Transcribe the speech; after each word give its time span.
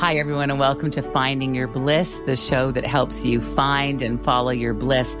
Hi, 0.00 0.16
everyone, 0.16 0.48
and 0.48 0.58
welcome 0.58 0.90
to 0.92 1.02
Finding 1.02 1.54
Your 1.54 1.68
Bliss, 1.68 2.20
the 2.20 2.34
show 2.34 2.72
that 2.72 2.86
helps 2.86 3.22
you 3.22 3.42
find 3.42 4.00
and 4.00 4.24
follow 4.24 4.48
your 4.48 4.72
bliss. 4.72 5.14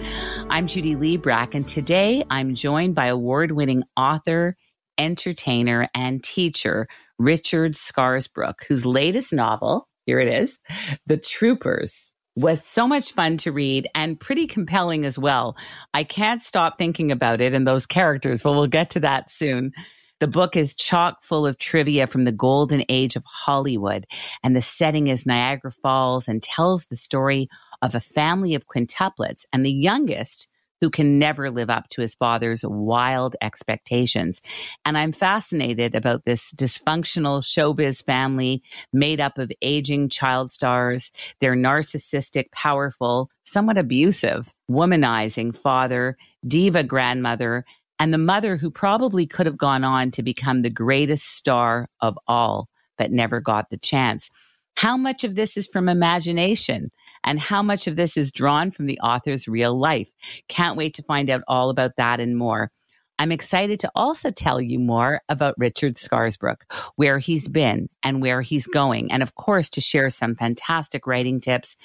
I'm 0.48 0.66
Judy 0.66 0.96
Liebrack, 0.96 1.54
and 1.54 1.68
today 1.68 2.24
I'm 2.30 2.54
joined 2.54 2.94
by 2.94 3.08
award 3.08 3.52
winning 3.52 3.82
author, 3.94 4.56
entertainer, 4.96 5.86
and 5.94 6.24
teacher, 6.24 6.88
Richard 7.18 7.72
Scarsbrook, 7.72 8.64
whose 8.68 8.86
latest 8.86 9.34
novel, 9.34 9.86
here 10.06 10.18
it 10.18 10.28
is, 10.28 10.58
The 11.04 11.18
Troopers, 11.18 12.10
was 12.34 12.64
so 12.64 12.88
much 12.88 13.12
fun 13.12 13.36
to 13.36 13.52
read 13.52 13.86
and 13.94 14.18
pretty 14.18 14.46
compelling 14.46 15.04
as 15.04 15.18
well. 15.18 15.58
I 15.92 16.04
can't 16.04 16.42
stop 16.42 16.78
thinking 16.78 17.12
about 17.12 17.42
it 17.42 17.52
and 17.52 17.66
those 17.66 17.84
characters, 17.84 18.42
but 18.42 18.52
we'll 18.52 18.66
get 18.66 18.88
to 18.90 19.00
that 19.00 19.30
soon. 19.30 19.72
The 20.20 20.28
book 20.28 20.54
is 20.54 20.74
chock 20.74 21.22
full 21.22 21.46
of 21.46 21.56
trivia 21.56 22.06
from 22.06 22.24
the 22.24 22.32
golden 22.32 22.84
age 22.90 23.16
of 23.16 23.24
Hollywood, 23.24 24.04
and 24.42 24.54
the 24.54 24.60
setting 24.60 25.06
is 25.06 25.24
Niagara 25.24 25.72
Falls 25.72 26.28
and 26.28 26.42
tells 26.42 26.84
the 26.84 26.96
story 26.96 27.48
of 27.80 27.94
a 27.94 28.00
family 28.00 28.54
of 28.54 28.66
quintuplets 28.66 29.46
and 29.50 29.64
the 29.64 29.72
youngest 29.72 30.46
who 30.82 30.90
can 30.90 31.18
never 31.18 31.50
live 31.50 31.70
up 31.70 31.88
to 31.90 32.02
his 32.02 32.14
father's 32.14 32.64
wild 32.64 33.34
expectations. 33.40 34.42
And 34.84 34.96
I'm 34.98 35.12
fascinated 35.12 35.94
about 35.94 36.24
this 36.26 36.52
dysfunctional 36.52 37.42
showbiz 37.42 38.04
family 38.04 38.62
made 38.92 39.20
up 39.20 39.38
of 39.38 39.50
aging 39.62 40.10
child 40.10 40.50
stars, 40.50 41.10
their 41.40 41.54
narcissistic, 41.54 42.50
powerful, 42.52 43.30
somewhat 43.44 43.78
abusive, 43.78 44.52
womanizing 44.70 45.54
father, 45.54 46.16
diva 46.46 46.82
grandmother, 46.82 47.64
and 48.00 48.12
the 48.12 48.18
mother 48.18 48.56
who 48.56 48.70
probably 48.70 49.26
could 49.26 49.46
have 49.46 49.58
gone 49.58 49.84
on 49.84 50.10
to 50.12 50.22
become 50.22 50.62
the 50.62 50.70
greatest 50.70 51.26
star 51.26 51.86
of 52.00 52.18
all, 52.26 52.68
but 52.96 53.12
never 53.12 53.40
got 53.40 53.68
the 53.68 53.76
chance. 53.76 54.30
How 54.74 54.96
much 54.96 55.22
of 55.22 55.34
this 55.34 55.56
is 55.58 55.68
from 55.68 55.88
imagination? 55.88 56.90
And 57.22 57.38
how 57.38 57.62
much 57.62 57.86
of 57.86 57.96
this 57.96 58.16
is 58.16 58.32
drawn 58.32 58.70
from 58.70 58.86
the 58.86 58.98
author's 59.00 59.46
real 59.46 59.78
life? 59.78 60.10
Can't 60.48 60.78
wait 60.78 60.94
to 60.94 61.02
find 61.02 61.28
out 61.28 61.42
all 61.46 61.68
about 61.68 61.96
that 61.98 62.18
and 62.18 62.38
more. 62.38 62.70
I'm 63.18 63.32
excited 63.32 63.78
to 63.80 63.90
also 63.94 64.30
tell 64.30 64.62
you 64.62 64.78
more 64.78 65.20
about 65.28 65.54
Richard 65.58 65.96
Scarsbrook, 65.96 66.62
where 66.96 67.18
he's 67.18 67.48
been 67.48 67.90
and 68.02 68.22
where 68.22 68.40
he's 68.40 68.66
going. 68.66 69.12
And 69.12 69.22
of 69.22 69.34
course, 69.34 69.68
to 69.70 69.82
share 69.82 70.08
some 70.08 70.34
fantastic 70.34 71.06
writing 71.06 71.38
tips 71.38 71.76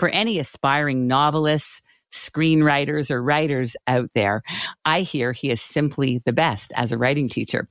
for 0.00 0.08
any 0.08 0.40
aspiring 0.40 1.06
novelists, 1.06 1.82
screenwriters 2.12 3.10
or 3.10 3.22
writers 3.22 3.76
out 3.86 4.10
there. 4.14 4.42
I 4.84 5.02
hear 5.02 5.32
he 5.32 5.50
is 5.50 5.60
simply 5.60 6.20
the 6.24 6.32
best 6.32 6.72
as 6.76 6.92
a 6.92 6.98
writing 6.98 7.28
teacher. 7.28 7.68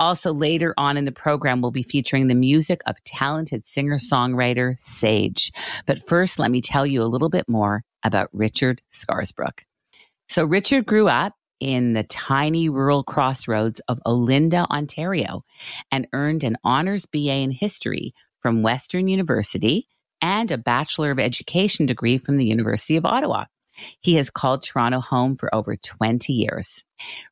Also, 0.00 0.32
later 0.32 0.74
on 0.76 0.96
in 0.96 1.04
the 1.04 1.12
program, 1.12 1.60
we'll 1.60 1.70
be 1.70 1.82
featuring 1.82 2.26
the 2.26 2.34
music 2.34 2.80
of 2.86 3.02
talented 3.04 3.66
singer 3.66 3.98
songwriter 3.98 4.78
Sage. 4.78 5.52
But 5.86 5.98
first, 5.98 6.38
let 6.38 6.50
me 6.50 6.60
tell 6.60 6.86
you 6.86 7.02
a 7.02 7.04
little 7.04 7.28
bit 7.28 7.48
more 7.48 7.84
about 8.04 8.28
Richard 8.32 8.82
Scarsbrook. 8.90 9.60
So, 10.28 10.44
Richard 10.44 10.86
grew 10.86 11.08
up 11.08 11.34
in 11.60 11.92
the 11.92 12.02
tiny 12.02 12.68
rural 12.68 13.04
crossroads 13.04 13.80
of 13.86 14.00
Olinda, 14.04 14.66
Ontario, 14.68 15.44
and 15.92 16.08
earned 16.12 16.42
an 16.42 16.56
honors 16.64 17.06
BA 17.06 17.34
in 17.34 17.52
history 17.52 18.14
from 18.40 18.62
Western 18.62 19.06
University 19.06 19.86
and 20.20 20.50
a 20.50 20.58
Bachelor 20.58 21.12
of 21.12 21.20
Education 21.20 21.86
degree 21.86 22.18
from 22.18 22.36
the 22.36 22.46
University 22.46 22.96
of 22.96 23.06
Ottawa. 23.06 23.44
He 24.00 24.14
has 24.14 24.30
called 24.30 24.62
Toronto 24.62 25.00
home 25.00 25.36
for 25.36 25.54
over 25.54 25.76
20 25.76 26.32
years. 26.32 26.84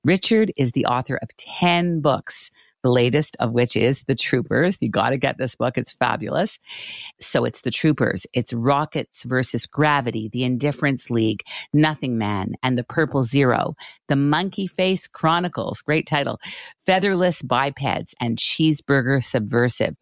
Richard 0.04 0.52
is 0.56 0.72
the 0.72 0.86
author 0.86 1.16
of 1.16 1.36
10 1.36 2.00
books, 2.00 2.50
the 2.82 2.90
latest 2.90 3.36
of 3.40 3.52
which 3.52 3.76
is 3.76 4.04
The 4.04 4.14
Troopers. 4.14 4.80
You 4.80 4.88
got 4.88 5.10
to 5.10 5.18
get 5.18 5.38
this 5.38 5.54
book. 5.54 5.76
It's 5.76 5.92
fabulous. 5.92 6.58
So 7.20 7.44
it's 7.44 7.62
The 7.62 7.70
Troopers. 7.70 8.26
It's 8.32 8.52
Rockets 8.52 9.24
versus 9.24 9.66
Gravity, 9.66 10.28
The 10.32 10.44
Indifference 10.44 11.10
League, 11.10 11.42
Nothing 11.72 12.18
Man, 12.18 12.54
and 12.62 12.78
The 12.78 12.84
Purple 12.84 13.24
Zero, 13.24 13.74
The 14.08 14.16
Monkey 14.16 14.66
Face 14.66 15.06
Chronicles, 15.06 15.82
great 15.82 16.06
title, 16.06 16.38
Featherless 16.86 17.42
Bipeds, 17.42 18.14
and 18.20 18.38
Cheeseburger 18.38 19.22
Subversive, 19.22 19.96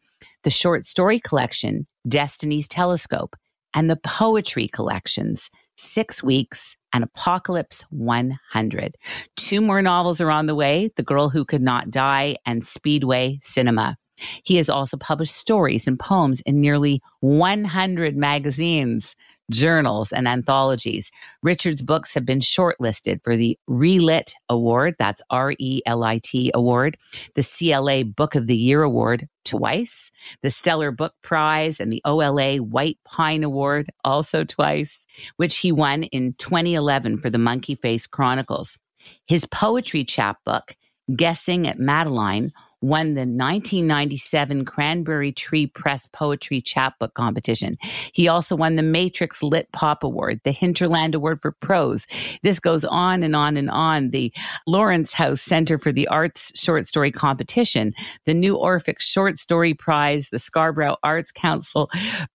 the 0.45 0.51
short 0.51 0.87
story 0.87 1.19
collection, 1.19 1.87
Destiny's 2.07 2.69
Telescope, 2.69 3.37
and 3.75 3.91
the 3.91 3.97
poetry 3.97 4.69
collections, 4.69 5.51
Six 5.79 6.23
Weeks, 6.23 6.77
and 6.93 7.05
Apocalypse 7.05 7.85
100. 7.91 8.97
Two 9.37 9.61
more 9.61 9.83
novels 9.83 10.21
are 10.21 10.31
on 10.31 10.47
the 10.47 10.55
way 10.55 10.91
The 10.97 11.03
Girl 11.03 11.29
Who 11.29 11.45
Could 11.45 11.63
Not 11.63 11.91
Die 11.91 12.37
and 12.45 12.65
Speedway 12.65 13.39
Cinema. 13.43 13.97
He 14.43 14.57
has 14.57 14.69
also 14.69 14.97
published 14.97 15.37
stories 15.37 15.87
and 15.87 15.99
poems 15.99 16.41
in 16.41 16.61
nearly 16.61 17.01
100 17.21 18.17
magazines, 18.17 19.15
journals, 19.51 20.13
and 20.13 20.29
anthologies. 20.29 21.11
Richard's 21.43 21.83
books 21.83 22.15
have 22.15 22.25
been 22.25 22.41
shortlisted 22.41 23.23
for 23.23 23.37
the 23.37 23.59
Relit 23.67 24.35
Award, 24.49 24.97
that's 24.99 25.23
R 25.31 25.55
E 25.59 25.81
L 25.87 26.05
I 26.05 26.19
T 26.23 26.51
Award, 26.55 26.97
the 27.35 27.43
CLA 27.43 28.05
Book 28.05 28.35
of 28.35 28.47
the 28.47 28.57
Year 28.57 28.83
Award 28.83 29.29
twice, 29.45 30.11
the 30.43 30.51
Stellar 30.51 30.91
Book 30.91 31.15
Prize, 31.23 31.81
and 31.81 31.93
the 31.93 32.03
OLA 32.05 32.59
White 32.59 32.99
Pine 33.05 33.43
Award 33.43 33.91
also 34.05 34.45
twice, 34.45 35.07
which 35.37 35.59
he 35.59 35.73
won 35.73 36.05
in 36.05 36.35
2011 36.35 37.19
for 37.19 37.31
the 37.31 37.39
Monkey 37.39 37.75
Face 37.75 38.07
Chronicles. 38.07 38.79
His 39.27 39.47
poetry 39.47 40.05
chapbook, 40.05 40.75
Guessing 41.15 41.67
at 41.67 41.79
Madeline, 41.79 42.53
won 42.81 43.15
the 43.15 43.21
1997 43.21 44.65
Cranberry 44.65 45.33
Tree 45.33 45.67
Press 45.67 46.07
Poetry 46.07 46.61
Chapbook 46.61 47.15
Competition. 47.15 47.77
He 48.13 48.29
also 48.29 48.57
won 48.57 48.77
the 48.77 48.83
Matrix 48.83 49.43
Lit 49.43 49.71
Pop 49.73 50.05
Award, 50.05 50.41
the 50.45 50.53
Hinterland 50.53 51.15
Award 51.15 51.41
for 51.41 51.53
Prose. 51.53 52.07
This 52.43 52.61
goes 52.61 52.85
on 52.85 53.23
and 53.23 53.35
on 53.35 53.57
and 53.57 53.71
on. 53.71 54.11
The 54.11 54.33
Lawrence 54.67 55.13
House 55.13 55.43
Center 55.43 55.79
for 55.79 55.93
the 55.93 56.09
Arts 56.09 56.53
Short 56.59 56.87
Story 56.87 57.11
Competition, 57.11 57.95
the 58.27 58.35
New 58.35 58.57
Orphic 58.57 59.01
Short 59.01 59.39
Story 59.39 59.75
Prize, 59.75 60.29
the 60.31 60.39
Scarborough 60.39 60.97
Arts 61.03 61.33
Council 61.33 61.91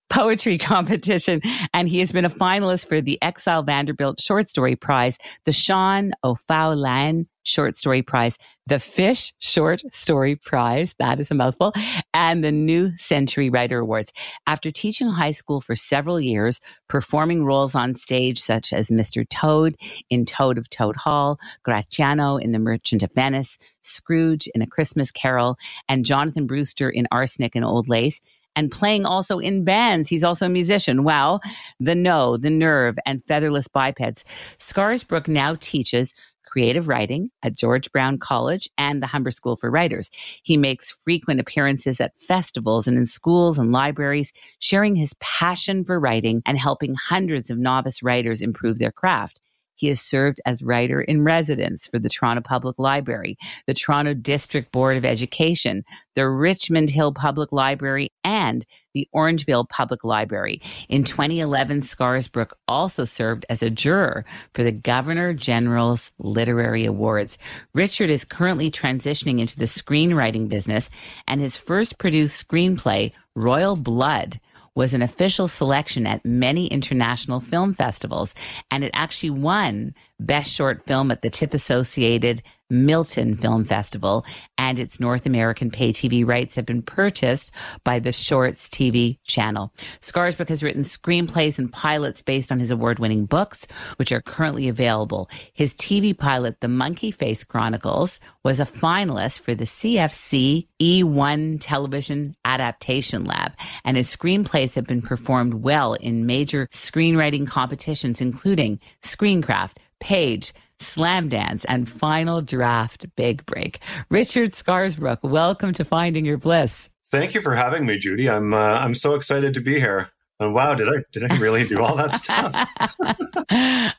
poetry 0.09 0.57
competition, 0.59 1.41
and 1.73 1.87
he 1.89 1.99
has 1.99 2.11
been 2.11 2.25
a 2.25 2.29
finalist 2.29 2.87
for 2.87 3.01
the 3.01 3.21
Exile 3.21 3.63
Vanderbilt 3.63 4.21
Short 4.21 4.47
Story 4.47 4.75
Prize, 4.75 5.17
the 5.45 5.51
Sean 5.51 6.13
O'Faolain 6.23 7.25
Short 7.43 7.77
Story 7.77 8.01
Prize, 8.01 8.37
the 8.65 8.79
Fish 8.79 9.33
Short 9.39 9.81
Story 9.93 10.35
Prize, 10.35 10.95
that 10.99 11.19
is 11.19 11.29
a 11.29 11.35
mouthful, 11.35 11.73
and 12.13 12.43
the 12.43 12.51
New 12.51 12.97
Century 12.97 13.49
Writer 13.49 13.79
Awards. 13.79 14.11
After 14.47 14.71
teaching 14.71 15.09
high 15.09 15.31
school 15.31 15.61
for 15.61 15.75
several 15.75 16.19
years, 16.19 16.61
performing 16.87 17.45
roles 17.45 17.75
on 17.75 17.95
stage 17.95 18.39
such 18.39 18.73
as 18.73 18.89
Mr. 18.89 19.27
Toad 19.27 19.75
in 20.09 20.25
Toad 20.25 20.57
of 20.57 20.69
Toad 20.69 20.95
Hall, 20.97 21.37
Gratiano 21.65 22.41
in 22.41 22.51
The 22.53 22.59
Merchant 22.59 23.03
of 23.03 23.13
Venice, 23.13 23.57
Scrooge 23.81 24.47
in 24.55 24.61
A 24.61 24.67
Christmas 24.67 25.11
Carol, 25.11 25.57
and 25.89 26.05
Jonathan 26.05 26.47
Brewster 26.47 26.89
in 26.89 27.07
Arsenic 27.11 27.55
and 27.55 27.65
Old 27.65 27.89
Lace, 27.89 28.21
and 28.55 28.71
playing 28.71 29.05
also 29.05 29.39
in 29.39 29.63
bands. 29.63 30.09
He's 30.09 30.23
also 30.23 30.45
a 30.45 30.49
musician. 30.49 31.03
Wow. 31.03 31.39
The 31.79 31.95
No, 31.95 32.37
The 32.37 32.49
Nerve, 32.49 32.97
and 33.05 33.23
Featherless 33.23 33.67
Bipeds. 33.67 34.23
Scarsbrook 34.59 35.27
now 35.27 35.55
teaches 35.59 36.13
creative 36.43 36.87
writing 36.87 37.29
at 37.41 37.57
George 37.57 37.91
Brown 37.91 38.17
College 38.17 38.69
and 38.77 39.01
the 39.01 39.07
Humber 39.07 39.31
School 39.31 39.55
for 39.55 39.69
Writers. 39.69 40.09
He 40.43 40.57
makes 40.57 40.91
frequent 40.91 41.39
appearances 41.39 41.99
at 42.01 42.17
festivals 42.17 42.87
and 42.87 42.97
in 42.97 43.05
schools 43.05 43.57
and 43.57 43.71
libraries, 43.71 44.33
sharing 44.59 44.95
his 44.95 45.15
passion 45.19 45.83
for 45.83 45.99
writing 45.99 46.41
and 46.45 46.57
helping 46.57 46.95
hundreds 46.95 47.49
of 47.49 47.57
novice 47.57 48.03
writers 48.03 48.41
improve 48.41 48.79
their 48.79 48.91
craft. 48.91 49.39
He 49.75 49.87
has 49.87 50.01
served 50.01 50.39
as 50.45 50.63
writer 50.63 51.01
in 51.01 51.23
residence 51.23 51.87
for 51.87 51.99
the 51.99 52.09
Toronto 52.09 52.41
Public 52.41 52.77
Library, 52.77 53.37
the 53.67 53.73
Toronto 53.73 54.13
District 54.13 54.71
Board 54.71 54.97
of 54.97 55.05
Education, 55.05 55.83
the 56.15 56.27
Richmond 56.27 56.89
Hill 56.89 57.13
Public 57.13 57.51
Library, 57.51 58.09
and 58.23 58.65
the 58.93 59.07
Orangeville 59.13 59.67
Public 59.67 60.03
Library. 60.03 60.61
In 60.87 61.03
2011, 61.03 61.81
Scarsbrook 61.81 62.51
also 62.67 63.05
served 63.05 63.45
as 63.49 63.63
a 63.63 63.69
juror 63.69 64.23
for 64.53 64.63
the 64.63 64.71
Governor 64.71 65.33
General's 65.33 66.11
Literary 66.19 66.85
Awards. 66.85 67.37
Richard 67.73 68.09
is 68.09 68.25
currently 68.25 68.69
transitioning 68.69 69.39
into 69.39 69.57
the 69.57 69.65
screenwriting 69.65 70.47
business, 70.47 70.89
and 71.27 71.41
his 71.41 71.57
first 71.57 71.97
produced 71.97 72.47
screenplay, 72.47 73.11
Royal 73.35 73.75
Blood, 73.75 74.39
was 74.75 74.93
an 74.93 75.01
official 75.01 75.47
selection 75.47 76.07
at 76.07 76.25
many 76.25 76.67
international 76.67 77.39
film 77.39 77.73
festivals, 77.73 78.33
and 78.71 78.83
it 78.83 78.91
actually 78.93 79.29
won 79.29 79.93
Best 80.19 80.51
Short 80.53 80.85
Film 80.85 81.11
at 81.11 81.21
the 81.21 81.29
TIFF 81.29 81.53
Associated 81.53 82.41
Milton 82.73 83.35
Film 83.35 83.63
Festival, 83.63 84.25
and 84.57 84.79
its 84.79 84.99
North 84.99 85.25
American 85.25 85.69
pay 85.71 85.91
TV 85.91 86.27
rights 86.27 86.55
have 86.55 86.65
been 86.65 86.81
purchased 86.81 87.51
by 87.83 87.99
the 87.99 88.11
Shorts 88.11 88.67
TV 88.67 89.19
channel. 89.23 89.71
Scarsbrook 90.01 90.49
has 90.49 90.63
written 90.63 90.81
screenplays 90.81 91.59
and 91.59 91.71
pilots 91.71 92.21
based 92.21 92.51
on 92.51 92.59
his 92.59 92.71
award 92.71 92.99
winning 92.99 93.25
books, 93.25 93.67
which 93.97 94.11
are 94.11 94.21
currently 94.21 94.67
available. 94.67 95.29
His 95.53 95.75
TV 95.75 96.17
pilot, 96.17 96.59
The 96.59 96.67
Monkey 96.67 97.11
Face 97.11 97.43
Chronicles, 97.43 98.19
was 98.43 98.59
a 98.59 98.65
finalist 98.65 99.39
for 99.39 99.53
the 99.53 99.65
CFC 99.65 100.67
E1 100.81 101.57
television 101.61 102.35
adaptation 102.43 103.23
lab, 103.23 103.53
and 103.85 103.95
his 103.95 104.13
screenplays 104.13 104.75
have 104.75 104.85
been 104.85 105.01
performed 105.01 105.53
well 105.53 105.93
in 105.93 106.25
major 106.25 106.67
screenwriting 106.71 107.47
competitions, 107.47 108.19
including 108.19 108.79
Screencraft, 109.01 109.77
Page, 109.99 110.53
Slamdance, 110.83 111.65
and 111.67 111.89
Final 111.89 112.41
Draft 112.41 113.07
Big 113.15 113.45
Break. 113.45 113.79
Richard 114.09 114.51
Scarsbrook, 114.51 115.23
welcome 115.23 115.73
to 115.73 115.83
Finding 115.83 116.25
Your 116.25 116.37
Bliss. 116.37 116.89
Thank 117.11 117.33
you 117.33 117.41
for 117.41 117.55
having 117.55 117.85
me, 117.85 117.97
Judy. 117.97 118.29
I'm 118.29 118.53
uh, 118.53 118.57
I'm 118.57 118.93
so 118.93 119.13
excited 119.13 119.53
to 119.53 119.61
be 119.61 119.79
here. 119.79 120.09
And 120.43 120.53
wow, 120.53 120.75
did 120.75 120.89
I 120.89 121.03
did 121.11 121.31
I 121.31 121.37
really 121.37 121.67
do 121.67 121.81
all 121.81 121.95
that 121.95 122.13
stuff? 122.13 122.53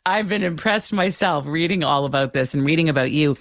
I've 0.07 0.29
been 0.29 0.43
impressed 0.43 0.93
myself 0.93 1.47
reading 1.47 1.83
all 1.83 2.05
about 2.05 2.33
this 2.33 2.55
and 2.55 2.65
reading 2.65 2.89
about 2.89 3.11
you. 3.11 3.37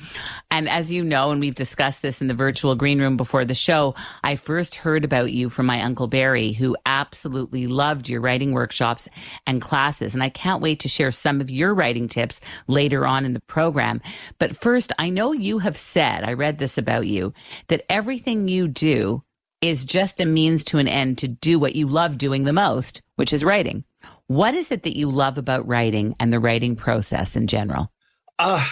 And 0.49 0.69
as 0.69 0.91
you 0.91 1.03
know, 1.03 1.31
and 1.31 1.39
we've 1.39 1.55
discussed 1.55 2.01
this 2.01 2.21
in 2.21 2.27
the 2.27 2.33
virtual 2.33 2.75
green 2.75 2.99
room 2.99 3.17
before 3.17 3.45
the 3.45 3.53
show, 3.53 3.95
I 4.23 4.35
first 4.35 4.75
heard 4.75 5.03
about 5.03 5.31
you 5.31 5.49
from 5.49 5.65
my 5.65 5.81
uncle 5.81 6.07
Barry, 6.07 6.53
who 6.53 6.77
absolutely 6.85 7.67
loved 7.67 8.07
your 8.07 8.21
writing 8.21 8.53
workshops 8.53 9.09
and 9.45 9.61
classes. 9.61 10.13
And 10.13 10.23
I 10.23 10.29
can't 10.29 10.61
wait 10.61 10.79
to 10.81 10.89
share 10.89 11.11
some 11.11 11.41
of 11.41 11.49
your 11.49 11.73
writing 11.73 12.07
tips 12.07 12.39
later 12.67 13.05
on 13.05 13.25
in 13.25 13.33
the 13.33 13.41
program. 13.41 14.01
But 14.39 14.55
first, 14.55 14.91
I 14.97 15.09
know 15.09 15.33
you 15.33 15.59
have 15.59 15.77
said, 15.77 16.23
I 16.23 16.33
read 16.33 16.57
this 16.57 16.77
about 16.77 17.07
you, 17.07 17.33
that 17.67 17.83
everything 17.89 18.47
you 18.47 18.67
do 18.67 19.23
is 19.63 19.85
just 19.85 20.19
a 20.19 20.25
means 20.25 20.61
to 20.65 20.77
an 20.77 20.89
end 20.89 21.17
to 21.17 21.27
do 21.27 21.57
what 21.57 21.73
you 21.73 21.87
love 21.87 22.17
doing 22.17 22.43
the 22.43 22.51
most, 22.51 23.01
which 23.15 23.31
is 23.31 23.45
writing. 23.45 23.85
What 24.27 24.53
is 24.55 24.71
it 24.71 24.83
that 24.83 24.97
you 24.97 25.09
love 25.09 25.37
about 25.37 25.65
writing 25.65 26.15
and 26.19 26.33
the 26.33 26.39
writing 26.41 26.75
process 26.75 27.37
in 27.37 27.47
general? 27.47 27.89
Uh, 28.37 28.65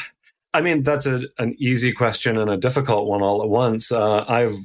I 0.54 0.60
mean, 0.60 0.84
that's 0.84 1.06
a, 1.06 1.22
an 1.40 1.56
easy 1.58 1.94
question 1.94 2.38
and 2.38 2.52
a 2.52 2.58
difficult 2.58 3.08
one 3.08 3.22
all 3.22 3.42
at 3.42 3.48
once. 3.48 3.90
Uh, 3.90 4.26
I've 4.28 4.58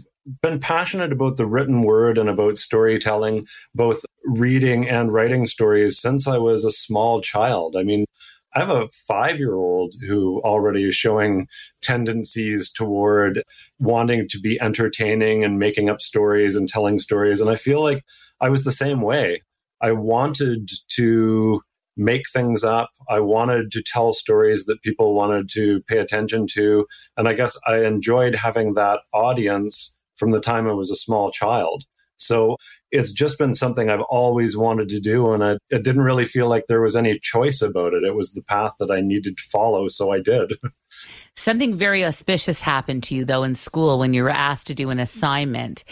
been 0.43 0.59
passionate 0.59 1.13
about 1.13 1.37
the 1.37 1.47
written 1.47 1.83
word 1.83 2.19
and 2.19 2.29
about 2.29 2.59
storytelling, 2.59 3.47
both 3.73 4.05
reading 4.25 4.89
and 4.89 5.13
writing 5.13 5.47
stories 5.47 6.01
since 6.01 6.27
I 6.27 6.39
was 6.39 6.65
a 6.65 6.73
small 6.73 7.21
child. 7.21 7.77
I 7.77 7.85
mean, 7.85 8.05
I 8.57 8.61
have 8.61 8.71
a 8.71 8.89
five 8.89 9.39
year 9.39 9.55
old 9.55 9.97
who 10.01 10.41
already 10.41 10.89
is 10.89 10.95
showing 10.95 11.47
tendencies 11.83 12.73
toward 12.73 13.43
wanting 13.79 14.29
to 14.31 14.41
be 14.41 14.59
entertaining 14.63 15.45
and 15.45 15.59
making 15.59 15.91
up 15.91 16.01
stories 16.01 16.57
and 16.57 16.67
telling 16.67 16.99
stories. 16.99 17.43
And 17.43 17.51
I 17.51 17.57
feel 17.57 17.83
like 17.83 18.03
I 18.41 18.49
was 18.49 18.65
the 18.65 18.73
same 18.73 19.03
way. 19.03 19.43
I 19.83 19.93
wanted 19.93 20.71
to 20.93 21.61
make 21.99 22.23
things 22.31 22.65
up. 22.65 22.89
I 23.11 23.21
wanted 23.21 23.71
to 23.73 23.83
tell 23.83 24.15
stories 24.15 24.65
that 24.65 24.81
people 24.81 25.15
wanted 25.15 25.51
to 25.51 25.83
pay 25.83 25.99
attention 25.99 26.47
to. 26.53 26.87
And 27.19 27.29
I 27.29 27.35
guess 27.35 27.59
I 27.67 27.85
enjoyed 27.85 28.37
having 28.37 28.73
that 28.73 29.01
audience 29.13 29.95
from 30.17 30.31
the 30.31 30.41
time 30.41 30.67
I 30.67 30.73
was 30.73 30.91
a 30.91 30.97
small 30.97 31.31
child. 31.31 31.85
So 32.17 32.57
it's 32.91 33.13
just 33.13 33.39
been 33.39 33.55
something 33.55 33.91
I've 33.91 34.01
always 34.03 34.57
wanted 34.57 34.89
to 34.91 35.01
do. 35.01 35.33
And 35.33 35.43
it, 35.43 35.59
it 35.71 35.83
didn't 35.83 36.03
really 36.03 36.25
feel 36.25 36.49
like 36.49 36.65
there 36.69 36.81
was 36.81 36.97
any 36.97 37.19
choice 37.19 37.63
about 37.63 37.95
it. 37.95 38.05
It 38.05 38.15
was 38.15 38.33
the 38.33 38.43
path 38.43 38.75
that 38.79 38.91
I 38.91 39.01
needed 39.01 39.37
to 39.39 39.43
follow. 39.45 39.89
So 39.89 40.13
I 40.13 40.21
did. 40.21 40.53
Something 41.39 41.77
very 41.77 42.03
auspicious 42.03 42.63
happened 42.63 43.03
to 43.05 43.15
you, 43.15 43.27
though, 43.27 43.43
in 43.43 43.55
school 43.55 43.99
when 43.99 44.15
you 44.15 44.23
were 44.23 44.31
asked 44.31 44.69
to 44.69 44.75
do 44.75 44.89
an 44.89 44.99
assignment 44.99 45.85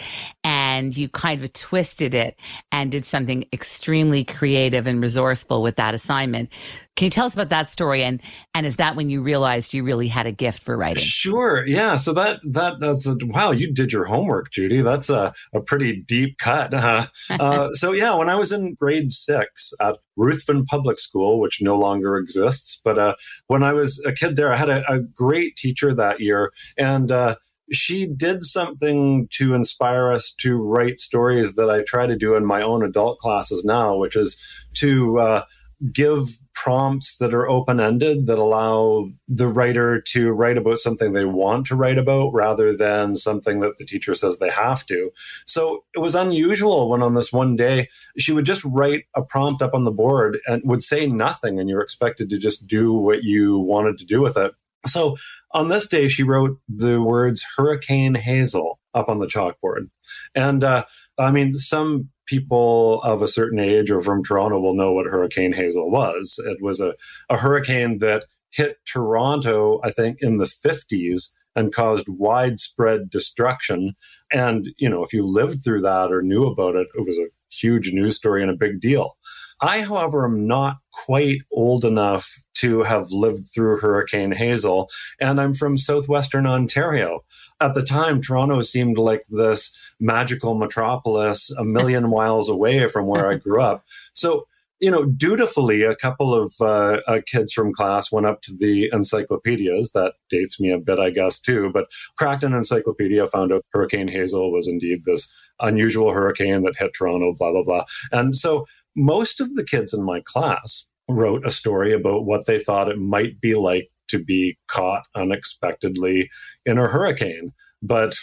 and 0.43 0.95
you 0.97 1.07
kind 1.07 1.43
of 1.43 1.53
twisted 1.53 2.15
it 2.15 2.39
and 2.71 2.91
did 2.91 3.05
something 3.05 3.45
extremely 3.53 4.23
creative 4.23 4.87
and 4.87 5.01
resourceful 5.01 5.61
with 5.61 5.75
that 5.75 5.93
assignment. 5.93 6.49
Can 6.95 7.05
you 7.05 7.11
tell 7.11 7.27
us 7.27 7.35
about 7.35 7.49
that 7.49 7.69
story? 7.69 8.03
And, 8.03 8.21
and 8.55 8.65
is 8.65 8.77
that 8.77 8.95
when 8.95 9.11
you 9.11 9.21
realized 9.21 9.73
you 9.73 9.83
really 9.83 10.07
had 10.07 10.25
a 10.25 10.31
gift 10.31 10.63
for 10.63 10.75
writing? 10.75 11.03
Sure. 11.03 11.63
Yeah. 11.67 11.97
So 11.97 12.13
that, 12.13 12.39
that, 12.51 12.79
that's 12.79 13.05
a, 13.05 13.15
wow, 13.21 13.51
you 13.51 13.71
did 13.71 13.93
your 13.93 14.05
homework, 14.05 14.49
Judy. 14.51 14.81
That's 14.81 15.11
a, 15.11 15.33
a 15.53 15.61
pretty 15.61 16.01
deep 16.01 16.39
cut. 16.39 16.73
Huh? 16.73 17.05
uh, 17.29 17.69
so 17.73 17.91
yeah, 17.91 18.15
when 18.15 18.29
I 18.29 18.35
was 18.35 18.51
in 18.51 18.73
grade 18.73 19.11
six 19.11 19.73
at 19.79 19.97
Ruthven 20.17 20.65
Public 20.65 20.99
School, 20.99 21.39
which 21.39 21.61
no 21.61 21.77
longer 21.77 22.17
exists. 22.17 22.81
But 22.83 22.97
uh, 22.97 23.15
when 23.47 23.63
I 23.63 23.73
was 23.73 24.03
a 24.05 24.13
kid 24.13 24.35
there, 24.35 24.51
I 24.51 24.55
had 24.55 24.69
a, 24.69 24.83
a 24.91 24.99
great 24.99 25.55
teacher 25.55 25.93
that 25.93 26.19
year, 26.19 26.51
and 26.77 27.11
uh, 27.11 27.35
she 27.71 28.05
did 28.05 28.43
something 28.43 29.27
to 29.31 29.53
inspire 29.53 30.11
us 30.11 30.33
to 30.39 30.55
write 30.55 30.99
stories 30.99 31.55
that 31.55 31.69
I 31.69 31.83
try 31.83 32.05
to 32.07 32.17
do 32.17 32.35
in 32.35 32.45
my 32.45 32.61
own 32.61 32.83
adult 32.83 33.19
classes 33.19 33.63
now, 33.65 33.95
which 33.95 34.15
is 34.15 34.39
to 34.75 35.19
uh, 35.19 35.43
give 35.91 36.39
prompts 36.53 37.17
that 37.17 37.33
are 37.33 37.47
open 37.47 37.79
ended 37.79 38.25
that 38.25 38.39
allow 38.39 39.07
the 39.27 39.47
writer 39.47 40.01
to 40.01 40.31
write 40.31 40.57
about 40.57 40.79
something 40.79 41.13
they 41.13 41.25
want 41.25 41.65
to 41.67 41.75
write 41.75 41.97
about 41.97 42.33
rather 42.33 42.75
than 42.75 43.15
something 43.15 43.59
that 43.59 43.77
the 43.77 43.85
teacher 43.85 44.15
says 44.15 44.39
they 44.39 44.49
have 44.49 44.85
to. 44.85 45.11
So 45.45 45.83
it 45.93 45.99
was 45.99 46.15
unusual 46.15 46.89
when 46.89 47.03
on 47.03 47.13
this 47.13 47.31
one 47.31 47.55
day 47.55 47.89
she 48.17 48.31
would 48.31 48.45
just 48.45 48.63
write 48.65 49.05
a 49.15 49.21
prompt 49.21 49.61
up 49.61 49.73
on 49.73 49.83
the 49.83 49.91
board 49.91 50.39
and 50.47 50.61
would 50.65 50.83
say 50.83 51.05
nothing, 51.05 51.59
and 51.59 51.69
you're 51.69 51.81
expected 51.81 52.29
to 52.29 52.37
just 52.37 52.67
do 52.67 52.93
what 52.93 53.23
you 53.23 53.59
wanted 53.59 53.97
to 53.99 54.05
do 54.05 54.21
with 54.21 54.37
it. 54.37 54.53
So 54.87 55.17
on 55.51 55.69
this 55.69 55.87
day, 55.87 56.09
she 56.09 56.23
wrote 56.23 56.59
the 56.67 57.01
words 57.01 57.45
Hurricane 57.55 58.13
Hazel 58.15 58.79
up 58.93 59.07
on 59.07 59.19
the 59.19 59.25
chalkboard. 59.25 59.89
And 60.35 60.63
uh, 60.63 60.83
I 61.17 61.31
mean, 61.31 61.53
some 61.53 62.09
people 62.25 63.01
of 63.03 63.21
a 63.21 63.27
certain 63.27 63.59
age 63.59 63.91
or 63.91 64.01
from 64.01 64.23
Toronto 64.23 64.59
will 64.59 64.75
know 64.75 64.91
what 64.91 65.05
Hurricane 65.05 65.53
Hazel 65.53 65.89
was. 65.89 66.39
It 66.45 66.57
was 66.61 66.79
a, 66.79 66.93
a 67.29 67.37
hurricane 67.37 67.99
that 67.99 68.25
hit 68.51 68.77
Toronto, 68.85 69.79
I 69.83 69.91
think, 69.91 70.17
in 70.21 70.37
the 70.37 70.45
50s 70.45 71.31
and 71.55 71.73
caused 71.73 72.07
widespread 72.09 73.09
destruction. 73.09 73.93
And, 74.31 74.69
you 74.77 74.89
know, 74.89 75.03
if 75.03 75.13
you 75.13 75.23
lived 75.25 75.59
through 75.63 75.81
that 75.81 76.11
or 76.11 76.21
knew 76.21 76.45
about 76.45 76.75
it, 76.75 76.87
it 76.95 77.05
was 77.05 77.17
a 77.17 77.27
huge 77.49 77.91
news 77.93 78.17
story 78.17 78.41
and 78.41 78.51
a 78.51 78.55
big 78.55 78.81
deal. 78.81 79.17
I, 79.61 79.81
however, 79.81 80.25
am 80.25 80.47
not 80.47 80.77
quite 80.91 81.39
old 81.51 81.85
enough 81.85 82.41
to 82.55 82.83
have 82.83 83.11
lived 83.11 83.47
through 83.53 83.77
Hurricane 83.77 84.31
Hazel, 84.31 84.89
and 85.19 85.39
I'm 85.39 85.53
from 85.53 85.77
southwestern 85.77 86.45
Ontario. 86.45 87.23
At 87.61 87.73
the 87.73 87.83
time, 87.83 88.21
Toronto 88.21 88.61
seemed 88.61 88.97
like 88.97 89.23
this 89.29 89.75
magical 89.99 90.55
metropolis 90.55 91.51
a 91.51 91.63
million 91.63 92.09
miles 92.09 92.49
away 92.49 92.87
from 92.87 93.07
where 93.07 93.29
I 93.31 93.35
grew 93.35 93.61
up. 93.61 93.85
So, 94.13 94.47
you 94.79 94.91
know, 94.91 95.05
dutifully, 95.05 95.83
a 95.83 95.95
couple 95.95 96.33
of 96.35 96.53
uh, 96.59 96.99
uh, 97.07 97.21
kids 97.25 97.53
from 97.53 97.73
class 97.73 98.11
went 98.11 98.25
up 98.25 98.41
to 98.41 98.51
the 98.57 98.89
encyclopedias. 98.91 99.91
That 99.93 100.13
dates 100.29 100.59
me 100.59 100.69
a 100.69 100.77
bit, 100.77 100.99
I 100.99 101.11
guess, 101.11 101.39
too. 101.39 101.71
But 101.73 101.87
cracked 102.17 102.43
an 102.43 102.53
encyclopedia, 102.53 103.25
found 103.27 103.53
out 103.53 103.65
Hurricane 103.71 104.09
Hazel 104.09 104.51
was 104.51 104.67
indeed 104.67 105.03
this 105.05 105.31
unusual 105.61 106.11
hurricane 106.11 106.63
that 106.63 106.75
hit 106.77 106.91
Toronto, 106.93 107.33
blah, 107.33 107.51
blah, 107.51 107.63
blah. 107.63 107.85
And 108.11 108.37
so 108.37 108.65
most 108.95 109.39
of 109.39 109.55
the 109.55 109.63
kids 109.63 109.93
in 109.93 110.03
my 110.03 110.21
class 110.25 110.85
wrote 111.07 111.45
a 111.45 111.51
story 111.51 111.93
about 111.93 112.25
what 112.25 112.45
they 112.45 112.59
thought 112.59 112.89
it 112.89 112.99
might 112.99 113.39
be 113.39 113.55
like 113.55 113.89
to 114.07 114.23
be 114.23 114.57
caught 114.67 115.03
unexpectedly 115.15 116.29
in 116.65 116.77
a 116.77 116.87
hurricane. 116.87 117.53
But 117.81 118.15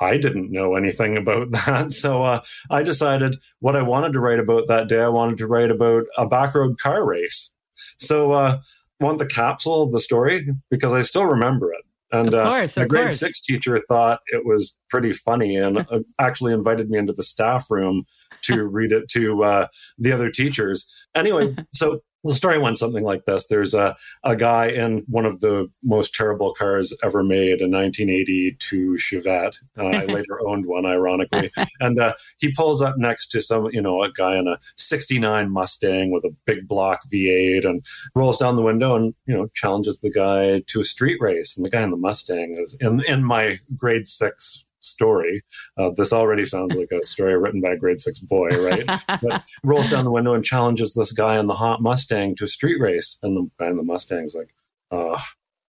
I 0.00 0.16
didn't 0.16 0.50
know 0.50 0.74
anything 0.74 1.16
about 1.16 1.50
that. 1.66 1.92
So 1.92 2.22
uh, 2.22 2.40
I 2.70 2.82
decided 2.82 3.36
what 3.60 3.76
I 3.76 3.82
wanted 3.82 4.12
to 4.14 4.20
write 4.20 4.40
about 4.40 4.68
that 4.68 4.88
day, 4.88 5.00
I 5.00 5.08
wanted 5.08 5.38
to 5.38 5.46
write 5.46 5.70
about 5.70 6.04
a 6.16 6.26
backroad 6.26 6.78
car 6.78 7.06
race. 7.06 7.52
So 7.98 8.32
uh, 8.32 8.58
I 9.00 9.04
want 9.04 9.18
the 9.18 9.26
capsule 9.26 9.82
of 9.82 9.92
the 9.92 10.00
story 10.00 10.48
because 10.70 10.92
I 10.92 11.02
still 11.02 11.24
remember 11.24 11.72
it. 11.72 11.84
And 12.12 12.34
of 12.34 12.44
course, 12.44 12.76
uh, 12.76 12.80
my 12.80 12.86
grade 12.86 13.04
course. 13.04 13.20
six 13.20 13.40
teacher 13.40 13.80
thought 13.86 14.20
it 14.28 14.44
was 14.44 14.74
pretty 14.88 15.12
funny 15.12 15.54
and 15.54 15.78
uh, 15.78 16.00
actually 16.18 16.52
invited 16.52 16.90
me 16.90 16.98
into 16.98 17.12
the 17.12 17.22
staff 17.22 17.70
room 17.70 18.04
to 18.42 18.64
read 18.66 18.90
it 18.92 19.08
to 19.10 19.44
uh, 19.44 19.66
the 19.96 20.10
other 20.10 20.28
teachers. 20.28 20.92
Anyway, 21.14 21.54
so 21.70 22.00
the 22.24 22.34
story 22.34 22.58
went 22.58 22.78
something 22.78 23.04
like 23.04 23.24
this. 23.24 23.46
There's 23.46 23.74
a, 23.74 23.96
a 24.24 24.36
guy 24.36 24.66
in 24.66 25.04
one 25.08 25.24
of 25.24 25.40
the 25.40 25.70
most 25.82 26.14
terrible 26.14 26.52
cars 26.52 26.92
ever 27.02 27.22
made 27.22 27.60
a 27.60 27.68
1982 27.68 28.96
chevette. 28.98 29.56
Uh, 29.78 29.86
i 29.86 30.04
later 30.04 30.40
owned 30.46 30.66
one 30.66 30.84
ironically. 30.84 31.50
And 31.80 31.98
uh, 31.98 32.14
he 32.38 32.52
pulls 32.52 32.82
up 32.82 32.96
next 32.98 33.28
to 33.28 33.40
some 33.40 33.68
you 33.72 33.80
know 33.80 34.02
a 34.02 34.12
guy 34.12 34.36
in 34.36 34.48
a 34.48 34.58
69 34.76 35.50
mustang 35.50 36.10
with 36.10 36.24
a 36.24 36.34
big 36.44 36.68
block 36.68 37.00
v8 37.12 37.64
and 37.64 37.84
rolls 38.14 38.38
down 38.38 38.56
the 38.56 38.62
window 38.62 38.96
and 38.96 39.14
you 39.26 39.34
know 39.34 39.48
challenges 39.54 40.00
the 40.00 40.10
guy 40.10 40.62
to 40.66 40.80
a 40.80 40.84
street 40.84 41.18
race. 41.20 41.56
And 41.56 41.64
the 41.64 41.70
guy 41.70 41.82
in 41.82 41.90
the 41.90 41.96
mustang 41.96 42.56
is 42.58 42.76
in, 42.80 43.02
in 43.08 43.24
my 43.24 43.58
grade 43.76 44.06
six 44.06 44.64
story. 44.80 45.42
Uh, 45.78 45.90
this 45.96 46.12
already 46.12 46.44
sounds 46.44 46.74
like 46.74 46.90
a 46.92 47.04
story 47.04 47.36
written 47.36 47.60
by 47.60 47.70
a 47.70 47.76
grade 47.76 48.00
six 48.00 48.20
boy, 48.20 48.48
right? 48.48 49.00
but 49.22 49.42
rolls 49.64 49.90
down 49.90 50.04
the 50.04 50.10
window 50.10 50.34
and 50.34 50.44
challenges 50.44 50.94
this 50.94 51.12
guy 51.12 51.38
in 51.38 51.46
the 51.46 51.54
hot 51.54 51.82
Mustang 51.82 52.34
to 52.36 52.44
a 52.44 52.48
street 52.48 52.80
race. 52.80 53.18
And 53.22 53.36
the 53.36 53.50
guy 53.58 53.70
in 53.70 53.76
the 53.76 53.82
Mustang's 53.82 54.34
like, 54.34 54.54
uh, 54.90 55.20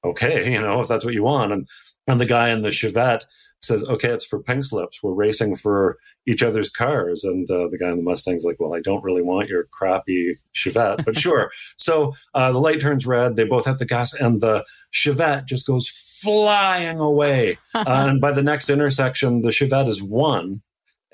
okay, 0.04 0.52
you 0.52 0.62
know, 0.62 0.82
if 0.82 0.88
that's 0.88 1.06
what 1.06 1.14
you 1.14 1.24
want. 1.24 1.52
And, 1.52 1.68
and 2.08 2.20
the 2.20 2.26
guy 2.26 2.50
in 2.50 2.62
the 2.62 2.70
Chevette 2.70 3.24
says, 3.64 3.84
okay, 3.84 4.10
it's 4.10 4.26
for 4.26 4.42
pink 4.42 4.66
slips. 4.66 5.04
We're 5.04 5.14
racing 5.14 5.56
for 5.56 5.98
each 6.28 6.42
other's 6.42 6.70
cars. 6.70 7.24
And 7.24 7.50
uh, 7.50 7.68
the 7.70 7.78
guy 7.78 7.90
in 7.90 7.98
the 7.98 8.04
Mustang's 8.04 8.44
like, 8.44 8.60
well, 8.60 8.74
I 8.74 8.82
don't 8.82 9.04
really 9.04 9.22
want 9.22 9.50
your 9.50 9.66
crappy 9.72 10.36
Chevette, 10.56 11.06
but 11.06 11.18
sure. 11.20 11.52
so 11.78 12.14
uh, 12.34 12.52
the 12.52 12.60
light 12.60 12.82
turns 12.82 13.06
red. 13.06 13.36
They 13.36 13.44
both 13.44 13.66
hit 13.66 13.78
the 13.78 13.86
gas, 13.86 14.14
and 14.14 14.42
the 14.42 14.66
Chevette 14.94 15.46
just 15.46 15.68
goes 15.68 15.88
flying 15.88 17.00
away. 17.00 17.58
and 17.74 18.20
by 18.20 18.32
the 18.32 18.44
next 18.44 18.70
intersection, 18.70 19.42
the 19.42 19.50
Chevette 19.50 19.88
is 19.88 20.02
one. 20.02 20.62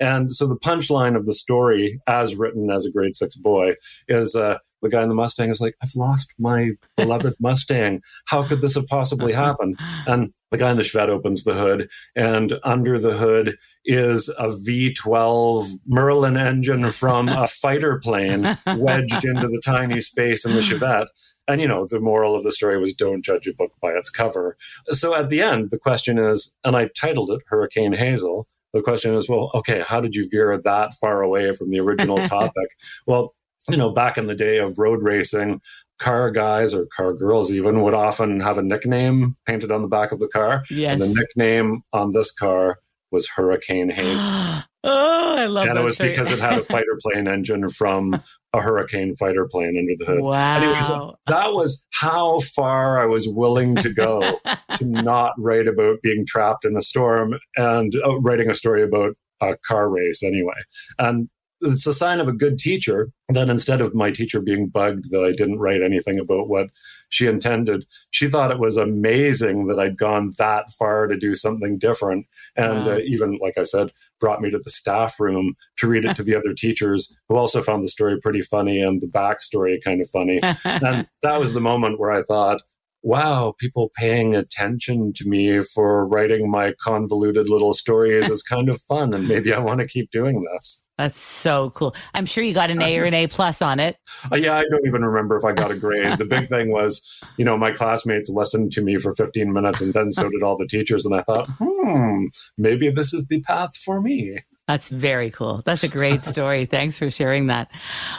And 0.00 0.32
so 0.32 0.46
the 0.46 0.58
punchline 0.58 1.16
of 1.16 1.26
the 1.26 1.34
story, 1.34 2.00
as 2.06 2.36
written 2.36 2.70
as 2.70 2.84
a 2.84 2.90
grade 2.90 3.16
six 3.16 3.36
boy, 3.36 3.74
is 4.06 4.36
uh, 4.36 4.58
the 4.82 4.88
guy 4.88 5.02
in 5.02 5.08
the 5.08 5.14
Mustang 5.14 5.50
is 5.50 5.60
like, 5.60 5.74
I've 5.82 5.94
lost 5.96 6.32
my 6.38 6.70
beloved 6.96 7.34
Mustang. 7.40 8.00
How 8.26 8.46
could 8.46 8.60
this 8.60 8.76
have 8.76 8.86
possibly 8.86 9.32
happened? 9.32 9.78
And 10.06 10.32
the 10.50 10.58
guy 10.58 10.70
in 10.70 10.76
the 10.76 10.82
Chevette 10.82 11.08
opens 11.08 11.44
the 11.44 11.54
hood, 11.54 11.88
and 12.16 12.54
under 12.64 12.98
the 12.98 13.12
hood 13.12 13.56
is 13.84 14.28
a 14.30 14.48
V12 14.48 15.68
Merlin 15.86 16.36
engine 16.36 16.90
from 16.90 17.28
a 17.28 17.46
fighter 17.48 17.98
plane 17.98 18.56
wedged 18.66 19.24
into 19.24 19.48
the 19.48 19.60
tiny 19.64 20.00
space 20.00 20.44
in 20.44 20.54
the 20.54 20.60
Chevette. 20.60 21.08
And, 21.48 21.62
you 21.62 21.68
know, 21.68 21.86
the 21.88 22.00
moral 22.00 22.36
of 22.36 22.44
the 22.44 22.52
story 22.52 22.78
was 22.78 22.92
don't 22.92 23.24
judge 23.24 23.46
a 23.46 23.54
book 23.54 23.72
by 23.80 23.92
its 23.92 24.10
cover. 24.10 24.56
So 24.90 25.14
at 25.14 25.30
the 25.30 25.40
end, 25.40 25.70
the 25.70 25.78
question 25.78 26.18
is, 26.18 26.54
and 26.62 26.76
I 26.76 26.90
titled 26.98 27.30
it 27.30 27.40
Hurricane 27.48 27.94
Hazel. 27.94 28.46
The 28.72 28.82
question 28.82 29.14
is, 29.14 29.28
well, 29.28 29.50
okay, 29.54 29.82
how 29.86 30.00
did 30.00 30.14
you 30.14 30.28
veer 30.28 30.56
that 30.58 30.94
far 30.94 31.22
away 31.22 31.52
from 31.52 31.70
the 31.70 31.80
original 31.80 32.16
topic? 32.28 32.76
well, 33.06 33.34
you 33.68 33.76
know, 33.76 33.90
back 33.90 34.16
in 34.16 34.26
the 34.26 34.34
day 34.34 34.58
of 34.58 34.78
road 34.78 35.02
racing, 35.02 35.60
car 35.98 36.30
guys 36.30 36.72
or 36.74 36.86
car 36.86 37.12
girls 37.12 37.50
even 37.50 37.82
would 37.82 37.94
often 37.94 38.40
have 38.40 38.56
a 38.56 38.62
nickname 38.62 39.36
painted 39.46 39.70
on 39.70 39.82
the 39.82 39.88
back 39.88 40.12
of 40.12 40.20
the 40.20 40.28
car. 40.28 40.64
Yes. 40.70 41.00
And 41.00 41.02
the 41.02 41.14
nickname 41.14 41.82
on 41.92 42.12
this 42.12 42.32
car 42.32 42.78
was 43.10 43.28
Hurricane 43.28 43.90
Haze. 43.90 44.22
oh, 44.84 45.34
I 45.36 45.46
love 45.46 45.62
and 45.62 45.70
that. 45.70 45.76
And 45.76 45.78
it 45.78 45.84
was 45.84 45.96
story. 45.96 46.10
because 46.10 46.30
it 46.30 46.38
had 46.38 46.58
a 46.58 46.62
fighter 46.64 46.96
plane 47.02 47.28
engine 47.28 47.68
from 47.68 48.20
a 48.54 48.60
hurricane 48.62 49.14
fighter 49.14 49.46
plane 49.50 49.76
under 49.78 49.92
the 49.96 50.04
hood. 50.04 50.22
Wow. 50.22 50.56
Anyway, 50.56 50.80
so 50.82 51.16
that 51.26 51.48
was 51.48 51.84
how 51.92 52.40
far 52.40 52.98
I 53.02 53.06
was 53.06 53.28
willing 53.28 53.76
to 53.76 53.92
go 53.92 54.38
to 54.76 54.84
not 54.84 55.34
write 55.38 55.66
about 55.68 56.00
being 56.02 56.24
trapped 56.26 56.64
in 56.64 56.76
a 56.76 56.82
storm 56.82 57.38
and 57.56 57.94
uh, 58.04 58.18
writing 58.20 58.48
a 58.50 58.54
story 58.54 58.82
about 58.82 59.16
a 59.40 59.56
car 59.58 59.88
race 59.90 60.22
anyway. 60.22 60.54
And 60.98 61.28
it's 61.60 61.86
a 61.88 61.92
sign 61.92 62.20
of 62.20 62.28
a 62.28 62.32
good 62.32 62.56
teacher 62.58 63.10
that 63.28 63.50
instead 63.50 63.80
of 63.80 63.92
my 63.94 64.12
teacher 64.12 64.40
being 64.40 64.68
bugged 64.68 65.10
that 65.10 65.24
I 65.24 65.32
didn't 65.32 65.58
write 65.58 65.82
anything 65.82 66.18
about 66.18 66.48
what 66.48 66.70
she 67.08 67.26
intended, 67.26 67.84
she 68.10 68.28
thought 68.28 68.52
it 68.52 68.60
was 68.60 68.76
amazing 68.76 69.66
that 69.66 69.78
I'd 69.80 69.98
gone 69.98 70.30
that 70.38 70.70
far 70.78 71.08
to 71.08 71.16
do 71.16 71.34
something 71.34 71.76
different. 71.78 72.26
And 72.56 72.86
Wow. 72.86 72.92
uh, 72.92 72.98
even, 72.98 73.38
like 73.42 73.58
I 73.58 73.64
said, 73.64 73.90
brought 74.20 74.40
me 74.40 74.50
to 74.50 74.58
the 74.58 74.70
staff 74.70 75.18
room 75.20 75.54
to 75.78 75.88
read 75.88 76.04
it 76.04 76.16
to 76.16 76.22
the 76.22 76.36
other 76.36 76.52
teachers 76.54 77.14
who 77.28 77.36
also 77.36 77.62
found 77.62 77.84
the 77.84 77.88
story 77.88 78.18
pretty 78.20 78.42
funny 78.42 78.80
and 78.80 79.00
the 79.00 79.06
backstory 79.06 79.82
kind 79.82 80.00
of 80.00 80.10
funny. 80.10 80.40
And 80.64 81.06
that 81.22 81.40
was 81.40 81.52
the 81.52 81.60
moment 81.60 81.98
where 81.98 82.10
I 82.10 82.22
thought, 82.22 82.60
wow, 83.02 83.54
people 83.58 83.90
paying 83.96 84.34
attention 84.34 85.12
to 85.14 85.28
me 85.28 85.62
for 85.62 86.06
writing 86.06 86.50
my 86.50 86.74
convoluted 86.80 87.48
little 87.48 87.74
stories 87.74 88.28
is 88.28 88.42
kind 88.42 88.68
of 88.68 88.80
fun. 88.82 89.14
And 89.14 89.28
maybe 89.28 89.52
I 89.52 89.58
want 89.58 89.80
to 89.80 89.86
keep 89.86 90.10
doing 90.10 90.42
this. 90.42 90.82
That's 90.98 91.20
so 91.20 91.70
cool. 91.70 91.94
I'm 92.14 92.26
sure 92.26 92.42
you 92.42 92.52
got 92.52 92.70
an 92.70 92.82
A 92.82 92.98
or 92.98 93.04
an 93.04 93.14
A 93.14 93.28
plus 93.28 93.62
on 93.62 93.78
it. 93.78 93.96
Uh, 94.32 94.36
yeah, 94.36 94.56
I 94.56 94.64
don't 94.68 94.84
even 94.84 95.04
remember 95.04 95.36
if 95.36 95.44
I 95.44 95.52
got 95.52 95.70
a 95.70 95.78
grade. 95.78 96.18
The 96.18 96.24
big 96.24 96.48
thing 96.48 96.72
was, 96.72 97.06
you 97.36 97.44
know, 97.44 97.56
my 97.56 97.70
classmates 97.70 98.28
listened 98.28 98.72
to 98.72 98.82
me 98.82 98.98
for 98.98 99.14
15 99.14 99.52
minutes 99.52 99.80
and 99.80 99.94
then 99.94 100.10
so 100.10 100.28
did 100.28 100.42
all 100.42 100.56
the 100.56 100.66
teachers. 100.66 101.06
And 101.06 101.14
I 101.14 101.22
thought, 101.22 101.48
hmm, 101.60 102.26
maybe 102.56 102.90
this 102.90 103.14
is 103.14 103.28
the 103.28 103.40
path 103.42 103.76
for 103.76 104.00
me. 104.00 104.40
That's 104.68 104.90
very 104.90 105.30
cool. 105.30 105.62
That's 105.64 105.82
a 105.82 105.88
great 105.88 106.22
story. 106.24 106.66
Thanks 106.66 106.98
for 106.98 107.08
sharing 107.08 107.46
that. 107.46 107.70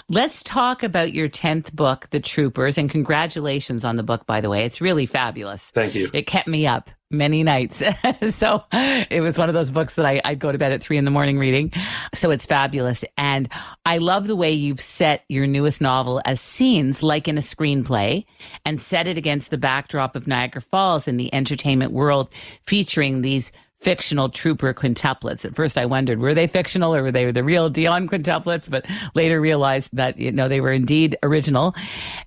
Let's 0.09 0.41
talk 0.41 0.81
about 0.81 1.13
your 1.13 1.29
10th 1.29 1.73
book, 1.73 2.09
The 2.09 2.19
Troopers, 2.19 2.79
and 2.79 2.89
congratulations 2.89 3.85
on 3.85 3.97
the 3.97 4.03
book, 4.03 4.25
by 4.25 4.41
the 4.41 4.49
way. 4.49 4.65
It's 4.65 4.81
really 4.81 5.05
fabulous. 5.05 5.69
Thank 5.69 5.93
you. 5.93 6.09
It 6.11 6.23
kept 6.23 6.47
me 6.47 6.65
up 6.65 6.89
many 7.11 7.43
nights. 7.43 7.83
so 8.29 8.63
it 8.71 9.21
was 9.21 9.37
one 9.37 9.49
of 9.49 9.53
those 9.53 9.69
books 9.69 9.95
that 9.95 10.07
I, 10.07 10.21
I'd 10.25 10.39
go 10.39 10.51
to 10.51 10.57
bed 10.57 10.71
at 10.71 10.81
three 10.81 10.97
in 10.97 11.05
the 11.05 11.11
morning 11.11 11.37
reading. 11.37 11.71
So 12.15 12.31
it's 12.31 12.47
fabulous. 12.47 13.05
And 13.15 13.47
I 13.85 13.99
love 13.99 14.25
the 14.25 14.35
way 14.35 14.51
you've 14.51 14.81
set 14.81 15.25
your 15.29 15.45
newest 15.45 15.81
novel 15.81 16.19
as 16.25 16.41
scenes 16.41 17.03
like 17.03 17.27
in 17.27 17.37
a 17.37 17.41
screenplay 17.41 18.25
and 18.65 18.81
set 18.81 19.07
it 19.07 19.19
against 19.19 19.51
the 19.51 19.57
backdrop 19.57 20.15
of 20.15 20.27
Niagara 20.27 20.63
Falls 20.63 21.07
in 21.07 21.17
the 21.17 21.31
entertainment 21.33 21.91
world 21.91 22.29
featuring 22.63 23.21
these 23.21 23.51
fictional 23.79 24.29
trooper 24.29 24.73
quintuplets. 24.73 25.45
At 25.45 25.55
first 25.55 25.77
I 25.77 25.85
wondered, 25.85 26.19
were 26.19 26.33
they 26.33 26.47
fictional 26.47 26.93
or 26.93 27.03
were 27.03 27.11
they 27.11 27.31
the 27.31 27.43
real 27.43 27.69
Dionne 27.69 28.09
quintuplets? 28.09 28.69
But 28.69 28.85
later 29.15 29.39
realized 29.39 29.95
that, 29.95 30.17
you 30.17 30.31
know, 30.31 30.47
they 30.47 30.61
were 30.61 30.71
indeed 30.71 31.17
original. 31.23 31.75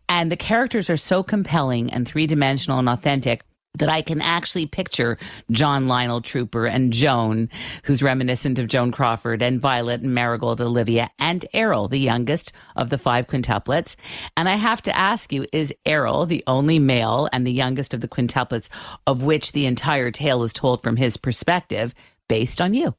And 0.08 0.32
the 0.32 0.36
characters 0.36 0.88
are 0.88 0.96
so 0.96 1.22
compelling 1.22 1.92
and 1.92 2.06
three 2.06 2.26
dimensional 2.26 2.78
and 2.78 2.88
authentic 2.88 3.44
that 3.78 3.88
I 3.88 4.02
can 4.02 4.20
actually 4.20 4.66
picture 4.66 5.16
John 5.50 5.88
Lionel 5.88 6.20
Trooper 6.20 6.66
and 6.66 6.92
Joan, 6.92 7.48
who's 7.84 8.02
reminiscent 8.02 8.58
of 8.58 8.68
Joan 8.68 8.92
Crawford, 8.92 9.42
and 9.42 9.60
Violet 9.60 10.02
and 10.02 10.14
Marigold 10.14 10.60
Olivia, 10.60 11.10
and 11.18 11.44
Errol, 11.54 11.88
the 11.88 11.98
youngest 11.98 12.52
of 12.76 12.90
the 12.90 12.98
five 12.98 13.26
quintuplets. 13.26 13.96
And 14.36 14.48
I 14.48 14.56
have 14.56 14.82
to 14.82 14.96
ask 14.96 15.32
you, 15.32 15.46
is 15.52 15.74
Errol 15.86 16.26
the 16.26 16.44
only 16.46 16.78
male 16.78 17.28
and 17.32 17.46
the 17.46 17.52
youngest 17.52 17.94
of 17.94 18.02
the 18.02 18.08
quintuplets 18.08 18.68
of 19.06 19.22
which 19.22 19.52
the 19.52 19.66
entire 19.66 20.10
tale 20.10 20.42
is 20.42 20.52
told 20.52 20.82
from 20.82 20.96
his 20.96 21.16
perspective 21.16 21.94
based 22.28 22.60
on 22.60 22.74
you? 22.74 22.94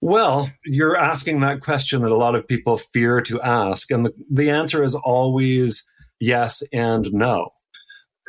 Well, 0.00 0.50
you're 0.64 0.96
asking 0.96 1.40
that 1.40 1.60
question 1.60 2.02
that 2.02 2.10
a 2.10 2.16
lot 2.16 2.34
of 2.34 2.48
people 2.48 2.76
fear 2.76 3.20
to 3.22 3.40
ask. 3.40 3.90
And 3.90 4.06
the, 4.06 4.12
the 4.30 4.50
answer 4.50 4.82
is 4.82 4.96
always 4.96 5.88
yes 6.18 6.62
and 6.72 7.12
no. 7.12 7.50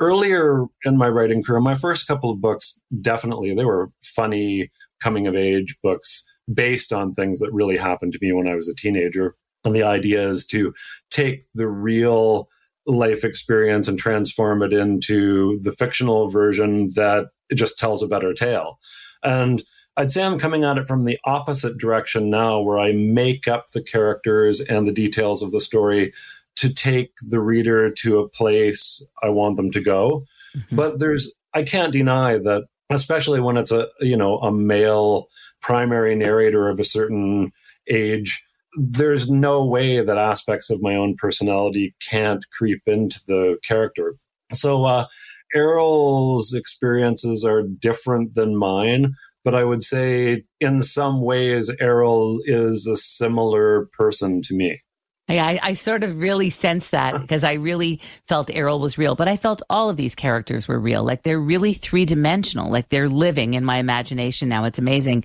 Earlier 0.03 0.65
in 0.83 0.97
my 0.97 1.07
writing 1.07 1.41
career, 1.41 1.61
my 1.61 1.75
first 1.75 2.07
couple 2.07 2.29
of 2.29 2.41
books, 2.41 2.77
definitely, 2.99 3.55
they 3.55 3.63
were 3.63 3.89
funny 4.03 4.69
coming 5.01 5.27
of 5.27 5.35
age 5.35 5.77
books 5.81 6.25
based 6.53 6.91
on 6.91 7.13
things 7.13 7.39
that 7.39 7.53
really 7.53 7.77
happened 7.77 8.11
to 8.11 8.19
me 8.21 8.33
when 8.33 8.49
I 8.49 8.55
was 8.55 8.67
a 8.67 8.75
teenager. 8.75 9.37
And 9.63 9.73
the 9.73 9.83
idea 9.83 10.27
is 10.27 10.45
to 10.47 10.73
take 11.09 11.45
the 11.55 11.69
real 11.69 12.49
life 12.85 13.23
experience 13.23 13.87
and 13.87 13.97
transform 13.97 14.61
it 14.61 14.73
into 14.73 15.61
the 15.61 15.71
fictional 15.71 16.27
version 16.27 16.89
that 16.95 17.27
just 17.53 17.79
tells 17.79 18.03
a 18.03 18.07
better 18.07 18.33
tale. 18.33 18.79
And 19.23 19.63
I'd 19.95 20.11
say 20.11 20.21
I'm 20.21 20.37
coming 20.37 20.65
at 20.65 20.77
it 20.77 20.85
from 20.85 21.05
the 21.05 21.17
opposite 21.23 21.77
direction 21.77 22.29
now, 22.29 22.59
where 22.59 22.77
I 22.77 22.91
make 22.91 23.47
up 23.47 23.67
the 23.73 23.81
characters 23.81 24.59
and 24.59 24.85
the 24.85 24.91
details 24.91 25.41
of 25.41 25.53
the 25.53 25.61
story 25.61 26.11
to 26.57 26.73
take 26.73 27.11
the 27.29 27.39
reader 27.39 27.91
to 27.91 28.19
a 28.19 28.29
place 28.29 29.03
I 29.21 29.29
want 29.29 29.57
them 29.57 29.71
to 29.71 29.81
go. 29.81 30.25
Mm-hmm. 30.55 30.75
But 30.75 30.99
there's, 30.99 31.33
I 31.53 31.63
can't 31.63 31.93
deny 31.93 32.37
that, 32.37 32.65
especially 32.89 33.39
when 33.39 33.57
it's 33.57 33.71
a, 33.71 33.87
you 33.99 34.17
know, 34.17 34.37
a 34.39 34.51
male 34.51 35.27
primary 35.61 36.15
narrator 36.15 36.69
of 36.69 36.79
a 36.79 36.85
certain 36.85 37.51
age, 37.89 38.43
there's 38.75 39.29
no 39.29 39.65
way 39.65 40.01
that 40.01 40.17
aspects 40.17 40.69
of 40.69 40.81
my 40.81 40.95
own 40.95 41.15
personality 41.15 41.95
can't 42.07 42.45
creep 42.57 42.81
into 42.85 43.19
the 43.27 43.57
character. 43.63 44.15
So, 44.51 44.85
uh, 44.85 45.07
Errol's 45.55 46.53
experiences 46.53 47.45
are 47.45 47.61
different 47.61 48.33
than 48.33 48.57
mine, 48.57 49.13
but 49.43 49.53
I 49.53 49.63
would 49.63 49.83
say 49.83 50.43
in 50.59 50.81
some 50.81 51.21
ways, 51.21 51.69
Errol 51.79 52.39
is 52.45 52.87
a 52.87 52.97
similar 52.97 53.87
person 53.93 54.41
to 54.43 54.55
me. 54.55 54.81
Yeah, 55.29 55.45
I, 55.45 55.59
I 55.63 55.73
sort 55.73 56.03
of 56.03 56.19
really 56.19 56.49
sense 56.49 56.89
that 56.89 57.19
because 57.21 57.45
I 57.45 57.53
really 57.53 58.01
felt 58.27 58.53
Errol 58.53 58.79
was 58.79 58.97
real, 58.97 59.15
but 59.15 59.29
I 59.29 59.37
felt 59.37 59.61
all 59.69 59.89
of 59.89 59.95
these 59.95 60.15
characters 60.15 60.67
were 60.67 60.79
real. 60.79 61.01
Like 61.03 61.23
they're 61.23 61.39
really 61.39 61.71
three 61.71 62.03
dimensional, 62.03 62.69
like 62.69 62.89
they're 62.89 63.07
living 63.07 63.53
in 63.53 63.63
my 63.63 63.77
imagination 63.77 64.49
now. 64.49 64.65
It's 64.65 64.79
amazing. 64.79 65.23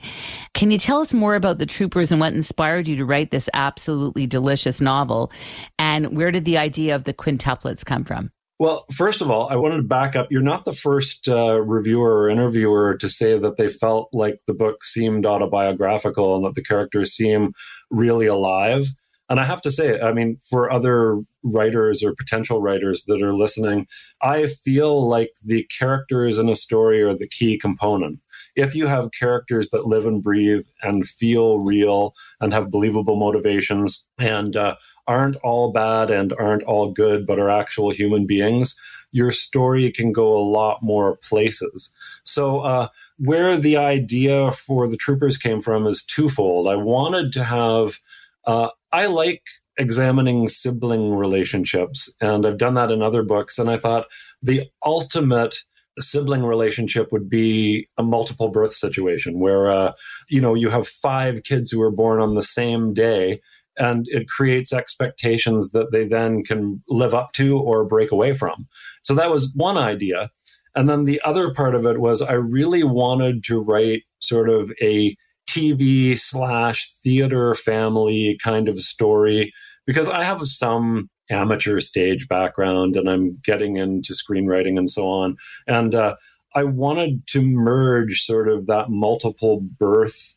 Can 0.55 0.71
you 0.71 0.79
tell 0.79 1.01
us 1.01 1.13
more 1.13 1.35
about 1.35 1.59
the 1.59 1.67
troopers 1.67 2.13
and 2.13 2.21
what 2.21 2.33
inspired 2.33 2.87
you 2.87 2.95
to 2.97 3.05
write 3.05 3.33
this 3.33 3.49
absolutely 3.55 4.29
delicious 4.29 4.81
novel? 4.81 5.33
And 5.81 6.17
where 6.17 6.31
did 6.31 6.45
the 6.45 6.59
idea 6.59 6.95
of 6.95 7.03
the 7.03 7.13
quintuplets 7.13 7.85
come 7.85 8.05
from? 8.05 8.31
Well, 8.61 8.87
first 8.93 9.21
of 9.21 9.31
all, 9.31 9.49
I 9.49 9.57
wanted 9.57 9.79
to 9.79 9.83
back 9.85 10.15
up. 10.15 10.29
You're 10.31 10.43
not 10.43 10.65
the 10.65 10.73
first 10.73 11.29
uh, 11.29 11.61
reviewer 11.61 12.23
or 12.23 12.29
interviewer 12.29 12.97
to 12.99 13.09
say 13.09 13.37
that 13.37 13.57
they 13.57 13.69
felt 13.69 14.11
like 14.13 14.39
the 14.47 14.55
book 14.55 14.85
seemed 14.85 15.27
autobiographical 15.27 16.37
and 16.37 16.45
that 16.45 16.55
the 16.55 16.65
characters 16.65 17.15
seem 17.15 17.53
really 17.91 18.27
alive. 18.27 18.87
And 19.31 19.39
I 19.41 19.45
have 19.45 19.61
to 19.63 19.71
say, 19.71 20.01
I 20.01 20.13
mean, 20.13 20.39
for 20.43 20.71
other 20.73 21.21
writers 21.43 22.03
or 22.03 22.15
potential 22.15 22.63
writers 22.63 23.05
that 23.05 23.23
are 23.23 23.35
listening, 23.35 23.87
I 24.23 24.47
feel 24.47 25.07
like 25.07 25.33
the 25.45 25.65
characters 25.65 26.39
in 26.39 26.49
a 26.49 26.57
story 26.57 27.03
are 27.03 27.15
the 27.15 27.29
key 27.29 27.59
component. 27.59 28.21
if 28.57 28.75
you 28.75 28.87
have 28.89 29.13
characters 29.13 29.71
that 29.71 29.87
live 29.87 30.07
and 30.07 30.23
breathe 30.23 30.65
and 30.83 31.07
feel 31.07 31.59
real 31.61 32.15
and 32.41 32.53
have 32.53 32.71
believable 32.71 33.17
motivations 33.17 34.05
and 34.19 34.57
uh, 34.57 34.75
aren't 35.07 35.37
all 35.45 35.73
bad 35.73 36.11
and 36.11 36.33
aren't 36.41 36.65
all 36.65 36.91
good, 36.91 37.27
but 37.27 37.39
are 37.39 37.51
actual 37.51 37.91
human 37.91 38.27
beings, 38.27 38.77
your 39.13 39.31
story 39.31 39.91
can 39.93 40.13
go 40.13 40.37
a 40.37 40.43
lot 40.43 40.83
more 40.83 41.17
places. 41.19 41.93
So, 42.25 42.61
uh, 42.61 42.89
where 43.19 43.57
the 43.57 43.77
idea 43.77 44.53
for 44.53 44.89
the 44.89 44.97
troopers 44.97 45.39
came 45.39 45.61
from 45.61 45.87
is 45.87 46.05
twofold. 46.05 46.69
I 46.69 46.77
wanted 46.77 47.33
to 47.35 47.45
have, 47.45 47.99
uh, 48.45 48.69
I 48.93 49.07
like 49.07 49.43
examining 49.79 50.49
sibling 50.49 51.15
relationships, 51.15 52.13
and 52.21 52.47
I've 52.47 52.59
done 52.59 52.75
that 52.75 52.91
in 52.91 53.03
other 53.03 53.23
books. 53.23 53.59
And 53.59 53.71
I 53.71 53.77
thought 53.77 54.07
the 54.43 54.69
ultimate 54.85 55.57
sibling 56.01 56.45
relationship 56.45 57.11
would 57.13 57.29
be 57.29 57.89
a 57.97 58.03
multiple 58.03 58.49
birth 58.49 58.73
situation 58.73 59.41
where, 59.41 59.71
uh, 59.71 59.93
you 60.29 60.41
know, 60.41 60.55
you 60.55 60.71
have 60.71 60.87
five 60.87 61.43
kids 61.43 61.71
who 61.71 61.83
are 61.83 61.91
born 61.91 62.21
on 62.21 62.35
the 62.35 62.43
same 62.43 62.95
day 62.95 63.41
and 63.77 64.07
it 64.09 64.29
creates 64.29 64.73
expectations 64.73 65.71
that 65.73 65.93
they 65.93 66.07
then 66.07 66.43
can 66.43 66.83
live 66.89 67.15
up 67.15 67.33
to 67.33 67.59
or 67.59 67.85
break 67.85 68.11
away 68.11 68.33
from. 68.33 68.67
So 69.03 69.15
that 69.15 69.31
was 69.31 69.53
one 69.55 69.77
idea. 69.77 70.31
And 70.75 70.89
then 70.89 71.05
the 71.05 71.21
other 71.25 71.53
part 71.53 71.75
of 71.75 71.87
it 71.87 72.01
was 72.01 72.21
I 72.21 72.33
really 72.33 72.85
wanted 72.85 73.45
to 73.45 73.61
write 73.61 74.03
sort 74.19 74.49
of 74.49 74.73
a 74.83 75.17
TV 75.49 76.19
slash 76.19 76.93
theater 77.03 77.55
family 77.55 78.39
kind 78.43 78.69
of 78.69 78.79
story 78.79 79.53
because 79.87 80.09
I 80.09 80.23
have 80.23 80.43
some 80.43 81.09
amateur 81.31 81.81
stage 81.81 82.29
background 82.29 82.97
and 82.97 83.09
I'm 83.09 83.39
getting 83.43 83.77
into 83.77 84.13
screenwriting 84.13 84.79
and 84.79 84.89
so 84.89 85.09
on. 85.09 85.37
And 85.67 85.95
uh, 85.95 86.17
I 86.55 86.65
wanted 86.65 87.27
to 87.29 87.43
merge 87.43 88.23
sort 88.23 88.49
of 88.49 88.67
that 88.67 88.91
multiple 88.91 89.61
birth 89.61 90.35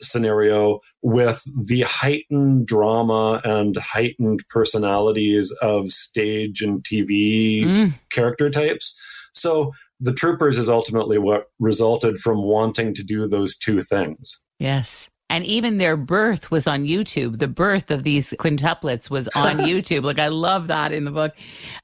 scenario 0.00 0.80
with 1.02 1.44
the 1.68 1.82
heightened 1.82 2.66
drama 2.66 3.40
and 3.44 3.76
heightened 3.76 4.44
personalities 4.48 5.52
of 5.62 5.90
stage 5.90 6.62
and 6.62 6.82
TV 6.82 7.64
mm. 7.64 7.94
character 8.10 8.50
types. 8.50 8.98
So 9.32 9.72
the 10.00 10.12
Troopers 10.12 10.58
is 10.58 10.68
ultimately 10.68 11.18
what 11.18 11.46
resulted 11.60 12.18
from 12.18 12.42
wanting 12.42 12.94
to 12.94 13.04
do 13.04 13.26
those 13.28 13.56
two 13.56 13.82
things. 13.82 14.42
Yes. 14.62 15.08
And 15.28 15.44
even 15.44 15.78
their 15.78 15.96
birth 15.96 16.52
was 16.52 16.68
on 16.68 16.84
YouTube. 16.84 17.38
The 17.38 17.48
birth 17.48 17.90
of 17.90 18.04
these 18.04 18.32
quintuplets 18.38 19.10
was 19.10 19.26
on 19.34 19.56
YouTube. 19.70 20.04
Like, 20.04 20.20
I 20.20 20.28
love 20.28 20.68
that 20.68 20.92
in 20.92 21.04
the 21.04 21.10
book. 21.10 21.32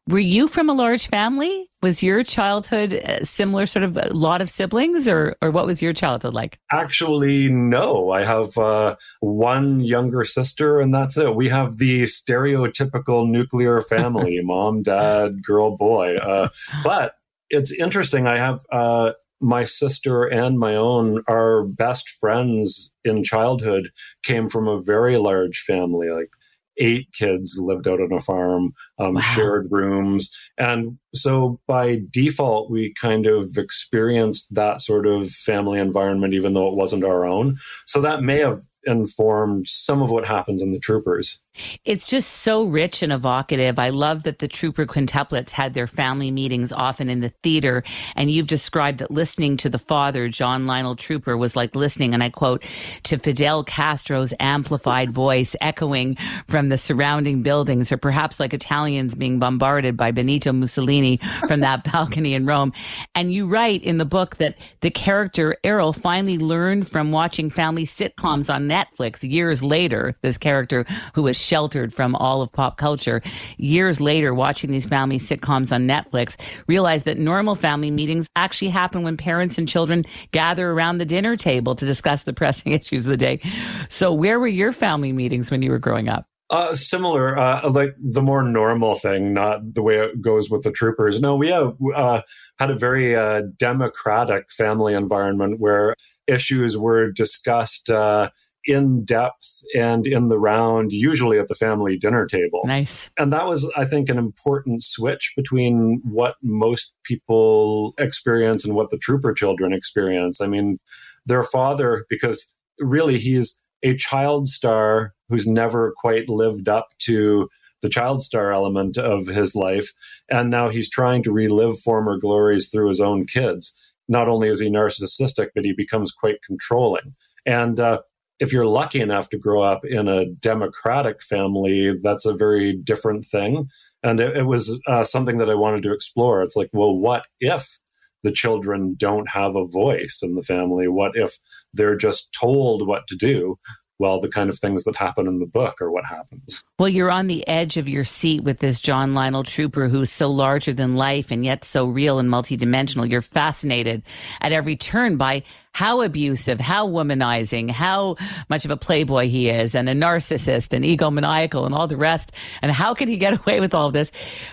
Were 0.07 0.19
you 0.21 0.47
from 0.47 0.69
a 0.69 0.75
large 0.75 1.09
family? 1.09 1.67
Was 1.83 2.03
your 2.03 2.23
childhood 2.23 2.93
uh, 2.93 3.25
similar, 3.25 3.67
sort 3.67 3.85
of 3.85 3.97
a 3.97 4.15
lot 4.15 4.43
of 4.43 4.49
siblings, 4.51 5.09
or, 5.09 5.35
or 5.43 5.51
what 5.51 5.67
was 5.67 5.83
your 5.83 5.93
childhood 5.93 6.35
like? 6.35 6.61
Actually, 6.71 7.49
no. 7.49 8.11
I 8.11 8.25
have 8.25 8.57
uh, 8.59 8.95
one 9.21 9.81
younger 9.81 10.25
sister, 10.25 10.79
and 10.79 10.95
that's 10.95 11.17
it. 11.17 11.35
We 11.35 11.49
have 11.49 11.79
the 11.79 12.03
stereotypical 12.05 13.29
nuclear 13.29 13.81
family 13.91 14.41
mom, 14.41 14.83
dad, 14.83 15.43
girl, 15.43 15.77
boy. 15.77 16.17
Uh, 16.17 16.51
but 16.85 17.15
it's 17.51 17.73
interesting. 17.73 18.29
I 18.29 18.37
have 18.37 18.61
uh, 18.71 19.13
my 19.41 19.65
sister 19.65 20.25
and 20.25 20.59
my 20.59 20.75
own, 20.75 21.23
our 21.29 21.65
best 21.65 22.09
friends 22.09 22.91
in 23.05 23.23
childhood 23.23 23.91
came 24.23 24.49
from 24.49 24.69
a 24.69 24.83
very 24.83 25.17
large 25.17 25.61
family, 25.61 26.09
like 26.11 26.31
eight 26.79 27.13
kids 27.13 27.59
lived 27.61 27.89
out 27.89 28.01
on 28.01 28.13
a 28.13 28.21
farm, 28.21 28.73
um, 28.99 29.15
wow. 29.15 29.21
shared 29.21 29.69
rooms. 29.71 30.37
And 30.57 30.99
so 31.15 31.61
by 31.67 32.03
default, 32.11 32.71
we 32.71 32.95
kind 32.95 33.27
of 33.27 33.57
experienced 33.57 34.55
that 34.55 34.81
sort 34.81 35.07
of 35.07 35.31
family 35.31 35.79
environment, 35.81 36.35
even 36.35 36.53
though 36.53 36.69
it 36.69 36.77
wasn't 36.77 37.05
our 37.05 37.25
own. 37.25 37.59
So 37.87 38.01
that 38.01 38.23
may 38.23 38.39
have 38.39 38.63
informed 38.85 39.69
some 39.69 40.01
of 40.01 40.11
what 40.11 40.27
happens 40.27 40.63
in 40.63 40.73
the 40.73 40.79
troopers. 40.79 41.41
It's 41.85 42.07
just 42.07 42.31
so 42.31 42.65
rich 42.65 43.03
and 43.03 43.13
evocative. 43.13 43.79
I 43.79 43.91
love 43.91 44.25
that 44.25 44.39
the 44.39 44.49
Trooper 44.49 44.87
quintuplets 44.87 45.51
had 45.51 45.75
their 45.75 45.87
family 45.87 46.31
meetings 46.31 46.73
often 46.73 47.09
in 47.09 47.21
the 47.21 47.31
theater. 47.43 47.83
And 48.17 48.31
you've 48.31 48.47
described 48.47 48.99
that 48.99 49.11
listening 49.11 49.57
to 49.59 49.69
the 49.69 49.79
father, 49.79 50.29
John 50.29 50.67
Lionel 50.67 50.97
Trooper, 50.97 51.37
was 51.37 51.57
like 51.57 51.75
listening, 51.75 52.15
and 52.15 52.23
I 52.23 52.31
quote, 52.31 52.65
to 53.05 53.19
Fidel 53.19 53.65
Castro's 53.65 54.35
amplified 54.41 55.11
voice 55.11 55.55
echoing 55.61 56.17
from 56.47 56.69
the 56.69 56.79
surrounding 56.79 57.43
buildings, 57.43 57.93
or 57.93 57.97
perhaps 57.97 58.41
like 58.41 58.55
Italians 58.55 59.15
being 59.15 59.39
bombarded 59.39 59.97
by 59.97 60.11
Benito 60.11 60.53
Mussolini 60.53 61.19
from 61.47 61.61
that 61.61 61.85
balcony 61.93 62.35
in 62.35 62.47
Rome. 62.47 62.73
And 63.15 63.33
you 63.33 63.47
write 63.47 63.83
in 63.83 63.99
the 63.99 64.05
book 64.05 64.37
that 64.37 64.57
the 64.81 64.91
character 64.91 65.57
Errol 65.65 65.93
finally 65.93 66.39
learned 66.39 66.91
from 66.91 67.11
watching 67.11 67.51
family 67.51 67.85
sitcoms 67.85 68.53
on 68.53 68.69
Netflix 68.69 69.29
years 69.29 69.63
later, 69.63 70.15
this 70.23 70.39
character 70.39 70.85
who 71.15 71.23
was 71.23 71.39
sheltered 71.49 71.93
from 71.93 72.15
all 72.15 72.43
of 72.43 72.53
pop 72.53 72.77
culture. 72.77 73.23
Years 73.57 74.01
later, 74.01 74.35
watching 74.35 74.71
these 74.71 74.87
family 74.87 75.19
sitcoms 75.19 75.73
on 75.73 75.89
Netflix, 75.89 76.37
realized 76.67 77.07
that 77.07 77.19
normal 77.19 77.55
family 77.55 77.91
meetings 77.91 78.29
actually 78.37 78.69
happen 78.69 79.03
when 79.03 79.17
parents 79.17 79.57
and 79.57 79.69
children 79.69 80.05
gather 80.31 80.71
around 80.71 80.99
the 80.99 81.07
dinner 81.07 81.37
table 81.37 81.75
to 81.75 81.87
discuss 81.87 82.25
the 82.25 82.33
pressing 82.33 82.73
issues 82.79 83.07
of 83.07 83.11
the 83.11 83.17
day. 83.17 83.41
So, 83.89 84.13
where 84.13 84.39
were 84.39 84.47
your 84.47 84.73
family 84.73 85.13
meetings 85.13 85.51
when 85.51 85.63
you 85.63 85.71
were 85.71 85.79
growing 85.79 86.09
up? 86.09 86.27
Uh, 86.51 86.75
similar, 86.75 87.39
uh, 87.39 87.69
like 87.71 87.95
the 88.01 88.23
more 88.23 88.43
normal 88.43 88.95
thing, 88.95 89.35
not 89.35 89.75
the 89.75 89.83
way 89.83 89.99
it 89.99 90.19
goes 90.23 90.49
with 90.49 90.63
the 90.63 90.73
troopers. 90.73 91.21
No, 91.21 91.37
we 91.37 91.49
have 91.49 91.77
uh, 91.95 92.23
had 92.59 92.71
a 92.71 92.75
very 92.75 93.15
uh, 93.15 93.43
democratic 93.59 94.51
family 94.51 94.95
environment 94.95 95.61
where 95.61 95.95
issues 96.27 96.79
were 96.79 97.13
discussed 97.13 97.91
uh, 97.91 98.31
in 98.69 99.05
depth 99.05 99.63
and 99.75 100.07
in 100.07 100.29
the 100.29 100.39
round, 100.39 100.93
usually 100.93 101.39
at 101.39 101.49
the 101.49 101.55
family 101.55 101.97
dinner 101.97 102.27
table. 102.27 102.61
Nice. 102.67 103.11
And 103.19 103.33
that 103.33 103.47
was, 103.47 103.71
I 103.77 103.87
think, 103.87 104.11
an 104.11 104.19
important 104.19 104.85
switch 104.85 105.33
between 105.37 106.03
what 106.05 106.37
most 106.43 106.93
people 107.03 107.95
experience 107.99 108.65
and 108.65 108.75
what 108.75 108.91
the 108.91 108.99
trooper 108.99 109.33
children 109.33 109.73
experience. 109.73 110.41
I 110.41 110.49
mean, 110.49 110.79
their 111.25 111.43
father, 111.43 112.05
because 112.11 112.53
really 112.79 113.19
he's 113.19 113.59
a 113.83 113.97
child 113.97 114.49
star 114.49 115.15
who's 115.29 115.47
never 115.47 115.95
quite 115.97 116.29
lived 116.29 116.69
up 116.69 116.89
to 116.99 117.49
the 117.81 117.89
child 117.89 118.23
star 118.23 118.53
element 118.53 118.99
of 118.99 119.29
his 119.29 119.55
life. 119.55 119.93
And 120.31 120.51
now 120.51 120.69
he's 120.69 120.91
trying 120.91 121.23
to 121.23 121.33
relive 121.33 121.79
former 121.79 122.19
glories 122.19 122.69
through 122.69 122.89
his 122.89 123.01
own 123.01 123.25
kids. 123.25 123.77
Not 124.09 124.29
only 124.29 124.49
is 124.49 124.61
he 124.61 124.69
narcissistic, 124.69 125.49
but 125.55 125.65
he 125.65 125.73
becomes 125.73 126.13
quite 126.13 126.43
controlling. 126.43 127.15
And 127.47 127.79
uh, 127.81 128.01
if 128.39 128.53
you're 128.53 128.67
lucky 128.67 129.01
enough 129.01 129.29
to 129.31 129.39
grow 129.39 129.63
up 129.63 129.85
in 129.85 130.09
a 130.09 130.27
democratic 130.27 131.23
family, 131.23 131.95
that's 132.03 132.27
a 132.27 132.37
very 132.37 132.73
different 132.73 133.25
thing. 133.25 133.69
And 134.03 134.21
it, 134.21 134.37
it 134.37 134.47
was 134.47 134.81
uh, 134.87 135.05
something 135.05 135.39
that 135.39 135.51
I 135.51 135.55
wanted 135.55 135.83
to 135.85 135.93
explore. 135.93 136.43
It's 136.43 136.57
like, 136.57 136.71
well, 136.73 136.97
what 136.97 137.27
if 137.41 137.79
the 138.23 138.33
children 138.33 138.95
don't 138.97 139.29
have 139.31 139.57
a 139.57 139.67
voice 139.67 140.21
in 140.23 140.35
the 140.35 140.43
family? 140.43 140.89
What 140.89 141.17
if 141.17 141.39
they're 141.75 141.97
just 141.97 142.33
told 142.33 142.87
what 142.87 143.07
to 143.09 143.17
do? 143.17 143.59
well, 143.99 144.21
the 144.21 144.29
kind 144.29 144.49
of 144.51 144.59
things 144.59 144.85
that 144.85 144.97
happen 144.97 145.27
in 145.27 145.39
the 145.39 145.47
book 145.47 145.81
are 145.81 145.91
what 145.91 146.05
happens. 146.05 146.65
Well, 146.79 146.89
you're 146.89 147.11
on 147.11 147.27
the 147.27 147.47
edge 147.49 147.77
of 147.77 147.89
your 147.89 148.05
seat 148.05 148.45
with 148.45 148.61
this 148.61 148.81
John 148.81 149.13
Lionel 149.13 149.43
Trooper 149.43 149.89
who's 149.89 150.13
so 150.13 150.31
larger 150.31 150.73
than 150.73 150.95
life 150.95 151.33
and 151.33 151.45
yet 151.45 151.65
so 151.65 151.87
real 151.87 152.21
and 152.21 152.31
multidimensional. 152.31 153.11
You're 153.11 153.21
fascinated 153.21 154.05
at 154.41 154.53
every 154.53 154.77
turn 154.77 155.17
by 155.17 155.43
how 155.73 156.03
abusive, 156.03 156.59
how 156.59 156.89
womanizing, 156.89 157.71
how 157.71 158.17
much 158.49 158.65
of 158.65 158.71
a 158.71 158.77
playboy 158.77 159.29
he 159.29 159.49
is 159.49 159.77
and 159.77 159.89
a 159.89 159.93
narcissist 159.95 160.73
and 160.73 160.85
egomaniacal 160.85 161.65
and 161.65 161.75
all 161.75 161.87
the 161.87 161.97
rest. 161.97 162.33
And 162.63 162.73
how 162.73 162.95
can 162.95 163.09
he 163.09 163.17
get 163.17 163.41
away 163.41 163.61
with 163.61 163.75
all 163.75 163.87
of 163.87 163.93
this? 163.93 164.11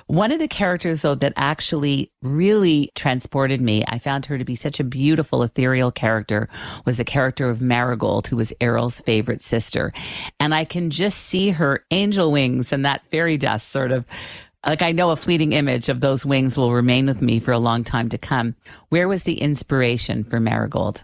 One 0.07 0.31
of 0.31 0.39
the 0.39 0.47
characters 0.47 1.01
though 1.01 1.15
that 1.15 1.33
actually 1.35 2.11
really 2.21 2.91
transported 2.95 3.59
me, 3.59 3.83
I 3.87 3.97
found 3.97 4.25
her 4.27 4.37
to 4.37 4.45
be 4.45 4.55
such 4.55 4.79
a 4.79 4.83
beautiful 4.83 5.41
ethereal 5.43 5.91
character 5.91 6.47
was 6.85 6.97
the 6.97 7.03
character 7.03 7.49
of 7.49 7.61
Marigold, 7.61 8.27
who 8.27 8.37
was 8.37 8.53
Errol's 8.61 9.01
favorite 9.01 9.41
sister. 9.41 9.93
And 10.39 10.53
I 10.53 10.63
can 10.63 10.89
just 10.89 11.19
see 11.19 11.49
her 11.51 11.85
angel 11.91 12.14
wings 12.17 12.71
and 12.71 12.85
that 12.85 13.05
fairy 13.11 13.37
dust 13.37 13.69
sort 13.69 13.91
of 13.91 14.05
like 14.65 14.81
I 14.81 14.91
know 14.91 15.11
a 15.11 15.15
fleeting 15.15 15.51
image 15.51 15.89
of 15.89 16.01
those 16.01 16.25
wings 16.25 16.57
will 16.57 16.73
remain 16.73 17.05
with 17.05 17.21
me 17.21 17.39
for 17.39 17.51
a 17.51 17.59
long 17.59 17.83
time 17.83 18.09
to 18.09 18.17
come. 18.17 18.55
Where 18.89 19.07
was 19.07 19.23
the 19.23 19.39
inspiration 19.39 20.23
for 20.23 20.39
Marigold? 20.39 21.03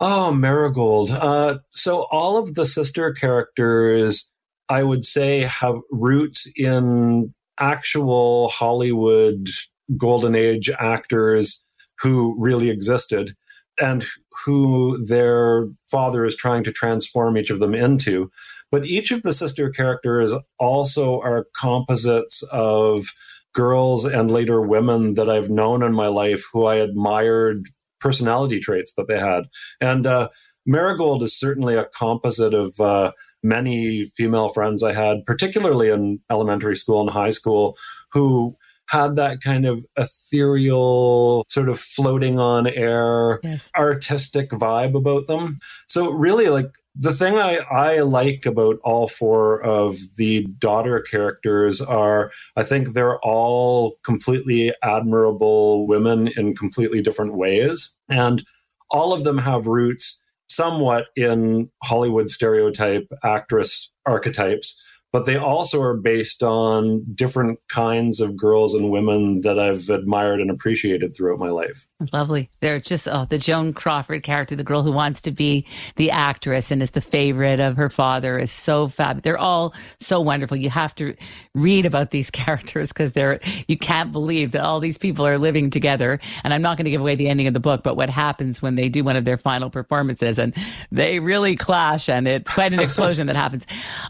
Oh, 0.00 0.32
Marigold. 0.32 1.10
Uh, 1.10 1.58
so 1.70 2.06
all 2.10 2.36
of 2.36 2.54
the 2.54 2.66
sister 2.66 3.12
characters, 3.12 4.30
I 4.68 4.82
would 4.82 5.04
say, 5.04 5.42
have 5.42 5.76
roots 5.90 6.50
in 6.56 7.34
actual 7.60 8.48
Hollywood 8.48 9.48
golden 9.96 10.34
age 10.34 10.70
actors 10.70 11.64
who 12.00 12.34
really 12.38 12.70
existed 12.70 13.34
and 13.80 14.04
who 14.44 15.02
their 15.04 15.68
father 15.90 16.24
is 16.24 16.36
trying 16.36 16.64
to 16.64 16.72
transform 16.72 17.36
each 17.36 17.50
of 17.50 17.60
them 17.60 17.74
into. 17.74 18.30
But 18.70 18.86
each 18.86 19.12
of 19.12 19.22
the 19.22 19.32
sister 19.32 19.70
characters 19.70 20.32
also 20.58 21.20
are 21.20 21.46
composites 21.60 22.42
of 22.50 23.06
girls 23.54 24.04
and 24.04 24.30
later 24.30 24.60
women 24.60 25.14
that 25.14 25.30
I've 25.30 25.48
known 25.48 25.82
in 25.82 25.94
my 25.94 26.08
life 26.08 26.44
who 26.52 26.64
I 26.64 26.76
admired 26.76 27.62
personality 28.00 28.60
traits 28.60 28.94
that 28.94 29.06
they 29.08 29.18
had. 29.18 29.44
And 29.80 30.06
uh, 30.06 30.28
Marigold 30.66 31.22
is 31.22 31.38
certainly 31.38 31.76
a 31.76 31.86
composite 31.96 32.52
of 32.52 32.78
uh, 32.80 33.12
many 33.42 34.06
female 34.06 34.48
friends 34.48 34.82
I 34.82 34.92
had, 34.92 35.24
particularly 35.24 35.90
in 35.90 36.18
elementary 36.30 36.76
school 36.76 37.00
and 37.00 37.10
high 37.10 37.30
school, 37.30 37.76
who 38.12 38.56
had 38.88 39.16
that 39.16 39.40
kind 39.40 39.64
of 39.64 39.84
ethereal, 39.96 41.46
sort 41.48 41.68
of 41.68 41.78
floating 41.78 42.38
on 42.38 42.66
air, 42.66 43.40
yes. 43.42 43.70
artistic 43.76 44.50
vibe 44.50 44.94
about 44.94 45.26
them. 45.26 45.58
So, 45.86 46.10
really, 46.10 46.48
like 46.48 46.66
the 46.94 47.12
thing 47.12 47.36
I, 47.36 47.58
I 47.70 48.00
like 48.00 48.46
about 48.46 48.76
all 48.84 49.08
four 49.08 49.62
of 49.62 49.96
the 50.16 50.46
daughter 50.58 51.00
characters 51.00 51.80
are 51.80 52.30
I 52.56 52.62
think 52.62 52.92
they're 52.92 53.18
all 53.20 53.96
completely 54.04 54.72
admirable 54.82 55.86
women 55.86 56.28
in 56.36 56.54
completely 56.54 57.02
different 57.02 57.34
ways. 57.34 57.92
And 58.08 58.44
all 58.90 59.12
of 59.12 59.24
them 59.24 59.38
have 59.38 59.66
roots 59.66 60.20
somewhat 60.48 61.06
in 61.16 61.70
Hollywood 61.82 62.30
stereotype 62.30 63.10
actress 63.24 63.90
archetypes 64.06 64.80
but 65.14 65.26
they 65.26 65.36
also 65.36 65.80
are 65.80 65.94
based 65.94 66.42
on 66.42 67.04
different 67.14 67.60
kinds 67.68 68.20
of 68.20 68.36
girls 68.36 68.74
and 68.74 68.90
women 68.90 69.42
that 69.42 69.60
I've 69.60 69.88
admired 69.88 70.40
and 70.40 70.50
appreciated 70.50 71.14
throughout 71.14 71.38
my 71.38 71.50
life. 71.50 71.86
Lovely. 72.12 72.50
They're 72.58 72.80
just 72.80 73.06
oh, 73.06 73.24
the 73.24 73.38
Joan 73.38 73.74
Crawford 73.74 74.24
character, 74.24 74.56
the 74.56 74.64
girl 74.64 74.82
who 74.82 74.90
wants 74.90 75.20
to 75.20 75.30
be 75.30 75.68
the 75.94 76.10
actress 76.10 76.72
and 76.72 76.82
is 76.82 76.90
the 76.90 77.00
favorite 77.00 77.60
of 77.60 77.76
her 77.76 77.90
father, 77.90 78.36
is 78.40 78.50
so 78.50 78.88
fab. 78.88 79.22
They're 79.22 79.38
all 79.38 79.72
so 80.00 80.20
wonderful. 80.20 80.56
You 80.56 80.68
have 80.70 80.96
to 80.96 81.14
read 81.54 81.86
about 81.86 82.10
these 82.10 82.28
characters 82.32 82.92
because 82.92 83.12
they're 83.12 83.38
you 83.68 83.78
can't 83.78 84.10
believe 84.10 84.50
that 84.50 84.62
all 84.62 84.80
these 84.80 84.98
people 84.98 85.24
are 85.24 85.38
living 85.38 85.70
together. 85.70 86.18
And 86.42 86.52
I'm 86.52 86.60
not 86.60 86.76
going 86.76 86.86
to 86.86 86.90
give 86.90 87.00
away 87.00 87.14
the 87.14 87.28
ending 87.28 87.46
of 87.46 87.54
the 87.54 87.60
book, 87.60 87.84
but 87.84 87.96
what 87.96 88.10
happens 88.10 88.60
when 88.60 88.74
they 88.74 88.88
do 88.88 89.04
one 89.04 89.14
of 89.14 89.24
their 89.24 89.38
final 89.38 89.70
performances 89.70 90.40
and 90.40 90.52
they 90.90 91.20
really 91.20 91.54
clash, 91.54 92.08
and 92.08 92.26
it's 92.26 92.52
quite 92.52 92.74
an 92.74 92.80
explosion 92.82 93.28
that 93.28 93.36
happens. 93.36 93.64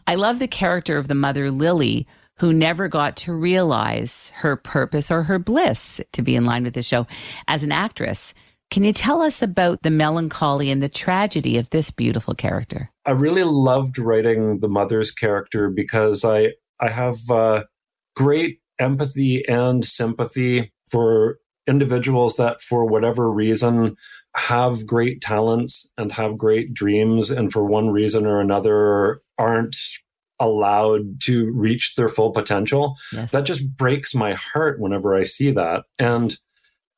I 0.07 0.15
love 0.15 0.39
the 0.39 0.49
character 0.49 0.94
character 0.95 0.99
of 1.01 1.09
the 1.09 1.15
mother 1.15 1.51
Lily, 1.51 2.07
who 2.39 2.53
never 2.53 2.89
got 2.89 3.17
to 3.17 3.35
realize 3.35 4.33
her 4.37 4.57
purpose 4.57 5.11
or 5.11 5.25
her 5.25 5.39
bliss 5.41 6.01
to 6.13 6.23
be 6.23 6.37
in 6.37 6.45
line 6.45 6.65
with 6.65 6.75
the 6.75 6.83
show 6.83 7.07
as 7.49 7.65
an 7.65 7.73
actress. 7.73 8.33
Can 8.71 8.85
you 8.85 8.93
tell 8.93 9.21
us 9.21 9.43
about 9.43 9.83
the 9.83 9.91
melancholy 9.91 10.71
and 10.71 10.81
the 10.81 10.89
tragedy 10.89 11.59
of 11.59 11.71
this 11.71 11.91
beautiful 11.91 12.35
character? 12.35 12.91
I 13.07 13.13
really 13.13 13.43
loved 13.43 13.99
writing 13.99 14.61
the 14.61 14.69
mother's 14.69 15.11
character 15.11 15.69
because 15.69 16.25
I 16.25 16.55
I 16.81 16.91
have 16.91 17.19
uh, 17.29 17.65
great 18.17 18.61
empathy 18.79 19.45
and 19.49 19.85
sympathy 19.85 20.73
for 20.91 21.39
individuals 21.67 22.37
that, 22.37 22.61
for 22.61 22.85
whatever 22.85 23.31
reason, 23.31 23.97
have 24.37 24.87
great 24.87 25.21
talents 25.21 25.89
and 25.97 26.13
have 26.13 26.39
great 26.39 26.75
dreams, 26.75 27.31
and 27.31 27.53
for 27.53 27.65
one 27.65 27.91
reason 27.91 28.27
or 28.27 28.41
another 28.41 29.23
aren't 29.39 29.77
allowed 30.41 31.21
to 31.23 31.51
reach 31.53 31.95
their 31.95 32.09
full 32.09 32.31
potential. 32.31 32.97
Yes. 33.13 33.31
That 33.31 33.45
just 33.45 33.77
breaks 33.77 34.15
my 34.15 34.35
heart 34.35 34.81
whenever 34.81 35.15
I 35.15 35.25
see 35.25 35.51
that. 35.53 35.85
And 35.99 36.37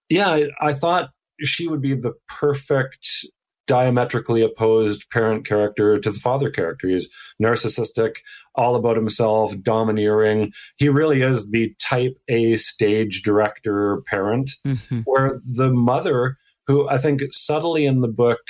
yeah, 0.09 0.29
I, 0.29 0.49
I 0.61 0.72
thought 0.72 1.11
she 1.40 1.68
would 1.68 1.83
be 1.83 1.94
the 1.94 2.14
perfect 2.29 3.27
diametrically 3.66 4.42
opposed 4.42 5.11
parent 5.11 5.44
character 5.44 5.99
to 5.99 6.11
the 6.11 6.18
father 6.18 6.51
character. 6.51 6.88
He's 6.88 7.09
narcissistic, 7.42 8.18
all 8.55 8.77
about 8.77 8.96
himself, 8.96 9.61
domineering. 9.61 10.53
He 10.77 10.88
really 10.88 11.22
is 11.22 11.51
the 11.51 11.75
type 11.81 12.16
A 12.29 12.57
stage 12.57 13.22
director 13.22 14.03
parent, 14.07 14.53
mm-hmm. 14.64 15.01
where 15.01 15.40
the 15.57 15.72
mother, 15.72 16.37
who 16.66 16.88
I 16.88 16.99
think 16.99 17.22
subtly 17.33 17.87
in 17.87 18.01
the 18.03 18.09
book 18.09 18.40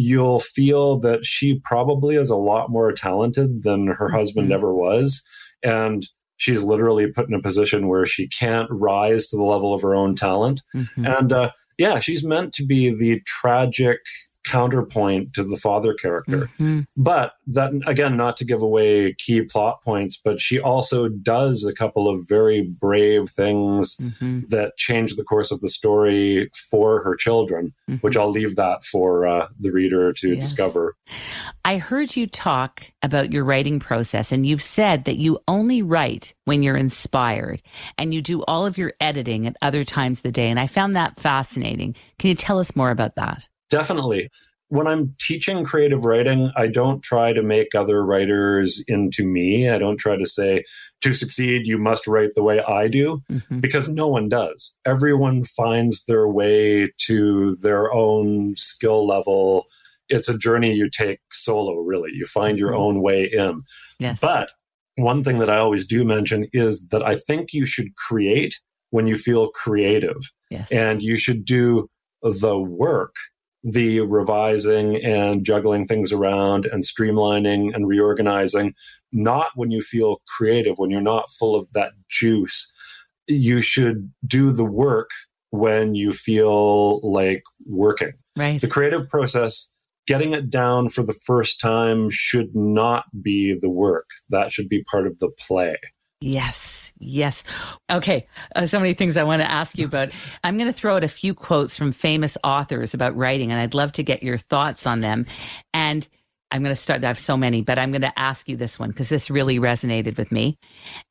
you'll 0.00 0.38
feel 0.38 0.96
that 0.96 1.24
she 1.24 1.58
probably 1.64 2.14
is 2.14 2.30
a 2.30 2.36
lot 2.36 2.70
more 2.70 2.92
talented 2.92 3.64
than 3.64 3.88
her 3.88 4.06
mm-hmm. 4.06 4.14
husband 4.14 4.52
ever 4.52 4.72
was. 4.72 5.24
And 5.64 6.06
she's 6.36 6.62
literally 6.62 7.10
put 7.10 7.26
in 7.26 7.34
a 7.34 7.42
position 7.42 7.88
where 7.88 8.06
she 8.06 8.28
can't 8.28 8.68
rise 8.70 9.26
to 9.26 9.36
the 9.36 9.42
level 9.42 9.74
of 9.74 9.82
her 9.82 9.96
own 9.96 10.14
talent. 10.14 10.62
Mm-hmm. 10.72 11.04
And 11.04 11.32
uh, 11.32 11.50
yeah, 11.78 11.98
she's 11.98 12.24
meant 12.24 12.52
to 12.52 12.64
be 12.64 12.90
the 12.90 13.20
tragic 13.26 13.98
counterpoint 14.48 15.34
to 15.34 15.44
the 15.44 15.56
father 15.56 15.94
character. 15.94 16.50
Mm-hmm. 16.58 16.80
But 16.96 17.34
that, 17.48 17.72
again, 17.86 18.16
not 18.16 18.36
to 18.38 18.44
give 18.44 18.62
away 18.62 19.14
key 19.14 19.42
plot 19.42 19.82
points, 19.82 20.16
but 20.22 20.40
she 20.40 20.58
also 20.58 21.08
does 21.08 21.64
a 21.64 21.72
couple 21.72 22.08
of 22.08 22.28
very 22.28 22.62
brave 22.62 23.28
things 23.28 23.96
mm-hmm. 23.96 24.40
that 24.48 24.76
change 24.76 25.16
the 25.16 25.24
course 25.24 25.50
of 25.50 25.60
the 25.60 25.68
story 25.68 26.50
for 26.70 27.02
her 27.02 27.14
children, 27.14 27.74
mm-hmm. 27.88 27.96
which 27.96 28.16
I'll 28.16 28.30
leave 28.30 28.56
that 28.56 28.84
for 28.84 29.26
uh, 29.26 29.48
the 29.58 29.70
reader 29.70 30.12
to 30.14 30.34
yes. 30.34 30.40
discover. 30.40 30.96
I 31.64 31.76
heard 31.76 32.16
you 32.16 32.26
talk 32.26 32.84
about 33.02 33.32
your 33.32 33.44
writing 33.44 33.78
process, 33.78 34.32
and 34.32 34.46
you've 34.46 34.62
said 34.62 35.04
that 35.04 35.18
you 35.18 35.38
only 35.46 35.82
write 35.82 36.34
when 36.44 36.62
you're 36.62 36.76
inspired 36.76 37.62
and 37.98 38.14
you 38.14 38.22
do 38.22 38.42
all 38.44 38.64
of 38.64 38.78
your 38.78 38.92
editing 39.00 39.46
at 39.46 39.56
other 39.60 39.84
times 39.84 40.20
of 40.20 40.22
the 40.22 40.32
day. 40.32 40.48
And 40.48 40.58
I 40.58 40.66
found 40.66 40.96
that 40.96 41.20
fascinating. 41.20 41.94
Can 42.18 42.28
you 42.28 42.34
tell 42.34 42.58
us 42.58 42.74
more 42.74 42.90
about 42.90 43.16
that? 43.16 43.48
Definitely. 43.70 44.28
When 44.70 44.86
I'm 44.86 45.14
teaching 45.18 45.64
creative 45.64 46.04
writing, 46.04 46.52
I 46.54 46.66
don't 46.66 47.02
try 47.02 47.32
to 47.32 47.42
make 47.42 47.74
other 47.74 48.04
writers 48.04 48.84
into 48.86 49.24
me. 49.24 49.70
I 49.70 49.78
don't 49.78 49.96
try 49.96 50.16
to 50.16 50.26
say, 50.26 50.64
to 51.00 51.14
succeed, 51.14 51.62
you 51.64 51.78
must 51.78 52.06
write 52.06 52.34
the 52.34 52.42
way 52.42 52.60
I 52.60 52.86
do, 52.88 53.22
mm-hmm. 53.30 53.60
because 53.60 53.88
no 53.88 54.08
one 54.08 54.28
does. 54.28 54.76
Everyone 54.84 55.44
finds 55.44 56.04
their 56.04 56.28
way 56.28 56.92
to 57.06 57.56
their 57.62 57.90
own 57.92 58.56
skill 58.56 59.06
level. 59.06 59.64
It's 60.10 60.28
a 60.28 60.36
journey 60.36 60.74
you 60.74 60.90
take 60.90 61.20
solo, 61.32 61.76
really. 61.76 62.10
You 62.12 62.26
find 62.26 62.58
your 62.58 62.72
mm-hmm. 62.72 62.82
own 62.82 63.00
way 63.00 63.24
in. 63.24 63.62
Yes. 63.98 64.18
But 64.20 64.50
one 64.96 65.24
thing 65.24 65.38
that 65.38 65.48
I 65.48 65.56
always 65.56 65.86
do 65.86 66.04
mention 66.04 66.46
is 66.52 66.88
that 66.88 67.02
I 67.02 67.16
think 67.16 67.54
you 67.54 67.64
should 67.64 67.96
create 67.96 68.60
when 68.90 69.06
you 69.06 69.16
feel 69.16 69.48
creative. 69.48 70.30
Yes. 70.50 70.70
And 70.70 71.02
you 71.02 71.16
should 71.16 71.46
do 71.46 71.88
the 72.22 72.58
work 72.58 73.14
the 73.64 74.00
revising 74.00 74.96
and 74.96 75.44
juggling 75.44 75.86
things 75.86 76.12
around 76.12 76.66
and 76.66 76.84
streamlining 76.84 77.74
and 77.74 77.88
reorganizing, 77.88 78.74
not 79.12 79.50
when 79.56 79.70
you 79.70 79.82
feel 79.82 80.20
creative, 80.36 80.78
when 80.78 80.90
you're 80.90 81.00
not 81.00 81.30
full 81.30 81.56
of 81.56 81.66
that 81.72 81.92
juice. 82.08 82.72
You 83.26 83.60
should 83.60 84.12
do 84.26 84.52
the 84.52 84.64
work 84.64 85.10
when 85.50 85.94
you 85.94 86.12
feel 86.12 87.00
like 87.00 87.42
working. 87.66 88.12
Right. 88.36 88.60
The 88.60 88.68
creative 88.68 89.08
process, 89.08 89.72
getting 90.06 90.32
it 90.32 90.48
down 90.50 90.88
for 90.88 91.02
the 91.02 91.18
first 91.26 91.60
time 91.60 92.08
should 92.10 92.54
not 92.54 93.04
be 93.20 93.58
the 93.58 93.70
work. 93.70 94.06
That 94.30 94.52
should 94.52 94.68
be 94.68 94.84
part 94.90 95.06
of 95.06 95.18
the 95.18 95.30
play. 95.38 95.76
Yes, 96.20 96.92
yes. 96.98 97.44
Okay, 97.88 98.26
uh, 98.56 98.66
so 98.66 98.80
many 98.80 98.94
things 98.94 99.16
I 99.16 99.22
want 99.22 99.40
to 99.40 99.50
ask 99.50 99.78
you 99.78 99.86
about. 99.86 100.10
I'm 100.42 100.58
going 100.58 100.68
to 100.68 100.72
throw 100.72 100.96
out 100.96 101.04
a 101.04 101.08
few 101.08 101.32
quotes 101.32 101.76
from 101.76 101.92
famous 101.92 102.36
authors 102.42 102.92
about 102.92 103.16
writing, 103.16 103.52
and 103.52 103.60
I'd 103.60 103.74
love 103.74 103.92
to 103.92 104.02
get 104.02 104.22
your 104.22 104.36
thoughts 104.36 104.84
on 104.84 105.00
them. 105.00 105.26
And 105.72 106.08
I'm 106.50 106.64
going 106.64 106.74
to 106.74 106.80
start, 106.80 107.04
I 107.04 107.08
have 107.08 107.20
so 107.20 107.36
many, 107.36 107.62
but 107.62 107.78
I'm 107.78 107.92
going 107.92 108.02
to 108.02 108.18
ask 108.18 108.48
you 108.48 108.56
this 108.56 108.80
one 108.80 108.88
because 108.88 109.08
this 109.08 109.30
really 109.30 109.60
resonated 109.60 110.16
with 110.16 110.32
me. 110.32 110.58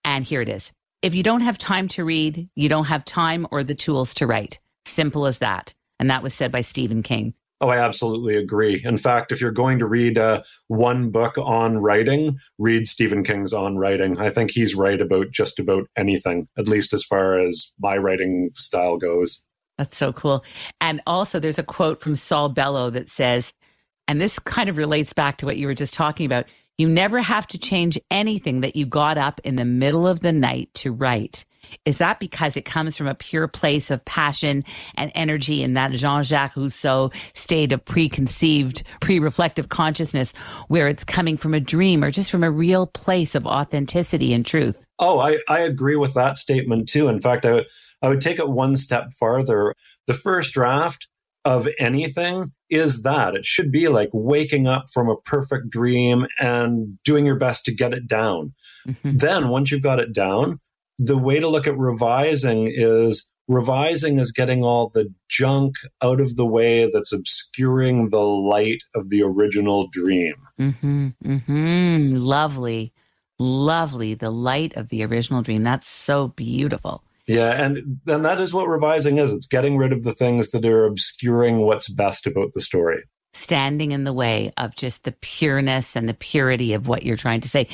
And 0.03 0.25
here 0.25 0.41
it 0.41 0.49
is. 0.49 0.73
If 1.01 1.13
you 1.15 1.23
don't 1.23 1.41
have 1.41 1.57
time 1.57 1.87
to 1.89 2.03
read, 2.03 2.49
you 2.55 2.67
don't 2.67 2.85
have 2.85 3.05
time 3.05 3.47
or 3.51 3.63
the 3.63 3.75
tools 3.75 4.13
to 4.15 4.27
write. 4.27 4.59
Simple 4.85 5.25
as 5.25 5.39
that. 5.39 5.73
And 5.99 6.09
that 6.09 6.23
was 6.23 6.33
said 6.33 6.51
by 6.51 6.61
Stephen 6.61 7.01
King. 7.01 7.33
Oh, 7.59 7.69
I 7.69 7.79
absolutely 7.79 8.35
agree. 8.35 8.81
In 8.83 8.97
fact, 8.97 9.31
if 9.31 9.41
you're 9.41 9.51
going 9.51 9.79
to 9.79 9.87
read 9.87 10.17
uh, 10.17 10.43
one 10.67 11.09
book 11.09 11.37
on 11.39 11.79
writing, 11.79 12.37
read 12.59 12.87
Stephen 12.87 13.23
King's 13.23 13.53
On 13.53 13.77
Writing. 13.77 14.19
I 14.19 14.29
think 14.29 14.51
he's 14.51 14.75
right 14.75 15.01
about 15.01 15.31
just 15.31 15.57
about 15.57 15.89
anything, 15.97 16.47
at 16.57 16.67
least 16.67 16.93
as 16.93 17.03
far 17.03 17.39
as 17.39 17.73
my 17.79 17.97
writing 17.97 18.51
style 18.53 18.97
goes. 18.97 19.43
That's 19.77 19.97
so 19.97 20.13
cool. 20.13 20.43
And 20.81 21.01
also, 21.07 21.39
there's 21.39 21.59
a 21.59 21.63
quote 21.63 21.99
from 21.99 22.15
Saul 22.15 22.49
Bellow 22.49 22.91
that 22.91 23.09
says, 23.09 23.53
and 24.07 24.21
this 24.21 24.37
kind 24.37 24.69
of 24.69 24.77
relates 24.77 25.13
back 25.13 25.37
to 25.37 25.45
what 25.45 25.57
you 25.57 25.67
were 25.67 25.73
just 25.73 25.93
talking 25.93 26.25
about 26.25 26.45
you 26.77 26.87
never 26.87 27.21
have 27.21 27.47
to 27.47 27.57
change 27.57 27.99
anything 28.11 28.61
that 28.61 28.75
you 28.75 28.85
got 28.85 29.17
up 29.17 29.41
in 29.43 29.55
the 29.55 29.65
middle 29.65 30.07
of 30.07 30.19
the 30.19 30.31
night 30.31 30.69
to 30.75 30.91
write. 30.91 31.43
Is 31.85 31.97
that 31.99 32.19
because 32.19 32.57
it 32.57 32.65
comes 32.65 32.97
from 32.97 33.07
a 33.07 33.15
pure 33.15 33.47
place 33.47 33.91
of 33.91 34.03
passion 34.05 34.63
and 34.95 35.11
energy 35.15 35.63
in 35.63 35.73
that 35.73 35.91
Jean 35.93 36.23
Jacques 36.23 36.55
Rousseau 36.55 37.11
state 37.33 37.71
of 37.71 37.83
preconceived, 37.85 38.83
pre 38.99 39.19
reflective 39.19 39.69
consciousness 39.69 40.33
where 40.67 40.87
it's 40.87 41.03
coming 41.03 41.37
from 41.37 41.53
a 41.53 41.59
dream 41.59 42.03
or 42.03 42.11
just 42.11 42.31
from 42.31 42.43
a 42.43 42.51
real 42.51 42.87
place 42.87 43.35
of 43.35 43.45
authenticity 43.45 44.33
and 44.33 44.45
truth? 44.45 44.85
Oh, 44.99 45.19
I, 45.19 45.39
I 45.47 45.59
agree 45.59 45.95
with 45.95 46.13
that 46.15 46.37
statement 46.37 46.89
too. 46.89 47.07
In 47.07 47.21
fact, 47.21 47.45
I 47.45 47.53
would, 47.53 47.65
I 48.01 48.09
would 48.09 48.21
take 48.21 48.39
it 48.39 48.49
one 48.49 48.75
step 48.77 49.13
farther. 49.19 49.73
The 50.07 50.13
first 50.13 50.53
draft 50.53 51.07
of 51.45 51.67
anything 51.79 52.51
is 52.69 53.03
that 53.03 53.35
it 53.35 53.45
should 53.45 53.71
be 53.71 53.87
like 53.87 54.09
waking 54.11 54.67
up 54.67 54.85
from 54.93 55.09
a 55.09 55.15
perfect 55.15 55.69
dream 55.69 56.27
and 56.39 56.99
doing 57.05 57.25
your 57.25 57.37
best 57.37 57.63
to 57.65 57.73
get 57.73 57.93
it 57.93 58.07
down. 58.07 58.53
Mm-hmm. 58.85 59.17
Then, 59.17 59.47
once 59.47 59.71
you've 59.71 59.81
got 59.81 59.99
it 59.99 60.13
down, 60.13 60.59
the 60.97 61.17
way 61.17 61.39
to 61.39 61.47
look 61.47 61.67
at 61.67 61.77
revising 61.77 62.71
is 62.73 63.27
revising 63.47 64.19
is 64.19 64.31
getting 64.31 64.63
all 64.63 64.89
the 64.89 65.13
junk 65.29 65.75
out 66.01 66.19
of 66.19 66.35
the 66.35 66.45
way 66.45 66.89
that's 66.91 67.13
obscuring 67.13 68.09
the 68.09 68.21
light 68.21 68.83
of 68.95 69.09
the 69.09 69.23
original 69.23 69.87
dream. 69.91 70.35
Mm-hmm, 70.59 71.07
mm-hmm. 71.23 72.15
Lovely, 72.15 72.93
lovely. 73.39 74.13
The 74.15 74.31
light 74.31 74.75
of 74.75 74.89
the 74.89 75.03
original 75.05 75.41
dream. 75.41 75.63
That's 75.63 75.89
so 75.89 76.29
beautiful. 76.29 77.03
Yeah, 77.27 77.61
and 77.61 77.99
then 78.05 78.21
that 78.21 78.39
is 78.39 78.53
what 78.53 78.69
revising 78.69 79.17
is. 79.17 79.33
It's 79.33 79.47
getting 79.47 79.77
rid 79.77 79.91
of 79.91 80.03
the 80.03 80.13
things 80.13 80.51
that 80.51 80.65
are 80.65 80.85
obscuring 80.85 81.59
what's 81.59 81.89
best 81.89 82.25
about 82.25 82.53
the 82.53 82.61
story. 82.61 83.03
Standing 83.33 83.91
in 83.91 84.05
the 84.05 84.13
way 84.13 84.53
of 84.57 84.75
just 84.75 85.03
the 85.03 85.11
pureness 85.11 85.95
and 85.95 86.07
the 86.07 86.13
purity 86.13 86.73
of 86.73 86.87
what 86.87 87.03
you're 87.03 87.17
trying 87.17 87.41
to 87.41 87.49
say. 87.49 87.67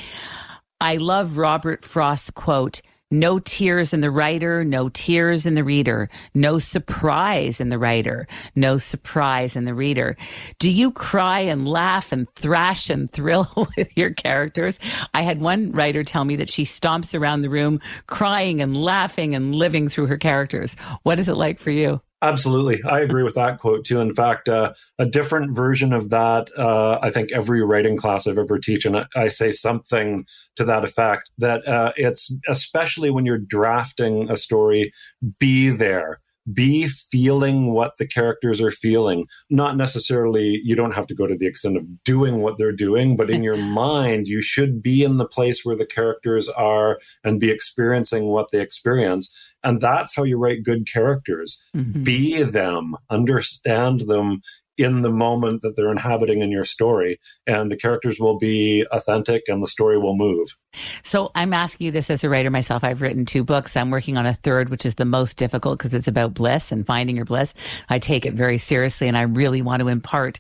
I 0.82 0.98
love 0.98 1.38
Robert 1.38 1.84
Frost's 1.84 2.32
quote 2.32 2.82
no 3.14 3.40
tears 3.40 3.94
in 3.94 4.02
the 4.02 4.12
writer, 4.12 4.64
no 4.66 4.90
tears 4.90 5.46
in 5.46 5.54
the 5.54 5.64
reader, 5.64 6.10
no 6.34 6.60
surprise 6.60 7.62
in 7.62 7.70
the 7.70 7.78
writer, 7.78 8.28
no 8.56 8.78
surprise 8.78 9.56
in 9.56 9.66
the 9.66 9.74
reader. 9.74 10.18
Do 10.60 10.70
you 10.70 10.92
cry 10.92 11.40
and 11.42 11.68
laugh 11.68 12.12
and 12.12 12.30
thrash 12.30 12.90
and 12.90 13.12
thrill 13.12 13.48
with 13.78 13.96
your 13.96 14.12
characters? 14.12 14.80
I 15.14 15.22
had 15.22 15.40
one 15.40 15.72
writer 15.72 16.04
tell 16.04 16.26
me 16.26 16.36
that 16.38 16.50
she 16.50 16.64
stomps 16.64 17.18
around 17.18 17.42
the 17.42 17.50
room 17.50 17.80
crying 18.08 18.62
and 18.62 18.76
laughing 18.76 19.36
and 19.36 19.56
living 19.56 19.88
through 19.90 20.08
her 20.08 20.18
characters. 20.18 20.76
What 21.04 21.20
is 21.20 21.30
it 21.30 21.36
like 21.38 21.60
for 21.60 21.72
you? 21.72 22.02
Absolutely. 22.24 22.82
I 22.84 23.02
agree 23.02 23.24
with 23.24 23.36
that 23.36 23.60
quote 23.60 23.84
too. 23.84 24.00
In 24.00 24.14
fact, 24.14 24.48
uh, 24.48 24.74
a 24.98 25.06
different 25.06 25.54
version 25.54 25.92
of 25.92 26.10
that, 26.10 26.50
uh, 26.58 26.98
I 27.02 27.12
think 27.12 27.34
every 27.34 27.62
writing 27.62 27.98
class 27.98 28.26
I've 28.26 28.38
ever 28.38 28.58
teach, 28.58 28.86
and 28.86 28.98
I, 28.98 29.06
I 29.14 29.28
say 29.28 29.52
something 29.52 30.26
to 30.56 30.64
that 30.64 30.86
effect, 30.86 31.30
that 31.40 31.68
uh, 31.68 31.92
it's 31.98 32.34
especially 32.48 33.10
when 33.12 33.26
you're 33.26 33.38
drafting 33.38 34.32
a 34.32 34.38
story, 34.38 34.94
be 35.38 35.70
there 35.70 36.22
be 36.52 36.88
feeling 36.88 37.72
what 37.72 37.98
the 37.98 38.08
characters 38.08 38.62
are 38.62 38.72
feeling. 38.72 39.26
Not 39.50 39.78
necessarily, 39.78 40.60
you 40.64 40.76
don't 40.76 40.94
have 40.94 41.08
to 41.08 41.16
go 41.16 41.28
to 41.28 41.36
the 41.36 41.48
extent 41.48 41.78
of 41.78 42.04
doing 42.04 42.40
what 42.40 42.58
they're 42.58 42.74
doing, 42.74 43.16
but 43.16 43.30
in 43.30 43.44
your 43.44 43.58
mind, 43.74 44.28
you 44.28 44.42
should 44.42 44.82
be 44.82 45.04
in 45.04 45.18
the 45.18 45.28
place 45.28 45.64
where 45.64 45.76
the 45.76 45.86
characters 45.86 46.50
are 46.50 47.00
and 47.24 47.40
be 47.40 47.50
experiencing 47.50 48.26
what 48.26 48.52
they 48.52 48.60
experience. 48.60 49.34
And 49.64 49.80
that's 49.80 50.16
how 50.16 50.24
you 50.24 50.38
write 50.38 50.64
good 50.64 50.88
characters. 50.92 51.64
Mm-hmm. 51.76 52.04
Be 52.04 52.44
them, 52.44 52.96
understand 53.10 54.02
them, 54.02 54.42
in 54.78 55.04
the 55.04 55.10
moment 55.10 55.62
that 55.62 55.76
they're 55.76 55.92
inhabiting 55.92 56.42
in 56.42 56.50
your 56.50 56.66
story 56.66 57.20
and 57.46 57.72
the 57.72 57.76
characters 57.76 58.20
will 58.20 58.38
be 58.38 58.86
authentic 58.92 59.44
and 59.48 59.62
the 59.62 59.68
story 59.68 59.98
will 59.98 60.16
move. 60.16 60.56
So 61.04 61.32
i'm 61.36 61.54
asking 61.54 61.86
you 61.86 61.92
this 61.92 62.10
as 62.10 62.24
a 62.24 62.30
writer 62.30 62.50
myself. 62.50 62.84
I've 62.84 63.02
written 63.02 63.26
two 63.26 63.44
books. 63.44 63.78
I'm 63.78 63.92
working 63.92 64.18
on 64.18 64.26
a 64.26 64.34
third 64.34 64.70
which 64.70 64.86
is 64.86 64.96
the 64.96 65.06
most 65.06 65.38
difficult 65.38 65.78
because 65.78 65.94
it's 65.94 66.08
about 66.08 66.34
bliss 66.34 66.72
and 66.72 66.86
finding 66.86 67.16
your 67.16 67.26
bliss. 67.26 67.54
I 67.90 68.00
take 68.00 68.26
it 68.26 68.34
very 68.34 68.58
seriously 68.58 69.08
and 69.08 69.18
i 69.18 69.22
really 69.22 69.62
want 69.62 69.82
to 69.82 69.88
impart 69.88 70.40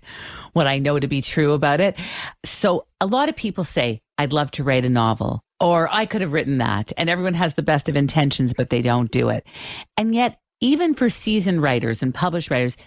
what 0.53 0.67
i 0.67 0.79
know 0.79 0.99
to 0.99 1.07
be 1.07 1.21
true 1.21 1.53
about 1.53 1.79
it. 1.79 1.97
So 2.43 2.87
a 2.99 3.05
lot 3.05 3.29
of 3.29 3.35
people 3.35 3.63
say 3.63 4.01
i'd 4.17 4.33
love 4.33 4.49
to 4.51 4.63
write 4.63 4.85
a 4.85 4.89
novel 4.89 5.43
or 5.63 5.89
i 5.91 6.05
could 6.05 6.21
have 6.21 6.33
written 6.33 6.59
that 6.59 6.91
and 6.97 7.09
everyone 7.09 7.33
has 7.33 7.55
the 7.55 7.63
best 7.63 7.89
of 7.89 7.95
intentions 7.95 8.53
but 8.53 8.69
they 8.69 8.81
don't 8.81 9.11
do 9.11 9.29
it 9.29 9.45
and 9.97 10.13
yet 10.13 10.39
even 10.61 10.93
for 10.93 11.09
seasoned 11.09 11.61
writers 11.61 12.03
and 12.03 12.13
published 12.13 12.51
writers 12.51 12.77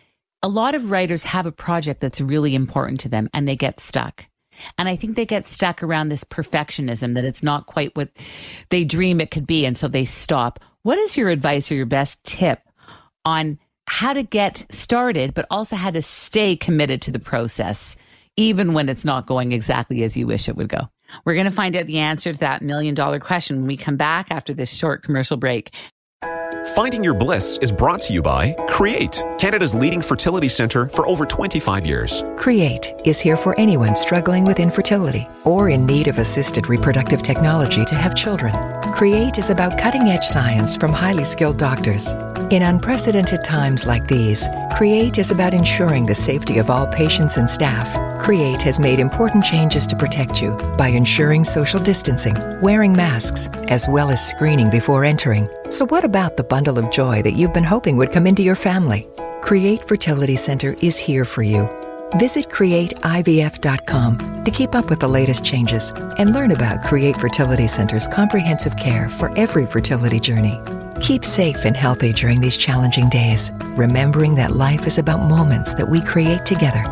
a 0.42 0.48
lot 0.48 0.74
of 0.74 0.90
writers 0.90 1.24
have 1.24 1.46
a 1.46 1.52
project 1.52 2.00
that's 2.00 2.20
really 2.20 2.54
important 2.54 3.00
to 3.00 3.08
them 3.08 3.28
and 3.32 3.46
they 3.48 3.56
get 3.56 3.80
stuck. 3.80 4.26
And 4.78 4.88
I 4.88 4.96
think 4.96 5.16
they 5.16 5.26
get 5.26 5.46
stuck 5.46 5.82
around 5.82 6.08
this 6.08 6.24
perfectionism 6.24 7.14
that 7.14 7.24
it's 7.24 7.42
not 7.42 7.66
quite 7.66 7.96
what 7.96 8.10
they 8.70 8.84
dream 8.84 9.20
it 9.20 9.30
could 9.30 9.46
be. 9.46 9.66
And 9.66 9.76
so 9.76 9.88
they 9.88 10.04
stop. 10.04 10.60
What 10.82 10.98
is 10.98 11.16
your 11.16 11.28
advice 11.28 11.70
or 11.70 11.74
your 11.74 11.84
best 11.84 12.22
tip 12.24 12.60
on 13.24 13.58
how 13.88 14.12
to 14.12 14.22
get 14.22 14.64
started, 14.70 15.34
but 15.34 15.46
also 15.50 15.76
how 15.76 15.90
to 15.90 16.00
stay 16.00 16.56
committed 16.56 17.02
to 17.02 17.10
the 17.10 17.18
process, 17.18 17.96
even 18.36 18.72
when 18.72 18.88
it's 18.88 19.04
not 19.04 19.26
going 19.26 19.52
exactly 19.52 20.02
as 20.04 20.16
you 20.16 20.26
wish 20.26 20.48
it 20.48 20.56
would 20.56 20.68
go? 20.68 20.88
We're 21.24 21.34
going 21.34 21.46
to 21.46 21.50
find 21.50 21.76
out 21.76 21.86
the 21.86 21.98
answer 21.98 22.32
to 22.32 22.38
that 22.40 22.62
million 22.62 22.94
dollar 22.94 23.20
question 23.20 23.56
when 23.56 23.66
we 23.66 23.76
come 23.76 23.96
back 23.96 24.28
after 24.30 24.54
this 24.54 24.72
short 24.72 25.02
commercial 25.02 25.36
break. 25.36 25.74
Finding 26.74 27.02
Your 27.02 27.14
Bliss 27.14 27.58
is 27.62 27.72
brought 27.72 28.02
to 28.02 28.12
you 28.12 28.20
by 28.20 28.52
Create, 28.68 29.22
Canada's 29.38 29.74
leading 29.74 30.02
fertility 30.02 30.48
center 30.48 30.88
for 30.88 31.06
over 31.06 31.24
25 31.24 31.86
years. 31.86 32.22
Create 32.36 32.92
is 33.06 33.18
here 33.18 33.36
for 33.36 33.58
anyone 33.58 33.96
struggling 33.96 34.44
with 34.44 34.60
infertility 34.60 35.26
or 35.44 35.70
in 35.70 35.86
need 35.86 36.06
of 36.06 36.18
assisted 36.18 36.68
reproductive 36.68 37.22
technology 37.22 37.84
to 37.86 37.94
have 37.94 38.14
children. 38.14 38.52
Create 38.92 39.38
is 39.38 39.48
about 39.48 39.78
cutting 39.78 40.02
edge 40.02 40.24
science 40.24 40.76
from 40.76 40.92
highly 40.92 41.24
skilled 41.24 41.56
doctors. 41.56 42.12
In 42.50 42.62
unprecedented 42.62 43.42
times 43.42 43.86
like 43.86 44.06
these, 44.06 44.46
Create 44.74 45.16
is 45.16 45.30
about 45.30 45.54
ensuring 45.54 46.04
the 46.04 46.14
safety 46.14 46.58
of 46.58 46.68
all 46.68 46.86
patients 46.86 47.38
and 47.38 47.48
staff. 47.48 47.96
Create 48.18 48.62
has 48.62 48.80
made 48.80 48.98
important 48.98 49.44
changes 49.44 49.86
to 49.86 49.96
protect 49.96 50.42
you 50.42 50.56
by 50.76 50.88
ensuring 50.88 51.44
social 51.44 51.80
distancing, 51.80 52.34
wearing 52.60 52.92
masks, 52.92 53.48
as 53.68 53.88
well 53.88 54.10
as 54.10 54.26
screening 54.26 54.70
before 54.70 55.04
entering. 55.04 55.48
So, 55.70 55.86
what 55.86 56.04
about 56.04 56.36
the 56.36 56.44
bundle 56.44 56.78
of 56.78 56.90
joy 56.90 57.22
that 57.22 57.36
you've 57.36 57.54
been 57.54 57.64
hoping 57.64 57.96
would 57.96 58.12
come 58.12 58.26
into 58.26 58.42
your 58.42 58.54
family? 58.54 59.08
Create 59.42 59.86
Fertility 59.86 60.36
Center 60.36 60.74
is 60.82 60.98
here 60.98 61.24
for 61.24 61.42
you. 61.42 61.68
Visit 62.18 62.48
createivf.com 62.48 64.44
to 64.44 64.50
keep 64.50 64.74
up 64.74 64.90
with 64.90 65.00
the 65.00 65.08
latest 65.08 65.44
changes 65.44 65.90
and 66.18 66.32
learn 66.32 66.52
about 66.52 66.82
Create 66.84 67.16
Fertility 67.16 67.66
Center's 67.66 68.08
comprehensive 68.08 68.76
care 68.76 69.08
for 69.08 69.36
every 69.38 69.66
fertility 69.66 70.20
journey. 70.20 70.60
Keep 71.00 71.24
safe 71.24 71.64
and 71.64 71.76
healthy 71.76 72.12
during 72.12 72.40
these 72.40 72.56
challenging 72.56 73.08
days, 73.08 73.52
remembering 73.76 74.34
that 74.36 74.52
life 74.52 74.86
is 74.86 74.98
about 74.98 75.28
moments 75.28 75.74
that 75.74 75.88
we 75.88 76.00
create 76.02 76.46
together. 76.46 76.82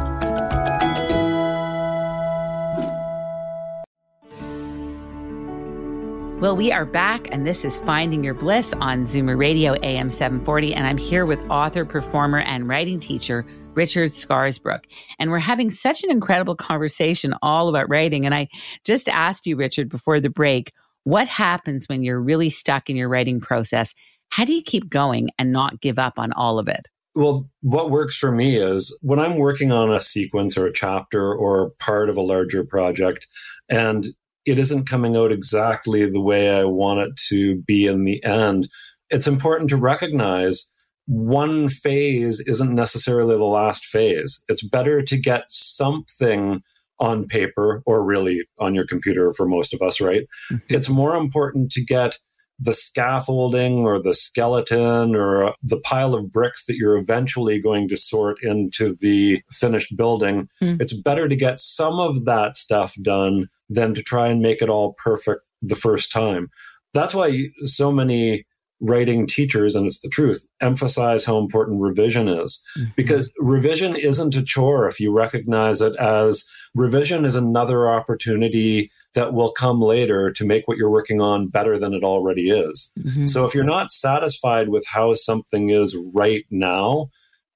Well, 6.45 6.57
we 6.57 6.73
are 6.73 6.85
back, 6.85 7.27
and 7.33 7.47
this 7.47 7.65
is 7.65 7.79
Finding 7.79 8.23
Your 8.23 8.35
Bliss 8.35 8.75
on 8.83 9.05
Zoomer 9.05 9.35
Radio 9.35 9.77
AM 9.83 10.11
740. 10.11 10.75
And 10.75 10.87
I'm 10.87 10.99
here 10.99 11.25
with 11.25 11.41
author, 11.49 11.87
performer, 11.87 12.41
and 12.41 12.69
writing 12.69 13.01
teacher 13.01 13.47
Richard 13.73 14.11
Scarsbrook. 14.11 14.85
And 15.19 15.31
we're 15.31 15.39
having 15.39 15.71
such 15.71 16.05
an 16.05 16.11
incredible 16.11 16.55
conversation 16.55 17.35
all 17.41 17.71
about 17.71 17.89
writing. 17.89 18.27
And 18.27 18.35
I 18.35 18.49
just 18.85 19.09
asked 19.09 19.47
you, 19.47 19.57
Richard, 19.57 19.89
before 19.89 20.21
the 20.21 20.29
break, 20.29 20.75
what 21.05 21.29
happens 21.29 21.89
when 21.89 22.03
you're 22.03 22.21
really 22.21 22.51
stuck 22.51 22.91
in 22.91 22.97
your 22.97 23.09
writing 23.09 23.41
process? 23.41 23.95
How 24.29 24.45
do 24.45 24.53
you 24.53 24.63
keep 24.63 24.91
going 24.91 25.31
and 25.39 25.51
not 25.51 25.81
give 25.81 25.99
up 25.99 26.19
on 26.19 26.31
all 26.33 26.59
of 26.59 26.69
it? 26.69 26.89
Well, 27.15 27.49
what 27.63 27.91
works 27.91 28.19
for 28.19 28.31
me 28.31 28.57
is 28.57 28.95
when 29.01 29.19
I'm 29.19 29.39
working 29.39 29.73
on 29.73 29.91
a 29.91 29.99
sequence 29.99 30.59
or 30.59 30.67
a 30.67 30.73
chapter 30.75 31.35
or 31.35 31.71
part 31.79 32.11
of 32.11 32.19
a 32.19 32.23
larger 32.23 32.65
project 32.65 33.29
and 33.71 34.09
it 34.47 34.59
isn't 34.59 34.89
coming 34.89 35.17
out 35.17 35.33
exactly 35.33 36.09
the 36.09 36.21
way 36.21 36.51
I 36.51 36.65
want 36.65 37.01
it 37.01 37.17
to 37.29 37.57
be 37.63 37.87
in 37.87 38.05
the 38.05 38.23
end, 38.25 38.69
it's 39.11 39.27
important 39.27 39.71
to 39.71 39.77
recognize 39.77 40.71
one 41.07 41.69
phase 41.69 42.41
isn't 42.41 42.75
necessarily 42.75 43.37
the 43.37 43.45
last 43.45 43.85
phase. 43.85 44.43
It's 44.49 44.67
better 44.67 45.03
to 45.03 45.19
get 45.19 45.45
something 45.49 46.63
on 47.01 47.27
paper 47.27 47.83
or 47.87 48.05
really 48.05 48.47
on 48.59 48.75
your 48.75 48.87
computer 48.87 49.33
for 49.33 49.47
most 49.47 49.75
of 49.75 49.83
us, 49.83 50.01
right? 50.01 50.23
Mm-hmm. 50.51 50.57
It's 50.69 50.89
more 50.89 51.17
important 51.17 51.73
to 51.73 51.85
get 51.85 52.19
the 52.59 52.75
scaffolding 52.75 53.79
or 53.85 54.01
the 54.01 54.15
skeleton 54.15 55.15
or 55.15 55.55
the 55.63 55.81
pile 55.81 56.15
of 56.15 56.31
bricks 56.31 56.67
that 56.67 56.77
you're 56.77 56.97
eventually 56.97 57.61
going 57.61 57.89
to 57.89 57.97
sort 57.97 58.43
into 58.43 58.95
the 59.01 59.43
finished 59.51 59.97
building. 59.97 60.49
Mm. 60.63 60.81
It's 60.81 60.93
better 60.93 61.29
to 61.29 61.37
get 61.37 61.59
some 61.59 61.99
of 61.99 62.25
that 62.27 62.57
stuff 62.57 62.95
done 63.03 63.49
than 63.69 63.95
to 63.95 64.03
try 64.03 64.29
and 64.29 64.41
make 64.41 64.63
it 64.63 64.71
all 64.71 64.95
perfect 65.03 65.43
the 65.63 65.75
first 65.75 66.13
time. 66.13 66.49
That's 66.93 67.15
why 67.15 67.49
so 67.65 67.91
many 67.91 68.47
writing 68.81 69.27
teachers, 69.27 69.75
and 69.75 69.87
it's 69.87 70.01
the 70.01 70.09
truth, 70.09 70.47
emphasize 70.61 71.25
how 71.25 71.39
important 71.39 71.81
revision 71.81 72.29
is. 72.29 72.63
Mm-hmm. 72.79 72.91
Because 72.97 73.33
revision 73.39 73.97
isn't 73.97 74.37
a 74.37 74.43
chore 74.43 74.89
if 74.89 75.01
you 75.01 75.11
recognize 75.13 75.81
it 75.81 75.97
as 75.97 76.45
revision 76.75 77.25
is 77.25 77.35
another 77.35 77.89
opportunity 77.89 78.91
that 79.15 79.33
will 79.33 79.53
come 79.53 79.81
later 79.81 80.31
to 80.33 80.45
make 80.45 80.67
what 80.67 80.77
you're 80.77 80.91
working 80.91 81.21
on 81.21 81.49
better 81.49 81.79
than 81.79 81.95
it 81.95 82.03
already 82.03 82.51
is. 82.51 82.93
Mm-hmm. 82.99 83.27
So 83.27 83.45
if 83.45 83.55
you're 83.55 83.65
not 83.65 83.93
satisfied 83.93 84.69
with 84.69 84.85
how 84.87 85.15
something 85.15 85.71
is 85.71 85.97
right 86.13 86.45
now, 86.51 87.11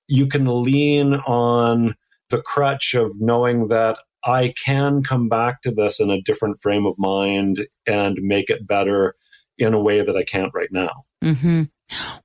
you 0.07 0.27
can 0.27 0.63
lean 0.63 1.15
on 1.15 1.97
the 2.31 2.41
crutch 2.41 2.95
of 2.95 3.21
knowing 3.21 3.69
that 3.69 3.99
I 4.25 4.53
can 4.65 5.03
come 5.03 5.29
back 5.29 5.63
to 5.63 5.71
this 5.71 6.01
in 6.01 6.11
a 6.11 6.21
different 6.21 6.61
frame 6.63 6.87
of 6.87 6.99
mind 6.99 7.67
and 7.87 8.19
make 8.21 8.51
it 8.51 8.67
better 8.67 9.15
in 9.59 9.75
a 9.75 9.81
way 9.81 10.03
that 10.03 10.17
I 10.17 10.25
can't 10.25 10.53
right 10.55 10.71
now. 10.71 11.05
Mm-hmm. 11.23 11.65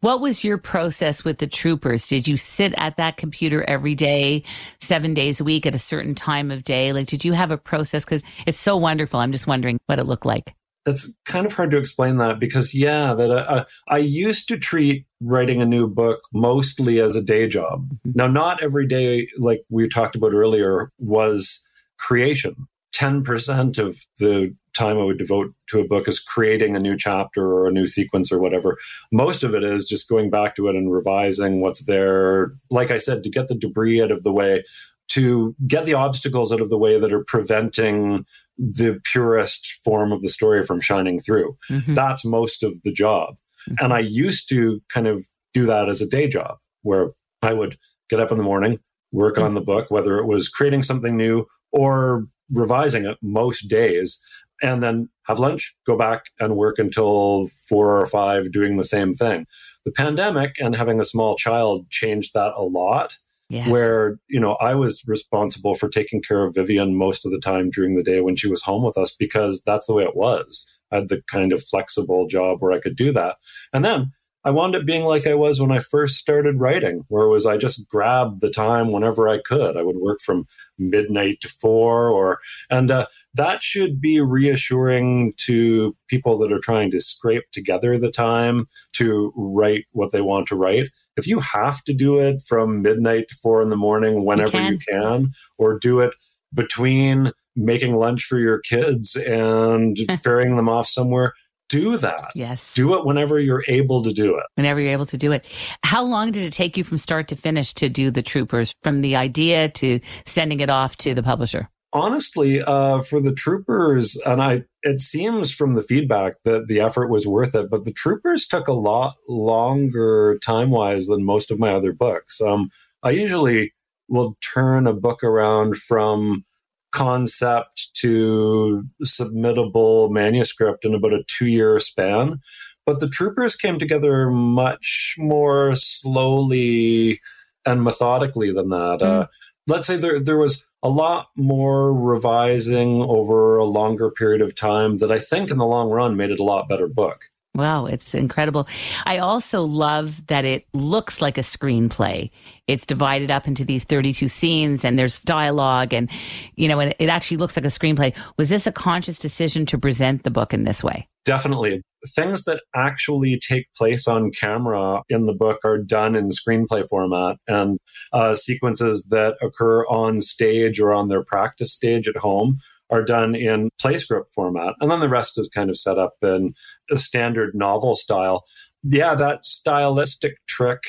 What 0.02 0.22
was 0.22 0.44
your 0.44 0.58
process 0.58 1.24
with 1.24 1.38
the 1.38 1.48
troopers? 1.48 2.08
Did 2.08 2.28
you 2.28 2.38
sit 2.38 2.74
at 2.78 2.98
that 2.98 3.18
computer 3.18 3.64
every 3.68 3.96
day, 3.96 4.44
seven 4.82 5.14
days 5.14 5.40
a 5.40 5.44
week 5.44 5.66
at 5.66 5.76
a 5.76 5.80
certain 5.80 6.16
time 6.16 6.52
of 6.52 6.64
day? 6.64 6.94
Like, 6.94 7.08
did 7.08 7.24
you 7.24 7.34
have 7.34 7.52
a 7.52 7.58
process? 7.58 8.04
Because 8.04 8.24
it's 8.46 8.60
so 8.60 8.78
wonderful. 8.78 9.20
I'm 9.20 9.32
just 9.32 9.48
wondering 9.48 9.80
what 9.86 10.00
it 10.00 10.06
looked 10.06 10.26
like. 10.26 10.54
that's 10.86 11.14
kind 11.26 11.46
of 11.46 11.54
hard 11.54 11.72
to 11.72 11.78
explain 11.78 12.18
that 12.18 12.40
because 12.40 12.74
yeah 12.74 13.14
that 13.14 13.32
uh, 13.32 13.66
i 13.88 13.98
used 13.98 14.48
to 14.48 14.58
treat 14.58 15.06
writing 15.22 15.62
a 15.62 15.66
new 15.66 15.88
book 15.88 16.22
mostly 16.34 17.00
as 17.00 17.16
a 17.16 17.22
day 17.22 17.48
job 17.48 17.88
mm-hmm. 17.88 18.12
now 18.16 18.28
not 18.28 18.62
every 18.62 18.88
day 18.88 19.28
like 19.38 19.64
we 19.70 19.88
talked 19.88 20.16
about 20.16 20.34
earlier 20.34 20.92
was 21.00 21.64
creation 21.98 22.68
10% 22.96 23.80
of 23.80 24.06
the 24.20 24.56
time 24.74 24.98
I 24.98 25.04
would 25.04 25.18
devote 25.18 25.54
to 25.70 25.80
a 25.80 25.88
book 25.88 26.08
is 26.08 26.20
creating 26.20 26.76
a 26.76 26.80
new 26.80 26.98
chapter 26.98 27.46
or 27.46 27.68
a 27.68 27.72
new 27.72 27.88
sequence 27.88 28.32
or 28.32 28.40
whatever. 28.40 28.78
Most 29.12 29.44
of 29.44 29.54
it 29.54 29.64
is 29.64 29.86
just 29.86 30.10
going 30.10 30.30
back 30.30 30.56
to 30.56 30.68
it 30.68 30.76
and 30.76 30.92
revising 30.92 31.62
what's 31.62 31.86
there. 31.86 32.54
Like 32.70 32.92
I 32.92 32.98
said, 32.98 33.24
to 33.24 33.30
get 33.30 33.48
the 33.48 33.56
debris 33.56 34.02
out 34.02 34.12
of 34.12 34.24
the 34.24 34.32
way, 34.32 34.64
to 35.10 35.56
get 35.68 35.86
the 35.86 35.94
obstacles 35.94 36.52
out 36.52 36.62
of 36.62 36.70
the 36.70 36.78
way 36.78 37.00
that 37.00 37.14
are 37.14 37.24
preventing 37.24 38.26
the 38.58 39.00
purest 39.04 39.80
form 39.84 40.12
of 40.12 40.22
the 40.22 40.30
story 40.30 40.64
from 40.64 40.80
shining 40.80 41.20
through. 41.20 41.58
Mm-hmm. 41.70 41.94
That's 41.94 42.26
most 42.26 42.64
of 42.64 42.82
the 42.84 42.92
job. 42.92 43.36
Mm-hmm. 43.70 43.86
And 43.86 43.94
I 43.94 44.00
used 44.00 44.50
to 44.50 44.82
kind 44.90 45.08
of 45.08 45.26
do 45.54 45.66
that 45.66 45.90
as 45.90 46.02
a 46.02 46.08
day 46.08 46.28
job 46.28 46.58
where 46.82 47.12
I 47.42 47.54
would 47.54 47.78
get 48.10 48.20
up 48.20 48.32
in 48.32 48.38
the 48.38 48.44
morning, 48.44 48.80
work 49.12 49.36
mm-hmm. 49.36 49.46
on 49.46 49.54
the 49.54 49.62
book, 49.62 49.90
whether 49.90 50.18
it 50.18 50.26
was 50.26 50.50
creating 50.50 50.84
something 50.84 51.16
new 51.16 51.48
or 51.72 52.28
revising 52.54 53.06
it 53.06 53.18
most 53.22 53.64
days 53.68 54.22
and 54.62 54.82
then 54.82 55.10
have 55.28 55.40
lunch, 55.40 55.76
go 55.86 55.98
back 55.98 56.26
and 56.40 56.56
work 56.56 56.80
until 56.80 57.48
four 57.68 58.00
or 58.00 58.06
five 58.06 58.52
doing 58.52 58.78
the 58.78 58.86
same 58.86 59.14
thing. 59.14 59.46
The 59.86 59.92
pandemic 59.92 60.56
and 60.60 60.76
having 60.76 61.00
a 61.00 61.06
small 61.06 61.36
child 61.36 61.90
changed 61.90 62.34
that 62.34 62.54
a 62.56 62.64
lot. 62.64 63.18
Yes. 63.50 63.68
Where, 63.68 64.18
you 64.30 64.40
know, 64.40 64.54
I 64.56 64.74
was 64.74 65.04
responsible 65.06 65.76
for 65.76 65.88
taking 65.90 66.22
care 66.22 66.44
of 66.44 66.56
Vivian 66.56 66.96
most 66.96 67.26
of 67.26 67.32
the 67.32 67.40
time 67.40 67.70
during 67.70 67.96
the 67.96 68.04
day 68.04 68.22
when 68.22 68.36
she 68.36 68.48
was 68.48 68.64
home 68.64 68.84
with 68.84 68.98
us 68.98 69.14
because 69.14 69.62
that's 69.64 69.86
the 69.86 69.94
way 69.94 70.04
it 70.04 70.16
was. 70.16 70.72
I 70.92 70.98
had 70.98 71.10
the 71.10 71.22
kind 71.30 71.52
of 71.52 71.62
flexible 71.62 72.26
job 72.26 72.62
where 72.62 72.72
I 72.72 72.80
could 72.80 72.96
do 72.96 73.12
that. 73.12 73.38
And 73.74 73.84
then 73.84 74.12
I 74.46 74.52
wound 74.52 74.76
up 74.76 74.86
being 74.86 75.06
like 75.06 75.26
I 75.26 75.36
was 75.36 75.62
when 75.62 75.72
I 75.72 75.80
first 75.80 76.18
started 76.18 76.60
writing, 76.60 77.06
where 77.08 77.26
it 77.26 77.30
was 77.30 77.46
I 77.46 77.58
just 77.58 77.88
grabbed 77.88 78.42
the 78.42 78.50
time 78.50 78.92
whenever 78.92 79.30
I 79.30 79.40
could. 79.40 79.78
I 79.78 79.84
would 79.84 79.96
work 79.96 80.20
from 80.22 80.48
midnight 80.78 81.40
to 81.42 81.48
four, 81.48 82.10
or 82.10 82.40
and 82.70 82.92
uh, 82.92 83.06
that 83.34 83.64
should 83.64 84.02
be 84.02 84.20
reassuring 84.20 85.34
to 85.46 85.96
people 86.08 86.38
that 86.40 86.52
are 86.52 86.60
trying 86.60 86.92
to 86.92 87.00
scrape 87.00 87.52
together 87.52 87.98
the 87.98 88.12
time 88.12 88.68
to 88.94 89.32
write 89.36 89.86
what 89.92 90.12
they 90.12 90.22
want 90.22 90.48
to 90.48 90.56
write. 90.56 90.90
If 91.16 91.28
you 91.28 91.40
have 91.40 91.84
to 91.86 91.94
do 91.94 92.20
it 92.20 92.42
from 92.42 92.82
midnight 92.82 93.30
to 93.30 93.36
four 93.36 93.62
in 93.62 93.70
the 93.70 93.78
morning, 93.78 94.26
whenever 94.26 94.58
you 94.58 94.64
can, 94.64 94.72
you 94.74 94.80
can 94.80 95.32
or 95.58 95.80
do 95.80 96.00
it 96.02 96.16
between 96.54 97.32
making 97.56 97.96
lunch 97.96 98.24
for 98.24 98.40
your 98.40 98.60
kids 98.60 99.16
and 99.16 99.98
ferrying 100.24 100.56
them 100.58 100.70
off 100.70 100.88
somewhere 100.88 101.34
do 101.70 101.98
that. 101.98 102.32
Yes. 102.36 102.74
Do 102.76 102.98
it 102.98 103.06
whenever 103.06 103.40
you're 103.40 103.64
able 103.68 104.04
to 104.04 104.14
do 104.14 104.38
it. 104.38 104.44
Whenever 104.56 104.80
you're 104.80 104.92
able 104.92 105.06
to 105.08 105.18
do 105.18 105.32
it. 105.32 105.46
How 105.84 106.04
long 106.04 106.32
did 106.32 106.44
it 106.44 106.54
take 106.54 106.78
you 106.78 106.84
from 106.84 106.98
start 106.98 107.28
to 107.30 107.36
finish 107.36 107.74
to 107.76 107.90
do 107.90 108.12
the 108.12 108.22
troopers 108.22 108.74
from 108.84 109.02
the 109.02 109.16
idea 109.16 109.70
to 109.70 110.00
sending 110.26 110.60
it 110.60 110.70
off 110.70 110.98
to 110.98 111.14
the 111.14 111.24
publisher? 111.24 111.70
Honestly, 111.96 112.62
uh, 112.62 113.00
for 113.02 113.22
the 113.22 113.34
troopers, 113.34 114.16
and 114.26 114.42
I, 114.42 114.64
it 114.82 115.00
seems 115.00 115.54
from 115.54 115.76
the 115.76 115.84
feedback 115.84 116.36
that 116.44 116.68
the 116.68 116.80
effort 116.80 117.10
was 117.10 117.28
worth 117.28 117.54
it, 117.54 117.70
but 117.70 117.86
the 117.86 117.94
troopers 117.94 118.48
took 118.48 118.68
a 118.68 118.74
lot 118.74 119.16
longer 119.30 120.40
time 120.44 120.72
wise 120.72 121.06
than 121.06 121.24
most 121.24 121.52
of 121.52 121.60
my 121.60 121.72
other 121.72 121.94
books. 121.94 122.42
Um, 122.42 122.72
I 123.04 123.12
usually 123.12 123.74
will 124.10 124.38
turn 124.42 124.88
a 124.88 124.94
book 124.94 125.24
around 125.24 125.78
from 125.78 126.46
concept 126.94 127.90
to 127.96 128.86
submittable 129.04 130.10
manuscript 130.12 130.86
in 130.86 130.94
about 130.94 131.14
a 131.14 131.24
two 131.28 131.48
year 131.48 131.80
span. 131.80 132.40
But 132.86 133.00
the 133.00 133.10
troopers 133.10 133.56
came 133.56 133.80
together 133.80 134.30
much 134.30 135.16
more 135.18 135.76
slowly 135.76 137.20
and 137.66 137.84
methodically 137.84 138.52
than 138.52 138.70
that. 138.70 139.00
Mm. 139.00 139.04
Uh, 139.04 139.28
let's 139.68 139.88
say 139.88 139.98
there, 139.98 140.20
there 140.20 140.38
was 140.38 140.66
a 140.84 140.90
lot 140.90 141.30
more 141.36 141.94
revising 141.94 143.02
over 143.02 143.58
a 143.58 143.64
longer 143.64 144.12
period 144.12 144.42
of 144.42 144.54
time 144.54 144.98
that 144.98 145.12
I 145.12 145.20
think 145.20 145.50
in 145.50 145.58
the 145.58 145.66
long 145.66 145.90
run 145.90 146.18
made 146.18 146.32
it 146.32 146.40
a 146.40 146.44
lot 146.44 146.68
better 146.68 146.88
book. 146.88 147.30
Wow, 147.56 147.86
it's 147.86 148.16
incredible. 148.16 148.68
I 149.06 149.20
also 149.20 149.62
love 149.62 150.26
that 150.26 150.44
it 150.44 150.66
looks 150.74 151.22
like 151.22 151.38
a 151.38 151.42
screenplay. 151.42 152.32
It's 152.66 152.84
divided 152.84 153.30
up 153.30 153.48
into 153.48 153.64
these 153.64 153.84
32 153.84 154.28
scenes 154.28 154.84
and 154.84 154.98
there's 154.98 155.20
dialogue 155.20 155.94
and, 155.94 156.10
you 156.56 156.68
know, 156.68 156.80
and 156.80 156.96
it 156.98 157.10
actually 157.10 157.38
looks 157.38 157.56
like 157.56 157.66
a 157.66 157.70
screenplay. 157.70 158.16
Was 158.38 158.50
this 158.50 158.66
a 158.66 158.72
conscious 158.72 159.20
decision 159.20 159.68
to 159.68 159.78
present 159.78 160.24
the 160.24 160.32
book 160.32 160.52
in 160.52 160.64
this 160.64 160.84
way? 160.84 161.08
Definitely. 161.26 161.84
Things 162.16 162.44
that 162.46 162.64
actually 162.76 163.40
take 163.40 163.68
place 163.78 164.08
on 164.08 164.32
camera 164.32 165.04
in 165.08 165.28
the 165.28 165.34
book 165.34 165.60
are 165.64 165.78
done 165.78 166.16
in 166.16 166.30
screenplay 166.30 166.86
format, 166.90 167.38
and 167.48 167.78
uh, 168.12 168.36
sequences 168.36 169.06
that 169.10 169.38
occur 169.42 169.86
on 169.86 170.22
stage 170.22 170.82
or 170.82 170.92
on 170.92 171.08
their 171.08 171.24
practice 171.24 171.72
stage 171.72 172.10
at 172.10 172.18
home 172.18 172.60
are 172.90 173.04
done 173.04 173.36
in 173.36 173.70
play 173.80 173.98
script 173.98 174.30
format. 174.30 174.76
And 174.80 174.92
then 174.92 175.00
the 175.00 175.10
rest 175.10 175.38
is 175.38 175.50
kind 175.50 175.70
of 175.70 175.78
set 175.78 175.98
up 175.98 176.14
in 176.22 176.54
a 176.92 176.98
standard 176.98 177.56
novel 177.56 177.96
style. 177.96 178.44
Yeah, 178.84 179.16
that 179.16 179.46
stylistic 179.46 180.46
trick, 180.48 180.82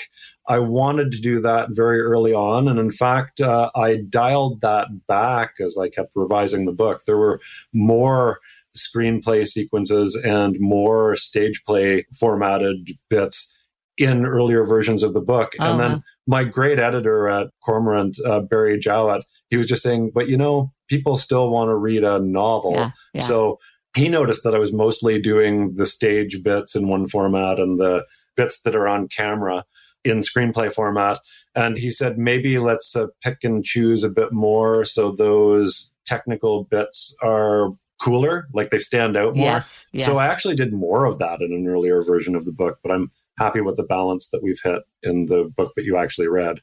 I 0.48 0.58
wanted 0.58 1.12
to 1.12 1.20
do 1.20 1.40
that 1.40 1.68
very 1.70 2.00
early 2.00 2.34
on. 2.34 2.68
And 2.68 2.78
in 2.78 2.90
fact, 2.90 3.40
uh, 3.40 3.70
I 3.74 3.98
dialed 4.08 4.60
that 4.60 5.06
back 5.06 5.54
as 5.60 5.78
I 5.78 5.88
kept 5.88 6.12
revising 6.14 6.64
the 6.64 6.72
book. 6.72 7.02
There 7.06 7.16
were 7.16 7.40
more 7.72 8.40
screenplay 8.76 9.46
sequences 9.46 10.16
and 10.16 10.56
more 10.58 11.16
stage 11.16 11.62
play 11.64 12.06
formatted 12.12 12.90
bits 13.08 13.52
in 13.96 14.26
earlier 14.26 14.64
versions 14.64 15.02
of 15.02 15.14
the 15.14 15.20
book. 15.20 15.54
Uh-huh. 15.58 15.70
And 15.70 15.80
then 15.80 15.90
uh-huh. 15.92 16.00
my 16.26 16.44
great 16.44 16.78
editor 16.78 17.28
at 17.28 17.48
Cormorant, 17.66 18.16
uh, 18.26 18.40
Barry 18.40 18.78
Jowett, 18.78 19.24
he 19.50 19.56
was 19.56 19.66
just 19.66 19.82
saying, 19.82 20.10
but 20.12 20.28
you 20.28 20.36
know, 20.36 20.72
people 20.88 21.16
still 21.16 21.50
want 21.50 21.68
to 21.68 21.76
read 21.76 22.04
a 22.04 22.18
novel. 22.18 22.72
Yeah, 22.72 22.90
yeah. 23.12 23.20
So 23.22 23.58
he 23.94 24.08
noticed 24.08 24.42
that 24.44 24.54
I 24.54 24.58
was 24.58 24.72
mostly 24.72 25.20
doing 25.20 25.74
the 25.76 25.86
stage 25.86 26.42
bits 26.42 26.74
in 26.74 26.88
one 26.88 27.06
format 27.06 27.58
and 27.60 27.78
the 27.78 28.04
bits 28.36 28.62
that 28.62 28.74
are 28.74 28.88
on 28.88 29.08
camera 29.08 29.64
in 30.04 30.18
screenplay 30.18 30.72
format. 30.72 31.18
And 31.54 31.78
he 31.78 31.90
said, 31.90 32.18
maybe 32.18 32.58
let's 32.58 32.96
uh, 32.96 33.06
pick 33.22 33.38
and 33.44 33.64
choose 33.64 34.02
a 34.02 34.10
bit 34.10 34.32
more 34.32 34.84
so 34.84 35.12
those 35.12 35.90
technical 36.06 36.64
bits 36.64 37.14
are 37.22 37.70
cooler, 38.00 38.48
like 38.52 38.70
they 38.70 38.78
stand 38.78 39.16
out 39.16 39.36
more. 39.36 39.46
Yes, 39.46 39.86
yes. 39.92 40.04
So 40.04 40.18
I 40.18 40.26
actually 40.26 40.56
did 40.56 40.72
more 40.72 41.04
of 41.04 41.18
that 41.18 41.40
in 41.40 41.52
an 41.52 41.66
earlier 41.66 42.02
version 42.02 42.34
of 42.34 42.44
the 42.44 42.52
book, 42.52 42.78
but 42.82 42.92
I'm 42.92 43.10
happy 43.38 43.60
with 43.60 43.76
the 43.76 43.82
balance 43.82 44.28
that 44.30 44.42
we've 44.42 44.60
hit 44.62 44.82
in 45.02 45.26
the 45.26 45.50
book 45.56 45.72
that 45.76 45.84
you 45.84 45.96
actually 45.96 46.28
read. 46.28 46.60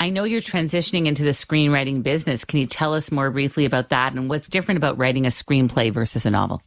I 0.00 0.10
know 0.10 0.24
you're 0.24 0.40
transitioning 0.40 1.06
into 1.06 1.24
the 1.24 1.30
screenwriting 1.30 2.02
business. 2.02 2.44
Can 2.44 2.60
you 2.60 2.66
tell 2.66 2.94
us 2.94 3.12
more 3.12 3.30
briefly 3.30 3.64
about 3.64 3.90
that 3.90 4.12
and 4.12 4.28
what's 4.28 4.48
different 4.48 4.78
about 4.78 4.98
writing 4.98 5.26
a 5.26 5.30
screenplay 5.30 5.92
versus 5.92 6.26
a 6.26 6.30
novel? 6.30 6.62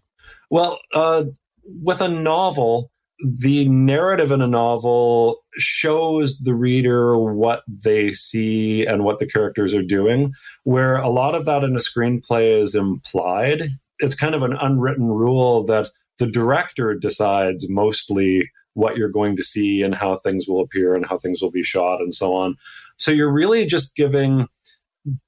Well, 0.50 0.80
uh, 0.94 1.26
with 1.64 2.02
a 2.02 2.08
novel, 2.08 2.92
the 3.22 3.68
narrative 3.68 4.32
in 4.32 4.42
a 4.42 4.48
novel 4.48 5.40
shows 5.58 6.38
the 6.40 6.56
reader 6.56 7.18
what 7.18 7.64
they 7.68 8.12
see 8.12 8.86
and 8.86 9.04
what 9.04 9.20
the 9.20 9.28
characters 9.28 9.74
are 9.74 9.84
doing, 9.84 10.34
where 10.64 10.96
a 10.96 11.10
lot 11.10 11.36
of 11.36 11.46
that 11.46 11.64
in 11.64 11.76
a 11.76 11.80
screenplay 11.80 12.62
is 12.62 12.76
implied. 12.76 13.72
It's 14.00 14.16
kind 14.16 14.36
of 14.36 14.44
an 14.44 14.54
unwritten 14.54 15.08
rule 15.08 15.66
that 15.66 15.90
the 16.18 16.28
director 16.28 16.96
decides 16.96 17.70
mostly 17.70 18.50
what 18.80 18.98
you're 18.98 19.10
going 19.10 19.36
to 19.36 19.44
see 19.44 19.82
and 19.82 19.94
how 19.94 20.16
things 20.18 20.48
will 20.48 20.62
appear 20.62 20.96
and 20.96 21.06
how 21.06 21.18
things 21.18 21.42
will 21.42 21.52
be 21.52 21.64
shot 21.64 22.00
and 22.00 22.14
so 22.14 22.34
on. 22.34 22.56
So 22.98 23.12
you're 23.12 23.32
really 23.32 23.66
just 23.66 23.96
giving 23.96 24.48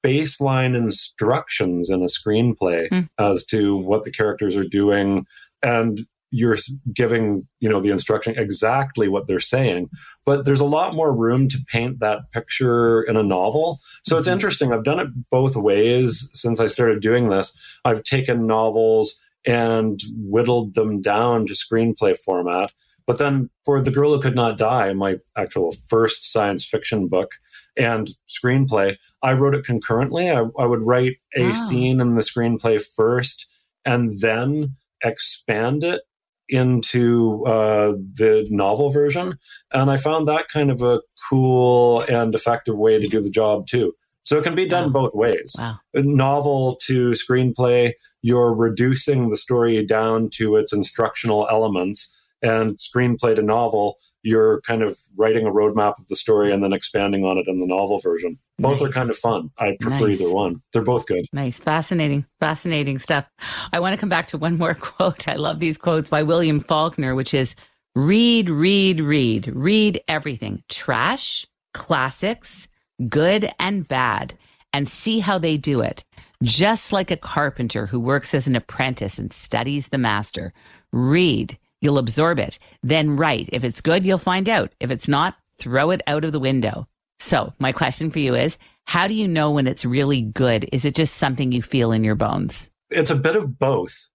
baseline 0.04 0.76
instructions 0.76 1.90
in 1.90 2.02
a 2.02 2.06
screenplay 2.06 2.90
mm. 2.90 3.10
as 3.20 3.46
to 3.46 3.78
what 3.78 4.04
the 4.04 4.12
characters 4.12 4.56
are 4.56 4.68
doing 4.68 5.26
and 5.64 6.06
you're 6.32 6.58
giving 6.94 7.46
you 7.60 7.70
know 7.70 7.82
the 7.82 7.90
instruction 7.90 8.34
exactly 8.38 9.08
what 9.08 9.28
they're 9.28 9.40
saying 9.40 9.90
but 10.26 10.46
there's 10.46 10.60
a 10.60 10.66
lot 10.66 10.96
more 10.96 11.16
room 11.16 11.48
to 11.48 11.58
paint 11.68 12.00
that 12.00 12.32
picture 12.32 13.02
in 13.04 13.18
a 13.18 13.24
novel 13.24 13.80
so 14.04 14.14
mm-hmm. 14.14 14.20
it's 14.20 14.28
interesting 14.28 14.72
i've 14.72 14.84
done 14.84 15.00
it 15.00 15.30
both 15.30 15.56
ways 15.56 16.30
since 16.34 16.60
i 16.60 16.68
started 16.68 17.02
doing 17.02 17.30
this 17.30 17.56
i've 17.86 18.04
taken 18.04 18.48
novels 18.48 19.20
and 19.46 19.99
whittled 20.16 20.74
them 20.74 21.02
down 21.02 21.45
to 21.45 21.54
screenplay 21.54 22.18
format 22.18 22.72
but 23.12 23.18
then 23.18 23.49
for 23.66 23.82
The 23.82 23.91
Girl 23.91 24.14
Who 24.14 24.22
Could 24.22 24.36
Not 24.36 24.57
Die, 24.57 24.93
my 24.93 25.18
actual 25.36 25.74
first 25.89 26.32
science 26.32 26.66
fiction 26.66 27.09
book 27.09 27.34
and 27.76 28.07
screenplay, 28.30 28.95
I 29.22 29.34
wrote 29.34 29.53
it 29.53 29.66
concurrently. 29.66 30.32
I, 30.32 30.45
I 30.57 30.66
would 30.66 30.80
write 30.80 31.18
a 31.36 31.47
wow. 31.47 31.51
scene 31.51 31.99
in 31.99 32.16
the 32.16 32.22
screenplay 32.22 32.82
first 32.82 33.47
and 33.84 34.09
then 34.22 34.78
expand 35.03 35.84
it 35.84 36.03
into 36.47 37.45
uh, 37.45 37.97
the 38.14 38.47
novel 38.49 38.91
version. 38.91 39.38
And 39.74 39.91
I 39.91 39.97
found 39.97 40.26
that 40.30 40.47
kind 40.47 40.72
of 40.72 40.82
a 40.82 41.01
cool 41.30 42.05
and 42.07 42.34
effective 42.34 42.78
way 42.78 42.97
to 42.97 43.09
do 43.09 43.22
the 43.22 43.30
job 43.30 43.68
too. 43.68 43.93
So 44.24 44.38
it 44.38 44.45
can 44.45 44.55
be 44.55 44.70
done 44.70 44.93
wow. 44.93 45.01
both 45.01 45.14
ways. 45.14 45.53
Wow. 45.59 45.80
Novel 45.93 46.78
to 46.84 47.09
screenplay, 47.12 47.91
you're 48.22 48.55
reducing 48.55 49.30
the 49.30 49.36
story 49.36 49.86
down 49.86 50.30
to 50.36 50.55
its 50.55 50.72
instructional 50.72 51.45
elements 51.51 52.14
and 52.42 52.78
screenplay 52.78 53.36
to 53.36 53.42
novel 53.42 53.98
you're 54.24 54.62
kind 54.62 54.84
of 54.84 54.98
writing 55.16 55.48
a 55.48 55.52
roadmap 55.52 56.00
of 56.00 56.08
the 56.08 56.16
story 56.16 56.52
and 56.52 56.64
then 56.64 56.74
expanding 56.74 57.26
on 57.26 57.38
it 57.38 57.48
in 57.48 57.60
the 57.60 57.66
novel 57.66 58.00
version. 58.00 58.38
Both 58.60 58.82
nice. 58.82 58.89
are 58.89 58.92
kind 58.92 59.10
of 59.10 59.18
fun. 59.18 59.50
I 59.58 59.78
prefer 59.80 60.08
nice. 60.08 60.22
either 60.22 60.34
one. 60.34 60.62
They're 60.74 60.84
both 60.84 61.08
good. 61.08 61.26
Nice. 61.34 61.60
Fascinating. 61.60 62.26
Fascinating 62.39 63.00
stuff. 63.00 63.26
I 63.74 63.80
want 63.80 63.94
to 63.94 64.00
come 64.00 64.10
back 64.10 64.28
to 64.28 64.38
one 64.38 64.58
more 64.58 64.74
quote. 64.80 65.28
I 65.28 65.36
love 65.36 65.60
these 65.60 65.78
quotes 65.78 66.10
by 66.10 66.24
William 66.24 66.60
Faulkner, 66.60 67.16
which 67.16 67.34
is 67.34 67.56
read, 67.96 68.50
read, 68.50 69.00
read, 69.00 69.48
read 69.48 70.02
everything 70.08 70.64
trash, 70.70 71.46
classics, 71.74 72.68
good 73.10 73.52
and 73.60 73.88
bad, 73.88 74.38
and 74.72 74.88
see 74.88 75.20
how 75.20 75.38
they 75.38 75.58
do 75.58 75.82
it. 75.82 76.04
Just 76.44 76.92
like 76.92 77.12
a 77.12 77.18
carpenter 77.18 77.88
who 77.88 78.00
works 78.00 78.34
as 78.34 78.48
an 78.48 78.56
apprentice 78.56 79.20
and 79.20 79.32
studies 79.32 79.89
the 79.89 80.00
master. 80.00 80.54
Read, 80.92 81.58
You'll 81.82 81.97
absorb 81.97 82.38
it. 82.39 82.59
Then 82.84 83.17
write. 83.17 83.49
If 83.51 83.63
it's 83.63 83.82
good, 83.82 84.05
you'll 84.05 84.19
find 84.19 84.47
out. 84.47 84.71
If 84.79 84.91
it's 84.91 85.07
not, 85.07 85.36
throw 85.57 85.89
it 85.89 86.01
out 86.05 86.23
of 86.23 86.32
the 86.32 86.39
window. 86.39 86.88
So 87.19 87.53
my 87.59 87.71
question 87.71 88.09
for 88.11 88.19
you 88.19 88.36
is, 88.36 88.57
how 88.86 89.07
do 89.07 89.13
you 89.13 89.27
know 89.27 89.51
when 89.51 89.67
it's 89.67 89.84
really 89.84 90.21
good? 90.21 90.69
Is 90.71 90.86
it 90.86 90.95
just 90.95 91.15
something 91.15 91.51
you 91.51 91.61
feel 91.61 91.91
in 91.91 92.03
your 92.03 92.15
bones? 92.15 92.69
It's 92.89 93.09
a 93.09 93.15
bit 93.15 93.36
of 93.36 93.57
both. 93.57 94.09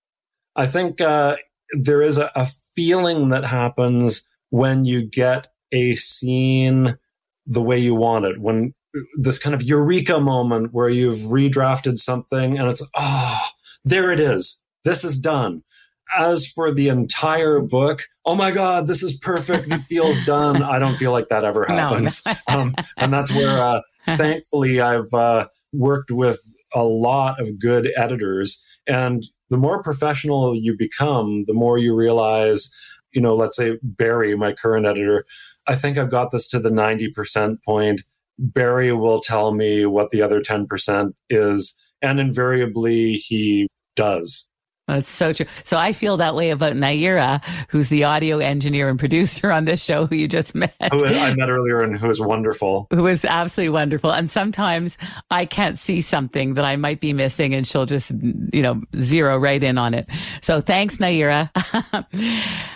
I 0.55 0.67
think 0.67 1.01
uh, 1.01 1.37
there 1.73 2.03
is 2.03 2.19
a, 2.19 2.31
a 2.35 2.47
feeling 2.47 3.31
that 3.31 3.45
happens 3.45 4.29
when 4.51 4.85
you 4.85 5.03
get 5.03 5.49
a 5.73 5.95
scene 5.97 6.99
the 7.47 7.63
way 7.63 7.79
you 7.79 7.95
want 7.95 8.25
it. 8.25 8.41
When 8.41 8.75
this 9.17 9.39
kind 9.39 9.55
of 9.55 9.63
eureka 9.63 10.21
moment 10.21 10.73
where 10.73 10.89
you've 10.89 11.19
redrafted 11.19 11.99
something 11.99 12.59
and 12.59 12.69
it's, 12.69 12.83
oh, 12.97 13.41
there 13.85 14.11
it 14.13 14.21
is. 14.21 14.65
This 14.85 15.05
is 15.05 15.19
done 15.19 15.63
as 16.15 16.47
for 16.47 16.73
the 16.73 16.89
entire 16.89 17.61
book, 17.61 18.05
oh 18.25 18.35
my 18.35 18.51
God, 18.51 18.87
this 18.87 19.03
is 19.03 19.17
perfect. 19.17 19.71
It 19.73 19.83
feels 19.83 20.23
done. 20.25 20.63
I 20.63 20.79
don't 20.79 20.97
feel 20.97 21.13
like 21.13 21.29
that 21.29 21.45
ever 21.45 21.65
happens. 21.69 22.23
No, 22.27 22.35
um, 22.49 22.75
and 22.97 23.13
that's 23.13 23.33
where, 23.33 23.59
uh, 23.59 23.81
thankfully, 24.17 24.81
I've 24.81 25.13
uh, 25.13 25.49
worked 25.73 26.11
with 26.11 26.41
a 26.75 26.85
lot 26.85 27.41
of 27.41 27.59
good 27.59 27.91
editors. 27.97 28.63
And 28.87 29.27
the 29.51 29.57
more 29.57 29.83
professional 29.83 30.55
you 30.55 30.77
become, 30.77 31.45
the 31.47 31.55
more 31.55 31.79
you 31.79 31.95
realize, 31.95 32.71
you 33.13 33.21
know, 33.21 33.35
let's 33.35 33.57
say 33.57 33.79
Barry, 33.83 34.37
my 34.37 34.53
current 34.53 34.87
editor, 34.87 35.25
I 35.67 35.75
think 35.75 35.99
I've 35.99 36.11
got 36.11 36.31
this 36.31 36.49
to 36.49 36.61
the 36.61 36.71
90% 36.71 37.63
point. 37.65 38.03
Barry 38.39 38.93
will 38.93 39.21
tell 39.21 39.53
me 39.53 39.87
what 39.87 40.11
the 40.11 40.23
other 40.23 40.41
10% 40.41 41.13
is. 41.31 41.77
And 42.03 42.21
invariably, 42.21 43.15
he 43.15 43.69
does. 43.97 44.49
That's 44.89 45.11
so 45.11 45.33
true. 45.33 45.47
So 45.65 45.77
I 45.79 45.93
feel 45.93 46.17
that 46.19 46.37
way 46.37 46.51
about 46.51 46.75
Naira, 46.75 47.45
who's 47.71 47.89
the 47.89 48.05
audio 48.05 48.39
engineer 48.39 48.89
and 48.89 48.99
producer 48.99 49.51
on 49.51 49.65
this 49.65 49.85
show, 49.85 50.07
who 50.07 50.15
you 50.15 50.29
just 50.29 50.55
met. 50.55 50.75
Who 50.93 51.05
I 51.05 51.35
met 51.35 51.51
earlier 51.51 51.81
and 51.83 51.99
who 51.99 52.09
is 52.09 52.21
wonderful. 52.21 52.87
Who 52.93 53.09
is 53.09 53.25
absolutely 53.25 53.71
wonderful. 53.71 54.13
And 54.13 54.31
sometimes 54.31 54.97
I 55.31 55.45
can't 55.45 55.77
see 55.77 56.01
something 56.01 56.55
that 56.55 56.65
I 56.65 56.77
might 56.77 57.01
be 57.01 57.13
missing 57.13 57.53
and 57.53 57.67
she'll 57.67 57.87
just, 57.87 58.13
you 58.53 58.63
know, 58.63 58.81
zero 59.01 59.39
right 59.39 59.63
in 59.63 59.77
on 59.77 59.93
it. 59.93 60.09
So 60.41 60.61
thanks, 60.61 60.99
Naira. 60.99 61.51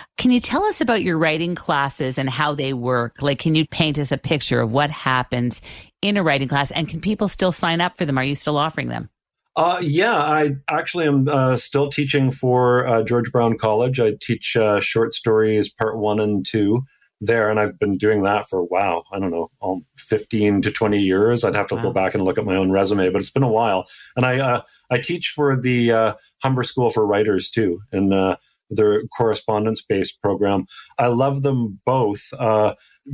Can 0.17 0.31
you 0.31 0.39
tell 0.39 0.63
us 0.65 0.81
about 0.81 1.01
your 1.01 1.17
writing 1.17 1.55
classes 1.55 2.17
and 2.17 2.29
how 2.29 2.53
they 2.53 2.73
work? 2.73 3.23
Like, 3.23 3.39
can 3.39 3.55
you 3.55 3.65
paint 3.65 3.97
us 3.97 4.11
a 4.11 4.19
picture 4.19 4.61
of 4.61 4.71
what 4.71 4.91
happens 4.91 5.63
in 6.03 6.15
a 6.15 6.21
writing 6.21 6.47
class? 6.47 6.69
And 6.69 6.87
can 6.87 7.01
people 7.01 7.27
still 7.27 7.51
sign 7.51 7.81
up 7.81 7.97
for 7.97 8.05
them? 8.05 8.19
Are 8.19 8.23
you 8.23 8.35
still 8.35 8.57
offering 8.57 8.89
them? 8.89 9.09
Uh, 9.55 9.79
yeah, 9.81 10.15
I 10.15 10.55
actually 10.69 11.07
am 11.07 11.27
uh, 11.27 11.57
still 11.57 11.89
teaching 11.89 12.31
for 12.31 12.87
uh, 12.87 13.03
George 13.03 13.31
Brown 13.31 13.57
College. 13.57 13.99
I 13.99 14.13
teach 14.21 14.55
uh, 14.55 14.79
short 14.79 15.13
stories 15.13 15.69
part 15.69 15.97
one 15.97 16.21
and 16.21 16.45
two 16.45 16.83
there, 17.19 17.49
and 17.49 17.59
I've 17.59 17.77
been 17.77 17.97
doing 17.97 18.23
that 18.23 18.47
for 18.47 18.63
wow, 18.63 19.03
I 19.11 19.19
don't 19.19 19.31
know, 19.31 19.51
um, 19.61 19.85
fifteen 19.97 20.61
to 20.61 20.71
twenty 20.71 21.01
years. 21.01 21.43
I'd 21.43 21.55
have 21.55 21.67
to 21.67 21.75
wow. 21.75 21.81
go 21.81 21.91
back 21.91 22.13
and 22.13 22.23
look 22.23 22.37
at 22.37 22.45
my 22.45 22.55
own 22.55 22.71
resume, 22.71 23.09
but 23.09 23.19
it's 23.19 23.29
been 23.29 23.43
a 23.43 23.51
while. 23.51 23.87
And 24.15 24.25
I 24.25 24.39
uh, 24.39 24.61
I 24.89 24.99
teach 24.99 25.27
for 25.35 25.59
the 25.59 25.91
uh, 25.91 26.13
Humber 26.41 26.63
School 26.63 26.89
for 26.89 27.05
Writers 27.05 27.49
too, 27.49 27.81
and 27.91 28.37
their 28.69 29.03
correspondence 29.17 29.81
based 29.81 30.21
program. 30.21 30.65
I 30.97 31.07
love 31.07 31.41
them 31.41 31.81
both. 31.85 32.29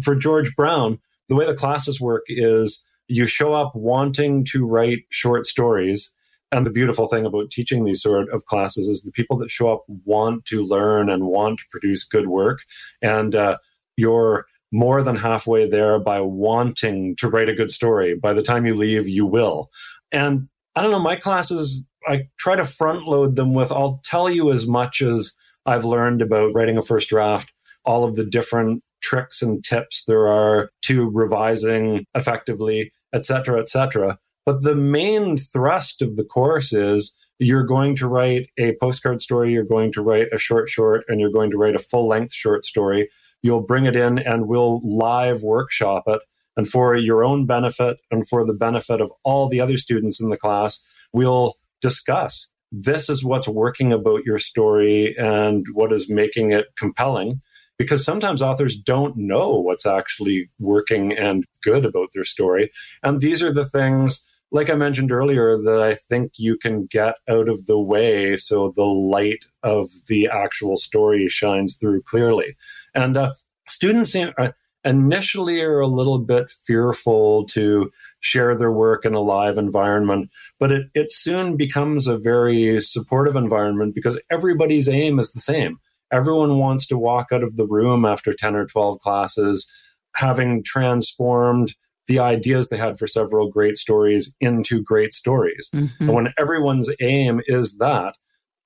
for 0.04 0.16
George 0.16 0.56
Brown, 0.56 1.00
the 1.30 1.36
way 1.36 1.48
the 1.48 1.56
classes 1.56 2.00
work 2.00 2.26
is 2.28 2.86
you 3.08 3.26
show 3.26 3.54
up 3.54 3.72
wanting 3.76 4.46
to 4.52 4.68
write 4.68 5.00
short 5.10 5.48
stories 5.48 6.14
and 6.52 6.66
the 6.66 6.72
beautiful 6.72 7.08
thing 7.08 7.26
about 7.26 7.52
teaching 7.52 7.84
these 7.84 8.02
sort 8.02 8.30
of 8.30 8.46
classes 8.46 8.88
is 8.88 9.04
the 9.04 9.12
people 9.12 9.38
that 9.38 9.50
show 9.50 9.72
up 9.74 9.84
want 10.06 10.46
to 10.46 10.62
learn 10.62 11.10
and 11.10 11.26
want 11.26 11.60
to 11.60 11.66
produce 11.70 12.04
good 12.04 12.28
work. 12.28 12.60
And 13.02 13.36
uh, 13.36 13.58
you're 13.98 14.46
more 14.72 15.02
than 15.04 15.16
halfway 15.16 15.68
there 15.68 16.00
by 16.00 16.20
wanting 16.22 17.16
to 17.18 17.30
write 17.30 17.50
a 17.50 17.56
good 17.56 17.72
story. 17.72 18.16
By 18.16 18.34
the 18.34 18.42
time 18.42 18.66
you 18.66 18.76
leave, 18.76 19.08
you 19.08 19.26
will. 19.26 19.70
And 20.12 20.48
I 20.76 20.82
don't 20.82 20.92
know, 20.92 21.00
my 21.00 21.16
classes, 21.16 21.86
I 22.08 22.28
try 22.38 22.56
to 22.56 22.66
front 22.66 23.06
load 23.08 23.36
them 23.36 23.54
with 23.54 23.72
I'll 23.72 24.00
tell 24.04 24.30
you 24.30 24.52
as 24.52 24.68
much 24.68 25.02
as 25.02 25.36
I've 25.66 25.86
learned 25.86 26.22
about 26.22 26.54
writing 26.54 26.78
a 26.78 26.82
first 26.82 27.10
draft, 27.10 27.52
all 27.84 28.04
of 28.04 28.16
the 28.16 28.26
different 28.26 28.84
tricks 29.02 29.42
and 29.42 29.64
tips 29.64 30.06
there 30.06 30.28
are 30.28 30.70
to 30.84 31.10
revising 31.10 32.06
effectively, 32.16 32.92
et 33.14 33.26
cetera, 33.26 33.60
et 33.60 33.70
cetera. 33.70 34.18
But 34.48 34.64
the 34.64 34.78
main 34.78 35.36
thrust 35.36 36.02
of 36.02 36.16
the 36.16 36.24
course 36.24 36.72
is 36.72 37.14
you're 37.38 37.66
going 37.66 37.98
to 37.98 38.08
write 38.08 38.48
a 38.58 38.78
postcard 38.80 39.22
story, 39.22 39.52
you're 39.52 39.66
going 39.66 39.92
to 39.92 40.02
write 40.02 40.30
a 40.32 40.38
short 40.38 40.70
short, 40.70 41.04
and 41.10 41.20
you're 41.20 41.34
going 41.34 41.52
to 41.52 41.58
write 41.58 41.76
a 41.76 41.80
full 41.80 42.08
length 42.08 42.34
short 42.34 42.64
story. 42.64 43.10
You'll 43.42 43.60
bring 43.60 43.86
it 43.86 43.98
in 43.98 44.18
and 44.20 44.48
we'll 44.48 44.80
live 44.86 45.44
workshop 45.44 46.04
it. 46.08 46.22
And 46.56 46.66
for 46.66 46.96
your 46.96 47.26
own 47.26 47.46
benefit 47.46 47.98
and 48.10 48.26
for 48.26 48.46
the 48.46 48.54
benefit 48.54 49.02
of 49.02 49.12
all 49.26 49.50
the 49.50 49.60
other 49.60 49.78
students 49.78 50.22
in 50.22 50.30
the 50.30 50.38
class, 50.38 50.82
we'll 51.12 51.56
discuss 51.82 52.48
this 52.72 53.10
is 53.10 53.26
what's 53.26 53.50
working 53.50 53.92
about 53.92 54.24
your 54.24 54.40
story 54.40 55.14
and 55.18 55.66
what 55.74 55.92
is 55.92 56.10
making 56.10 56.54
it 56.54 56.68
compelling. 56.78 57.42
Because 57.78 58.06
sometimes 58.06 58.42
authors 58.42 58.78
don't 58.78 59.18
know 59.18 59.58
what's 59.58 59.86
actually 59.86 60.50
working 60.58 61.12
and 61.12 61.44
good 61.62 61.86
about 61.86 62.12
their 62.14 62.24
story. 62.24 62.72
And 63.04 63.20
these 63.20 63.44
are 63.44 63.52
the 63.52 63.66
things 63.66 64.26
like 64.52 64.70
I 64.70 64.76
mentioned 64.76 65.12
earlier, 65.12 65.58
that 65.58 65.82
I 65.82 65.96
think 65.96 66.34
you 66.38 66.58
can 66.58 66.86
get 66.86 67.16
out 67.30 67.50
of 67.50 67.66
the 67.66 67.80
way 67.80 68.38
so 68.38 68.72
the 68.76 68.84
light 68.84 69.46
of 69.64 69.90
the 70.08 70.30
actual 70.32 70.78
story 70.78 71.28
shines 71.28 71.76
through 71.76 72.04
clearly. 72.04 72.56
And 72.96 73.18
uh, 73.18 73.34
students 73.68 74.16
uh, 74.16 74.52
initially 74.84 75.62
are 75.62 75.80
a 75.80 75.88
little 75.88 76.20
bit 76.20 76.50
fearful 76.50 77.46
to 77.48 77.92
share 78.22 78.56
their 78.56 78.72
work 78.72 79.06
in 79.06 79.14
a 79.14 79.20
live 79.20 79.58
environment, 79.58 80.30
but 80.60 80.72
it, 80.72 80.88
it 80.94 81.12
soon 81.12 81.58
becomes 81.58 82.08
a 82.08 82.18
very 82.18 82.80
supportive 82.82 83.36
environment 83.36 83.94
because 83.94 84.22
everybody's 84.32 84.88
aim 84.88 85.20
is 85.20 85.34
the 85.34 85.42
same. 85.42 85.78
Everyone 86.12 86.58
wants 86.58 86.88
to 86.88 86.98
walk 86.98 87.28
out 87.34 87.44
of 87.44 87.58
the 87.58 87.68
room 87.68 88.06
after 88.06 88.34
10 88.34 88.56
or 88.56 88.66
12 88.66 89.00
classes 89.00 89.70
having 90.16 90.64
transformed 90.64 91.76
the 92.08 92.20
ideas 92.20 92.70
they 92.70 92.78
had 92.78 92.98
for 92.98 93.08
several 93.08 93.50
great 93.50 93.78
stories 93.78 94.36
into 94.40 94.82
great 94.82 95.14
stories. 95.14 95.70
Mm-hmm. 95.74 96.04
And 96.04 96.14
when 96.14 96.34
everyone's 96.40 96.90
aim 97.02 97.42
is 97.46 97.78
that, 97.78 98.16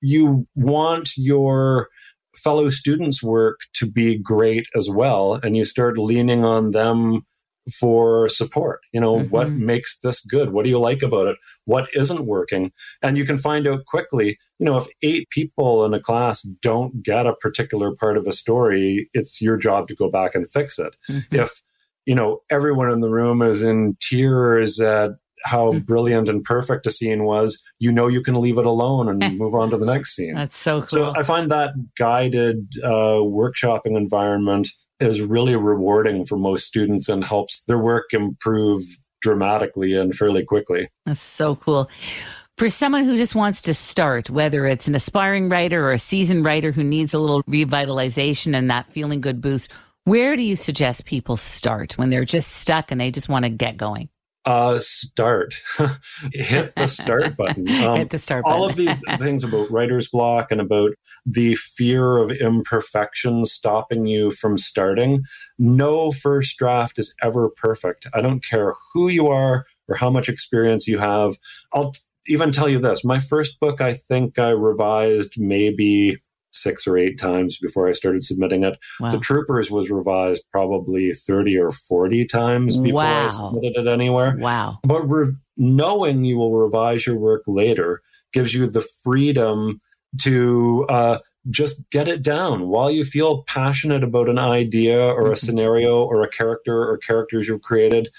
you 0.00 0.46
want 0.54 1.10
your 1.16 1.88
fellow 2.36 2.70
students' 2.70 3.22
work 3.22 3.60
to 3.74 3.86
be 3.86 4.16
great 4.16 4.66
as 4.76 4.88
well. 4.88 5.38
And 5.42 5.56
you 5.56 5.64
start 5.64 5.98
leaning 5.98 6.44
on 6.44 6.70
them 6.70 7.26
for 7.78 8.28
support. 8.28 8.80
You 8.92 9.00
know, 9.00 9.16
mm-hmm. 9.16 9.30
what 9.30 9.50
makes 9.50 10.00
this 10.00 10.24
good? 10.24 10.50
What 10.50 10.64
do 10.64 10.70
you 10.70 10.78
like 10.78 11.02
about 11.02 11.28
it? 11.28 11.36
What 11.64 11.88
isn't 11.94 12.26
working? 12.26 12.72
And 13.02 13.16
you 13.16 13.24
can 13.24 13.38
find 13.38 13.66
out 13.68 13.84
quickly, 13.86 14.38
you 14.58 14.66
know, 14.66 14.76
if 14.78 14.86
eight 15.02 15.28
people 15.30 15.84
in 15.84 15.94
a 15.94 16.00
class 16.00 16.42
don't 16.42 17.02
get 17.02 17.26
a 17.26 17.36
particular 17.36 17.94
part 17.94 18.16
of 18.16 18.26
a 18.26 18.32
story, 18.32 19.08
it's 19.14 19.40
your 19.40 19.56
job 19.56 19.88
to 19.88 19.94
go 19.94 20.10
back 20.10 20.34
and 20.34 20.50
fix 20.50 20.78
it. 20.78 20.96
Mm-hmm. 21.08 21.36
If 21.36 21.62
you 22.06 22.14
know, 22.14 22.40
everyone 22.50 22.90
in 22.90 23.00
the 23.00 23.10
room 23.10 23.42
is 23.42 23.62
in 23.62 23.96
tears 24.00 24.80
at 24.80 25.12
how 25.44 25.72
mm. 25.72 25.84
brilliant 25.84 26.28
and 26.28 26.44
perfect 26.44 26.86
a 26.86 26.90
scene 26.90 27.24
was, 27.24 27.62
you 27.78 27.90
know 27.90 28.06
you 28.06 28.22
can 28.22 28.40
leave 28.40 28.58
it 28.58 28.66
alone 28.66 29.08
and 29.08 29.38
move 29.38 29.54
on 29.54 29.70
to 29.70 29.76
the 29.76 29.86
next 29.86 30.14
scene. 30.14 30.34
That's 30.34 30.56
so 30.56 30.80
cool. 30.80 30.88
So 30.88 31.14
I 31.16 31.22
find 31.22 31.50
that 31.50 31.74
guided 31.96 32.74
uh, 32.82 33.18
workshopping 33.22 33.96
environment 33.96 34.68
is 35.00 35.20
really 35.20 35.56
rewarding 35.56 36.24
for 36.24 36.36
most 36.36 36.66
students 36.66 37.08
and 37.08 37.24
helps 37.24 37.64
their 37.64 37.78
work 37.78 38.12
improve 38.12 38.82
dramatically 39.20 39.94
and 39.94 40.14
fairly 40.14 40.44
quickly. 40.44 40.88
That's 41.06 41.22
so 41.22 41.56
cool. 41.56 41.90
For 42.58 42.68
someone 42.68 43.04
who 43.04 43.16
just 43.16 43.34
wants 43.34 43.62
to 43.62 43.74
start, 43.74 44.30
whether 44.30 44.66
it's 44.66 44.86
an 44.86 44.94
aspiring 44.94 45.48
writer 45.48 45.84
or 45.84 45.92
a 45.92 45.98
seasoned 45.98 46.44
writer 46.44 46.70
who 46.70 46.84
needs 46.84 47.14
a 47.14 47.18
little 47.18 47.42
revitalization 47.44 48.54
and 48.54 48.70
that 48.70 48.88
feeling 48.88 49.20
good 49.20 49.40
boost, 49.40 49.72
where 50.04 50.36
do 50.36 50.42
you 50.42 50.56
suggest 50.56 51.04
people 51.04 51.36
start 51.36 51.98
when 51.98 52.10
they're 52.10 52.24
just 52.24 52.52
stuck 52.52 52.90
and 52.90 53.00
they 53.00 53.10
just 53.10 53.28
want 53.28 53.44
to 53.44 53.48
get 53.48 53.76
going? 53.76 54.08
Uh, 54.44 54.80
start. 54.80 55.54
Hit 56.32 56.74
the 56.74 56.88
start 56.88 57.36
button. 57.38 57.68
Um, 57.68 57.96
Hit 57.96 58.10
the 58.10 58.18
start 58.18 58.42
button. 58.42 58.58
all 58.58 58.68
of 58.68 58.74
these 58.74 59.00
things 59.20 59.44
about 59.44 59.70
writer's 59.70 60.08
block 60.08 60.50
and 60.50 60.60
about 60.60 60.90
the 61.24 61.54
fear 61.54 62.16
of 62.16 62.32
imperfection 62.32 63.46
stopping 63.46 64.06
you 64.06 64.32
from 64.32 64.58
starting. 64.58 65.22
No 65.58 66.10
first 66.10 66.56
draft 66.58 66.98
is 66.98 67.14
ever 67.22 67.50
perfect. 67.50 68.08
I 68.12 68.20
don't 68.20 68.44
care 68.44 68.74
who 68.92 69.08
you 69.08 69.28
are 69.28 69.64
or 69.86 69.94
how 69.94 70.10
much 70.10 70.28
experience 70.28 70.88
you 70.88 70.98
have. 70.98 71.36
I'll 71.72 71.92
even 72.26 72.50
tell 72.50 72.68
you 72.68 72.80
this 72.80 73.04
my 73.04 73.20
first 73.20 73.60
book, 73.60 73.80
I 73.80 73.94
think 73.94 74.40
I 74.40 74.50
revised 74.50 75.34
maybe 75.38 76.18
six 76.52 76.86
or 76.86 76.96
eight 76.96 77.18
times 77.18 77.58
before 77.58 77.88
I 77.88 77.92
started 77.92 78.24
submitting 78.24 78.64
it. 78.64 78.78
Wow. 79.00 79.10
The 79.10 79.18
Troopers 79.18 79.70
was 79.70 79.90
revised 79.90 80.44
probably 80.50 81.12
30 81.12 81.58
or 81.58 81.70
40 81.70 82.24
times 82.26 82.76
before 82.76 83.02
wow. 83.02 83.24
I 83.24 83.28
submitted 83.28 83.86
it 83.86 83.90
anywhere. 83.90 84.36
Wow. 84.38 84.78
But 84.82 85.02
re- 85.02 85.34
knowing 85.56 86.24
you 86.24 86.38
will 86.38 86.54
revise 86.54 87.06
your 87.06 87.16
work 87.16 87.42
later 87.46 88.02
gives 88.32 88.54
you 88.54 88.68
the 88.68 88.86
freedom 89.02 89.80
to 90.18 90.86
uh, 90.88 91.18
just 91.50 91.88
get 91.90 92.08
it 92.08 92.22
down 92.22 92.68
while 92.68 92.90
you 92.90 93.04
feel 93.04 93.42
passionate 93.44 94.04
about 94.04 94.28
an 94.28 94.38
idea 94.38 94.98
or 94.98 95.20
a 95.20 95.24
mm-hmm. 95.24 95.34
scenario 95.34 96.02
or 96.02 96.22
a 96.22 96.28
character 96.28 96.88
or 96.88 96.96
characters 96.98 97.48
you've 97.48 97.62
created 97.62 98.10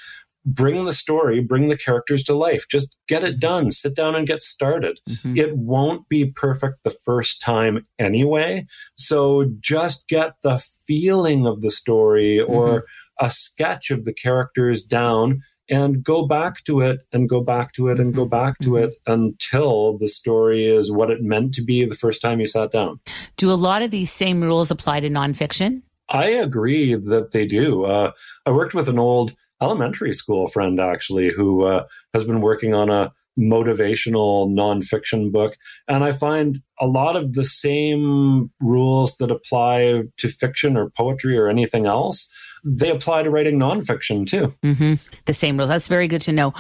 bring 0.46 0.86
the 0.86 0.94
story, 0.94 1.40
bring 1.40 1.70
the 1.70 1.78
characters 1.78 2.24
to 2.26 2.34
life. 2.34 2.66
Just 2.70 2.96
get 3.08 3.24
it 3.24 3.40
done. 3.40 3.72
Sit 3.72 3.96
down 3.96 4.16
and 4.16 4.28
get 4.28 4.42
started. 4.42 5.00
Mm-hmm. 5.10 5.38
It 5.38 5.58
won't 5.58 6.08
be 6.10 6.26
perfect 6.26 6.84
the 6.84 6.96
first 7.06 7.42
time 7.42 7.86
anyway. 8.00 8.66
So 8.96 9.52
just 9.60 10.08
get 10.08 10.34
the 10.44 10.64
feeling 10.86 11.46
of 11.46 11.62
the 11.62 11.72
story 11.72 12.42
or 12.42 12.68
mm-hmm. 12.68 13.26
a 13.26 13.30
sketch 13.30 13.92
of 13.92 14.06
the 14.06 14.14
characters 14.14 14.82
down 14.82 15.42
and 15.70 16.04
go 16.04 16.28
back 16.28 16.64
to 16.66 16.82
it 16.82 17.02
and 17.14 17.30
go 17.30 17.42
back 17.42 17.72
to 17.74 17.88
it 17.88 18.00
and 18.00 18.14
go 18.14 18.24
mm-hmm. 18.24 18.30
back 18.30 18.60
to 18.60 18.72
mm-hmm. 18.72 18.86
it 18.86 18.96
until 19.08 19.98
the 19.98 20.10
story 20.10 20.66
is 20.66 20.92
what 20.92 21.10
it 21.10 21.22
meant 21.22 21.54
to 21.54 21.64
be 21.64 21.86
the 21.86 21.96
first 21.96 22.22
time 22.22 22.40
you 22.40 22.48
sat 22.48 22.72
down. 22.72 23.00
Do 23.38 23.50
a 23.52 23.54
lot 23.54 23.82
of 23.82 23.92
these 23.92 24.12
same 24.12 24.42
rules 24.42 24.72
apply 24.72 25.00
to 25.02 25.10
nonfiction? 25.10 25.82
I 26.10 26.28
agree 26.28 26.96
that 26.96 27.32
they 27.32 27.46
do. 27.46 27.86
Uh, 27.86 28.12
I 28.46 28.52
worked 28.52 28.74
with 28.74 28.90
an 28.90 29.00
old 29.00 29.36
elementary 29.64 30.14
school 30.14 30.48
friend 30.48 30.80
actually 30.80 31.32
who 31.32 31.64
uh, 31.64 31.86
has 32.14 32.26
been 32.26 32.42
working 32.42 32.74
on 32.74 32.90
a 32.90 33.12
motivational 33.40 34.48
nonfiction 34.48 35.32
book. 35.32 35.58
And 35.88 36.04
I 36.04 36.12
find 36.12 36.62
a 36.80 36.86
lot 36.86 37.16
of 37.16 37.34
the 37.34 37.44
same 37.44 38.52
rules 38.60 39.18
that 39.18 39.32
apply 39.32 40.04
to 40.18 40.28
fiction 40.28 40.78
or 40.78 40.92
poetry 40.92 41.38
or 41.38 41.48
anything 41.48 41.86
else 41.86 42.30
they 42.64 42.92
apply 42.92 43.24
to 43.24 43.30
writing 43.30 43.60
nonfiction 43.60 44.28
too. 44.28 44.54
Mm-hmm. 44.64 44.94
The 45.26 45.34
same 45.34 45.58
rules. 45.58 45.70
That's 45.70 45.88
very 45.88 46.08
good 46.08 46.22
to 46.22 46.32
know. 46.32 46.54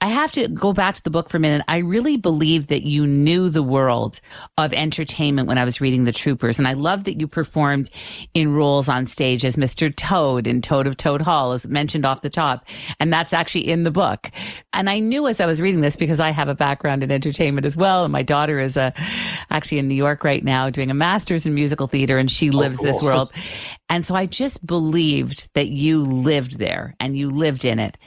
I 0.00 0.08
have 0.08 0.32
to 0.32 0.48
go 0.48 0.72
back 0.72 0.94
to 0.94 1.02
the 1.02 1.10
book 1.10 1.28
for 1.28 1.36
a 1.36 1.40
minute. 1.40 1.62
I 1.68 1.78
really 1.78 2.16
believe 2.16 2.68
that 2.68 2.82
you 2.86 3.06
knew 3.06 3.50
the 3.50 3.62
world 3.62 4.20
of 4.56 4.72
entertainment 4.72 5.48
when 5.48 5.58
I 5.58 5.64
was 5.64 5.80
reading 5.80 6.04
The 6.04 6.12
Troopers. 6.12 6.58
And 6.58 6.66
I 6.66 6.72
love 6.72 7.04
that 7.04 7.20
you 7.20 7.28
performed 7.28 7.90
in 8.32 8.52
roles 8.52 8.88
on 8.88 9.06
stage 9.06 9.44
as 9.44 9.56
Mr. 9.56 9.94
Toad 9.94 10.46
in 10.46 10.62
Toad 10.62 10.86
of 10.86 10.96
Toad 10.96 11.20
Hall, 11.20 11.52
as 11.52 11.68
mentioned 11.68 12.06
off 12.06 12.22
the 12.22 12.30
top. 12.30 12.66
And 12.98 13.12
that's 13.12 13.32
actually 13.32 13.68
in 13.68 13.82
the 13.82 13.90
book. 13.90 14.30
And 14.72 14.88
I 14.88 15.00
knew 15.00 15.28
as 15.28 15.40
I 15.40 15.46
was 15.46 15.60
reading 15.60 15.82
this 15.82 15.96
because 15.96 16.20
I 16.20 16.30
have 16.30 16.48
a 16.48 16.54
background 16.54 17.02
in 17.02 17.12
entertainment 17.12 17.66
as 17.66 17.76
well. 17.76 18.04
And 18.04 18.12
my 18.12 18.22
daughter 18.22 18.58
is 18.58 18.78
a, 18.78 18.94
actually 19.50 19.78
in 19.78 19.88
New 19.88 19.94
York 19.94 20.24
right 20.24 20.42
now 20.42 20.70
doing 20.70 20.90
a 20.90 20.94
master's 20.94 21.44
in 21.44 21.54
musical 21.54 21.86
theater 21.86 22.16
and 22.16 22.30
she 22.30 22.48
oh, 22.50 22.56
lives 22.56 22.78
oh, 22.78 22.82
cool. 22.82 22.86
this 22.86 23.02
world. 23.02 23.32
And 23.92 24.06
so 24.06 24.14
I 24.14 24.24
just 24.24 24.64
believed 24.64 25.50
that 25.52 25.68
you 25.68 26.02
lived 26.02 26.58
there 26.58 26.96
and 26.98 27.14
you 27.14 27.28
lived 27.28 27.66
in 27.66 27.78
it. 27.78 27.98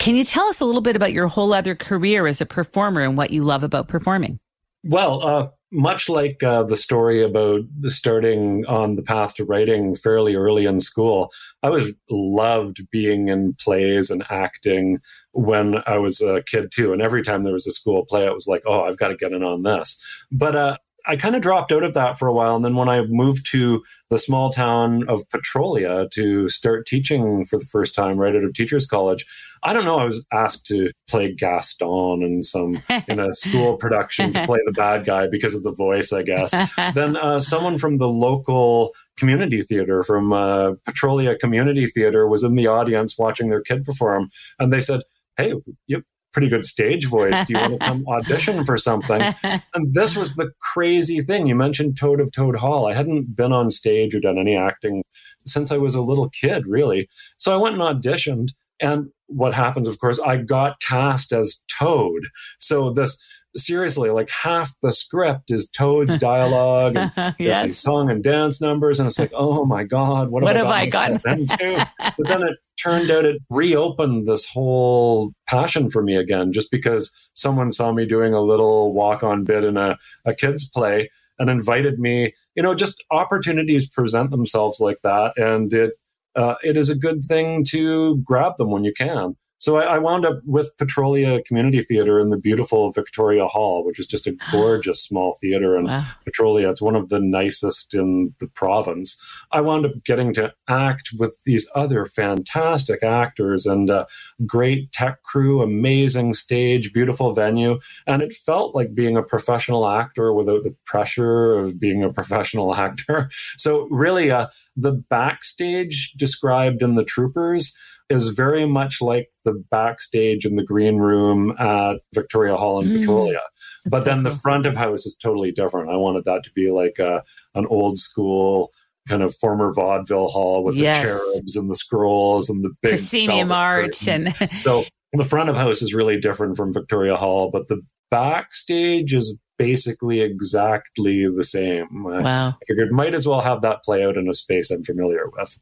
Can 0.00 0.16
you 0.16 0.24
tell 0.24 0.46
us 0.46 0.58
a 0.58 0.64
little 0.64 0.80
bit 0.80 0.96
about 0.96 1.12
your 1.12 1.28
whole 1.28 1.54
other 1.54 1.76
career 1.76 2.26
as 2.26 2.40
a 2.40 2.46
performer 2.46 3.02
and 3.02 3.16
what 3.16 3.30
you 3.30 3.44
love 3.44 3.62
about 3.62 3.86
performing? 3.86 4.40
Well, 4.82 5.22
uh, 5.22 5.48
much 5.70 6.08
like 6.08 6.42
uh, 6.42 6.64
the 6.64 6.76
story 6.76 7.22
about 7.22 7.60
starting 7.84 8.66
on 8.66 8.96
the 8.96 9.02
path 9.04 9.36
to 9.36 9.44
writing 9.44 9.94
fairly 9.94 10.34
early 10.34 10.64
in 10.64 10.80
school, 10.80 11.30
I 11.62 11.70
was 11.70 11.92
loved 12.10 12.90
being 12.90 13.28
in 13.28 13.54
plays 13.60 14.10
and 14.10 14.24
acting 14.28 14.98
when 15.30 15.84
I 15.86 15.98
was 15.98 16.20
a 16.20 16.42
kid 16.42 16.72
too. 16.72 16.92
And 16.92 17.00
every 17.00 17.22
time 17.22 17.44
there 17.44 17.52
was 17.52 17.68
a 17.68 17.70
school 17.70 18.04
play, 18.06 18.26
it 18.26 18.34
was 18.34 18.48
like, 18.48 18.64
oh, 18.66 18.82
I've 18.82 18.98
got 18.98 19.08
to 19.08 19.16
get 19.16 19.30
in 19.30 19.44
on 19.44 19.62
this. 19.62 20.02
But 20.32 20.56
uh, 20.56 20.78
I 21.06 21.16
kind 21.16 21.34
of 21.34 21.42
dropped 21.42 21.72
out 21.72 21.82
of 21.82 21.94
that 21.94 22.18
for 22.18 22.28
a 22.28 22.32
while. 22.32 22.56
And 22.56 22.64
then 22.64 22.76
when 22.76 22.88
I 22.88 23.02
moved 23.02 23.46
to 23.52 23.82
the 24.12 24.18
small 24.18 24.50
town 24.50 25.08
of 25.08 25.26
Petrolia 25.30 26.06
to 26.12 26.46
start 26.50 26.86
teaching 26.86 27.46
for 27.46 27.58
the 27.58 27.64
first 27.64 27.94
time 27.94 28.18
right 28.18 28.36
out 28.36 28.44
of 28.44 28.52
teachers 28.52 28.84
college, 28.84 29.24
I 29.62 29.72
don't 29.72 29.86
know. 29.86 29.96
I 29.96 30.04
was 30.04 30.22
asked 30.30 30.66
to 30.66 30.90
play 31.08 31.32
Gaston 31.32 32.22
in 32.22 32.42
some 32.42 32.82
in 33.08 33.18
a 33.18 33.32
school 33.32 33.76
production 33.78 34.34
to 34.34 34.44
play 34.44 34.58
the 34.66 34.72
bad 34.72 35.06
guy 35.06 35.28
because 35.28 35.54
of 35.54 35.62
the 35.62 35.72
voice, 35.72 36.12
I 36.12 36.24
guess. 36.24 36.54
then 36.94 37.16
uh, 37.16 37.40
someone 37.40 37.78
from 37.78 37.96
the 37.96 38.08
local 38.08 38.92
community 39.16 39.62
theater 39.62 40.02
from 40.02 40.34
uh, 40.34 40.72
Petrolia 40.84 41.38
Community 41.38 41.86
Theater 41.86 42.28
was 42.28 42.42
in 42.44 42.54
the 42.54 42.66
audience 42.66 43.16
watching 43.16 43.48
their 43.48 43.62
kid 43.62 43.82
perform, 43.82 44.28
and 44.58 44.70
they 44.70 44.82
said, 44.82 45.00
"Hey, 45.38 45.54
you 45.86 46.02
pretty 46.32 46.48
good 46.48 46.64
stage 46.64 47.06
voice. 47.06 47.46
Do 47.46 47.52
you 47.54 47.58
want 47.58 47.72
to 47.74 47.78
come 47.78 48.04
audition 48.08 48.64
for 48.64 48.76
something? 48.76 49.20
And 49.42 49.92
this 49.92 50.16
was 50.16 50.34
the 50.34 50.50
crazy 50.60 51.22
thing. 51.22 51.46
You 51.46 51.54
mentioned 51.54 51.98
Toad 51.98 52.20
of 52.20 52.32
Toad 52.32 52.56
Hall. 52.56 52.86
I 52.86 52.94
hadn't 52.94 53.36
been 53.36 53.52
on 53.52 53.70
stage 53.70 54.14
or 54.14 54.20
done 54.20 54.38
any 54.38 54.56
acting 54.56 55.04
since 55.46 55.70
I 55.70 55.76
was 55.76 55.94
a 55.94 56.02
little 56.02 56.30
kid, 56.30 56.66
really. 56.66 57.08
So 57.38 57.52
I 57.52 57.60
went 57.60 57.80
and 57.80 58.02
auditioned. 58.02 58.50
And 58.80 59.10
what 59.26 59.54
happens, 59.54 59.86
of 59.86 59.98
course, 60.00 60.18
I 60.18 60.38
got 60.38 60.80
cast 60.80 61.32
as 61.32 61.62
Toad. 61.68 62.22
So 62.58 62.92
this 62.92 63.16
seriously, 63.56 64.10
like 64.10 64.30
half 64.30 64.74
the 64.82 64.92
script 64.92 65.50
is 65.50 65.68
Toad's 65.68 66.16
dialogue, 66.18 66.96
and 66.96 67.34
yes. 67.38 67.78
song 67.78 68.10
and 68.10 68.22
dance 68.22 68.60
numbers, 68.60 68.98
and 68.98 69.06
it's 69.06 69.18
like, 69.18 69.32
oh 69.34 69.64
my 69.64 69.84
god, 69.84 70.30
what, 70.30 70.42
what 70.42 70.56
have, 70.56 70.66
I 70.66 70.86
gotten 70.86 71.20
into? 71.26 71.88
but 71.98 72.26
then 72.26 72.42
it 72.42 72.58
turned 72.78 73.10
out 73.10 73.24
it 73.24 73.40
reopened 73.50 74.26
this 74.26 74.46
whole 74.46 75.32
passion 75.46 75.90
for 75.90 76.02
me 76.02 76.16
again, 76.16 76.52
just 76.52 76.70
because 76.70 77.14
someone 77.34 77.72
saw 77.72 77.92
me 77.92 78.06
doing 78.06 78.34
a 78.34 78.40
little 78.40 78.92
walk-on 78.92 79.44
bit 79.44 79.64
in 79.64 79.76
a, 79.76 79.98
a 80.24 80.34
kids 80.34 80.68
play 80.68 81.10
and 81.38 81.50
invited 81.50 81.98
me. 81.98 82.34
You 82.54 82.62
know, 82.62 82.74
just 82.74 83.02
opportunities 83.10 83.88
present 83.88 84.30
themselves 84.30 84.80
like 84.80 84.98
that, 85.02 85.36
and 85.36 85.72
it 85.72 85.92
uh, 86.34 86.54
it 86.62 86.76
is 86.76 86.88
a 86.88 86.94
good 86.94 87.22
thing 87.22 87.64
to 87.68 88.16
grab 88.18 88.56
them 88.56 88.70
when 88.70 88.84
you 88.84 88.92
can. 88.92 89.36
So 89.62 89.76
I, 89.76 89.94
I, 89.94 89.98
wound 89.98 90.26
up 90.26 90.40
with 90.44 90.76
Petrolia 90.76 91.40
Community 91.44 91.82
Theater 91.82 92.18
in 92.18 92.30
the 92.30 92.36
beautiful 92.36 92.90
Victoria 92.90 93.46
Hall, 93.46 93.84
which 93.84 94.00
is 94.00 94.08
just 94.08 94.26
a 94.26 94.32
gorgeous 94.50 95.00
small 95.00 95.38
theater 95.40 95.76
in 95.76 95.84
wow. 95.84 96.04
Petrolia. 96.24 96.68
It's 96.68 96.82
one 96.82 96.96
of 96.96 97.10
the 97.10 97.20
nicest 97.20 97.94
in 97.94 98.34
the 98.40 98.48
province. 98.48 99.16
I 99.52 99.60
wound 99.60 99.86
up 99.86 99.92
getting 100.04 100.34
to 100.34 100.52
act 100.68 101.10
with 101.16 101.40
these 101.46 101.70
other 101.76 102.06
fantastic 102.06 103.04
actors 103.04 103.64
and 103.64 103.88
a 103.88 104.08
great 104.44 104.90
tech 104.90 105.22
crew, 105.22 105.62
amazing 105.62 106.34
stage, 106.34 106.92
beautiful 106.92 107.32
venue. 107.32 107.78
And 108.04 108.20
it 108.20 108.32
felt 108.32 108.74
like 108.74 108.96
being 108.96 109.16
a 109.16 109.22
professional 109.22 109.86
actor 109.86 110.32
without 110.32 110.64
the 110.64 110.74
pressure 110.86 111.56
of 111.56 111.78
being 111.78 112.02
a 112.02 112.12
professional 112.12 112.74
actor. 112.86 113.30
So 113.58 113.86
really, 113.92 114.28
uh, 114.28 114.48
the 114.74 114.92
backstage 114.92 116.14
described 116.14 116.82
in 116.82 116.96
The 116.96 117.04
Troopers 117.04 117.76
is 118.12 118.30
very 118.30 118.66
much 118.66 119.00
like 119.00 119.28
the 119.44 119.62
backstage 119.70 120.44
in 120.44 120.56
the 120.56 120.64
green 120.64 120.96
room 120.96 121.54
at 121.58 121.96
Victoria 122.14 122.56
Hall 122.56 122.80
in 122.80 122.88
mm. 122.88 123.00
Petrolia. 123.00 123.40
But 123.86 124.04
then 124.04 124.22
the 124.22 124.30
front 124.30 124.66
of 124.66 124.76
house 124.76 125.04
is 125.06 125.16
totally 125.16 125.50
different. 125.50 125.90
I 125.90 125.96
wanted 125.96 126.24
that 126.24 126.44
to 126.44 126.50
be 126.54 126.70
like 126.70 126.98
a, 127.00 127.22
an 127.54 127.66
old 127.66 127.98
school 127.98 128.70
kind 129.08 129.22
of 129.22 129.34
former 129.34 129.72
vaudeville 129.72 130.28
hall 130.28 130.62
with 130.62 130.76
yes. 130.76 131.02
the 131.02 131.08
cherubs 131.08 131.56
and 131.56 131.68
the 131.68 131.74
scrolls 131.74 132.48
and 132.48 132.62
the 132.62 132.70
big 132.82 132.90
proscenium 132.90 133.50
arch 133.50 134.06
and 134.06 134.32
so 134.58 134.84
the 135.12 135.24
front 135.24 135.50
of 135.50 135.56
house 135.56 135.82
is 135.82 135.92
really 135.92 136.18
different 136.18 136.56
from 136.56 136.72
Victoria 136.72 137.16
Hall, 137.16 137.50
but 137.50 137.68
the 137.68 137.82
backstage 138.10 139.12
is 139.12 139.36
basically 139.62 140.20
exactly 140.20 141.28
the 141.28 141.44
same. 141.44 142.02
Wow. 142.02 142.48
I 142.48 142.64
figured 142.66 142.90
might 142.90 143.14
as 143.14 143.28
well 143.28 143.40
have 143.42 143.62
that 143.62 143.84
play 143.84 144.04
out 144.04 144.16
in 144.16 144.28
a 144.28 144.34
space 144.34 144.72
I'm 144.72 144.82
familiar 144.82 145.28
with. 145.36 145.56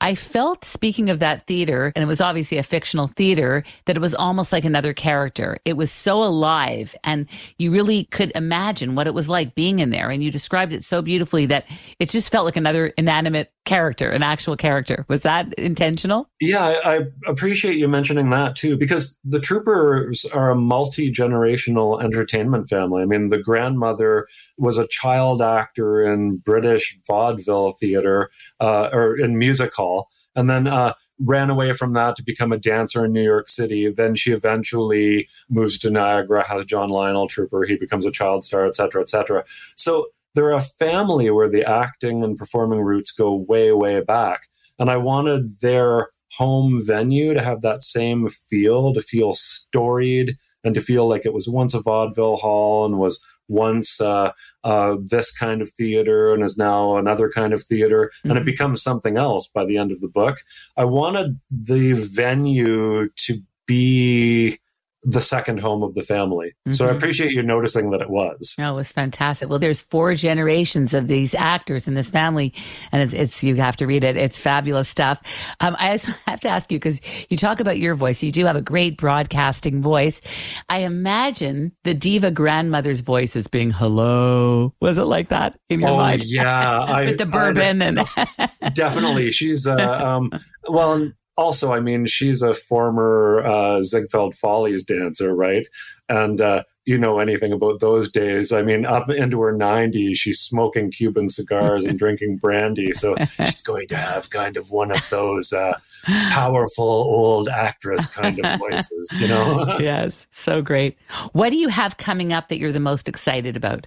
I 0.00 0.14
felt, 0.14 0.64
speaking 0.64 1.10
of 1.10 1.18
that 1.18 1.46
theater, 1.46 1.92
and 1.94 2.02
it 2.02 2.06
was 2.06 2.22
obviously 2.22 2.56
a 2.56 2.62
fictional 2.62 3.08
theater, 3.08 3.62
that 3.84 3.94
it 3.94 4.00
was 4.00 4.14
almost 4.14 4.52
like 4.52 4.64
another 4.64 4.94
character. 4.94 5.58
It 5.66 5.76
was 5.76 5.92
so 5.92 6.22
alive, 6.22 6.96
and 7.04 7.26
you 7.58 7.70
really 7.70 8.04
could 8.04 8.32
imagine 8.34 8.94
what 8.94 9.06
it 9.06 9.12
was 9.12 9.28
like 9.28 9.54
being 9.54 9.80
in 9.80 9.90
there. 9.90 10.10
And 10.10 10.22
you 10.22 10.30
described 10.30 10.72
it 10.72 10.82
so 10.82 11.02
beautifully 11.02 11.44
that 11.46 11.66
it 11.98 12.08
just 12.08 12.32
felt 12.32 12.46
like 12.46 12.56
another 12.56 12.86
inanimate 12.96 13.52
character, 13.64 14.10
an 14.10 14.22
actual 14.22 14.56
character. 14.56 15.04
Was 15.08 15.22
that 15.22 15.52
intentional? 15.54 16.28
Yeah, 16.40 16.80
I, 16.84 16.94
I 16.96 17.00
appreciate 17.26 17.76
you 17.76 17.86
mentioning 17.86 18.30
that 18.30 18.56
too, 18.56 18.76
because 18.76 19.18
the 19.24 19.40
Troopers 19.40 20.24
are 20.24 20.50
a 20.50 20.56
multi 20.56 21.12
generational 21.12 22.02
entertainment 22.02 22.68
family. 22.68 23.02
I 23.02 23.06
mean, 23.06 23.28
the 23.28 23.41
grandmother 23.42 24.26
was 24.56 24.78
a 24.78 24.86
child 24.86 25.42
actor 25.42 26.00
in 26.00 26.36
British 26.36 26.98
vaudeville 27.06 27.72
theater 27.72 28.30
uh, 28.60 28.88
or 28.92 29.18
in 29.18 29.38
music 29.38 29.74
hall. 29.74 30.08
And 30.34 30.48
then 30.48 30.66
uh, 30.66 30.94
ran 31.20 31.50
away 31.50 31.74
from 31.74 31.92
that 31.92 32.16
to 32.16 32.22
become 32.24 32.52
a 32.52 32.58
dancer 32.58 33.04
in 33.04 33.12
New 33.12 33.22
York 33.22 33.50
City. 33.50 33.90
Then 33.90 34.14
she 34.14 34.32
eventually 34.32 35.28
moves 35.50 35.76
to 35.78 35.90
Niagara, 35.90 36.48
has 36.48 36.64
John 36.64 36.88
Lionel 36.88 37.28
Trooper. 37.28 37.64
He 37.64 37.76
becomes 37.76 38.06
a 38.06 38.10
child 38.10 38.42
star, 38.42 38.64
et 38.64 38.74
cetera, 38.74 39.02
et 39.02 39.10
cetera. 39.10 39.44
So 39.76 40.06
they're 40.34 40.52
a 40.52 40.62
family 40.62 41.30
where 41.30 41.50
the 41.50 41.64
acting 41.64 42.24
and 42.24 42.38
performing 42.38 42.80
roots 42.80 43.10
go 43.10 43.34
way, 43.34 43.72
way 43.72 44.00
back. 44.00 44.48
And 44.78 44.90
I 44.90 44.96
wanted 44.96 45.60
their 45.60 46.08
home 46.38 46.82
venue 46.82 47.34
to 47.34 47.42
have 47.42 47.60
that 47.60 47.82
same 47.82 48.30
feel, 48.30 48.94
to 48.94 49.02
feel 49.02 49.34
storied 49.34 50.38
and 50.64 50.74
to 50.74 50.80
feel 50.80 51.06
like 51.06 51.26
it 51.26 51.34
was 51.34 51.46
once 51.46 51.74
a 51.74 51.82
vaudeville 51.82 52.38
hall 52.38 52.86
and 52.86 52.98
was 52.98 53.20
once 53.52 54.00
uh, 54.00 54.32
uh, 54.64 54.96
this 55.00 55.30
kind 55.30 55.62
of 55.62 55.70
theater 55.70 56.32
and 56.32 56.42
is 56.42 56.56
now 56.56 56.96
another 56.96 57.30
kind 57.30 57.52
of 57.52 57.62
theater, 57.62 58.10
mm-hmm. 58.18 58.30
and 58.30 58.38
it 58.38 58.40
mm-hmm. 58.40 58.46
becomes 58.46 58.82
something 58.82 59.16
else 59.16 59.48
by 59.48 59.64
the 59.64 59.76
end 59.76 59.92
of 59.92 60.00
the 60.00 60.08
book. 60.08 60.38
I 60.76 60.84
wanted 60.84 61.38
the 61.50 61.92
venue 61.92 63.08
to 63.08 63.42
be 63.66 64.58
the 65.04 65.20
second 65.20 65.58
home 65.58 65.82
of 65.82 65.94
the 65.94 66.02
family. 66.02 66.48
Mm-hmm. 66.48 66.72
So 66.72 66.84
I 66.84 66.88
mm-hmm. 66.88 66.96
appreciate 66.98 67.32
you 67.32 67.42
noticing 67.42 67.90
that 67.90 68.00
it 68.00 68.10
was. 68.10 68.54
No, 68.58 68.72
it 68.72 68.76
was 68.76 68.92
fantastic. 68.92 69.48
Well, 69.48 69.58
there's 69.58 69.82
four 69.82 70.14
generations 70.14 70.94
of 70.94 71.08
these 71.08 71.34
actors 71.34 71.88
in 71.88 71.94
this 71.94 72.10
family, 72.10 72.54
and 72.92 73.02
it's, 73.02 73.12
it's 73.12 73.42
you 73.42 73.56
have 73.56 73.76
to 73.76 73.86
read 73.86 74.04
it. 74.04 74.16
It's 74.16 74.38
fabulous 74.38 74.88
stuff. 74.88 75.20
Um, 75.60 75.76
I 75.78 75.92
just 75.92 76.06
have 76.26 76.40
to 76.40 76.48
ask 76.48 76.70
you 76.70 76.78
because 76.78 77.00
you 77.30 77.36
talk 77.36 77.58
about 77.60 77.78
your 77.78 77.94
voice. 77.94 78.22
You 78.22 78.30
do 78.30 78.46
have 78.46 78.56
a 78.56 78.62
great 78.62 78.96
broadcasting 78.96 79.82
voice. 79.82 80.20
I 80.68 80.78
imagine 80.78 81.72
the 81.82 81.94
diva 81.94 82.30
grandmother's 82.30 83.00
voice 83.00 83.34
is 83.34 83.48
being 83.48 83.70
hello. 83.70 84.74
Was 84.80 84.98
it 84.98 85.04
like 85.04 85.30
that 85.30 85.58
in 85.68 85.80
your 85.80 85.90
oh, 85.90 85.96
mind? 85.96 86.22
Yeah, 86.24 86.78
I, 86.88 87.06
with 87.06 87.18
the 87.18 87.26
bourbon 87.26 87.82
I, 87.82 87.86
and 87.86 88.74
definitely. 88.74 89.32
She's 89.32 89.66
uh, 89.66 89.76
um, 89.76 90.30
well 90.68 91.10
also, 91.36 91.72
I 91.72 91.80
mean, 91.80 92.06
she's 92.06 92.42
a 92.42 92.54
former 92.54 93.44
uh, 93.44 93.82
Ziegfeld 93.82 94.34
Follies 94.34 94.84
dancer, 94.84 95.34
right? 95.34 95.66
And 96.08 96.40
uh, 96.40 96.64
you 96.84 96.98
know 96.98 97.20
anything 97.20 97.52
about 97.52 97.80
those 97.80 98.10
days. 98.10 98.52
I 98.52 98.62
mean, 98.62 98.84
up 98.84 99.08
into 99.08 99.40
her 99.40 99.56
90s, 99.56 100.16
she's 100.16 100.40
smoking 100.40 100.90
Cuban 100.90 101.28
cigars 101.28 101.84
and 101.84 101.98
drinking 101.98 102.38
brandy. 102.38 102.92
So 102.92 103.14
she's 103.36 103.62
going 103.62 103.88
to 103.88 103.96
have 103.96 104.30
kind 104.30 104.56
of 104.56 104.70
one 104.70 104.90
of 104.90 105.08
those 105.10 105.52
uh, 105.52 105.78
powerful 106.04 106.84
old 106.84 107.48
actress 107.48 108.06
kind 108.12 108.38
of 108.44 108.58
voices, 108.58 109.12
you 109.18 109.28
know? 109.28 109.78
yes, 109.80 110.26
so 110.32 110.60
great. 110.60 110.98
What 111.32 111.50
do 111.50 111.56
you 111.56 111.68
have 111.68 111.96
coming 111.96 112.32
up 112.32 112.48
that 112.48 112.58
you're 112.58 112.72
the 112.72 112.80
most 112.80 113.08
excited 113.08 113.56
about? 113.56 113.86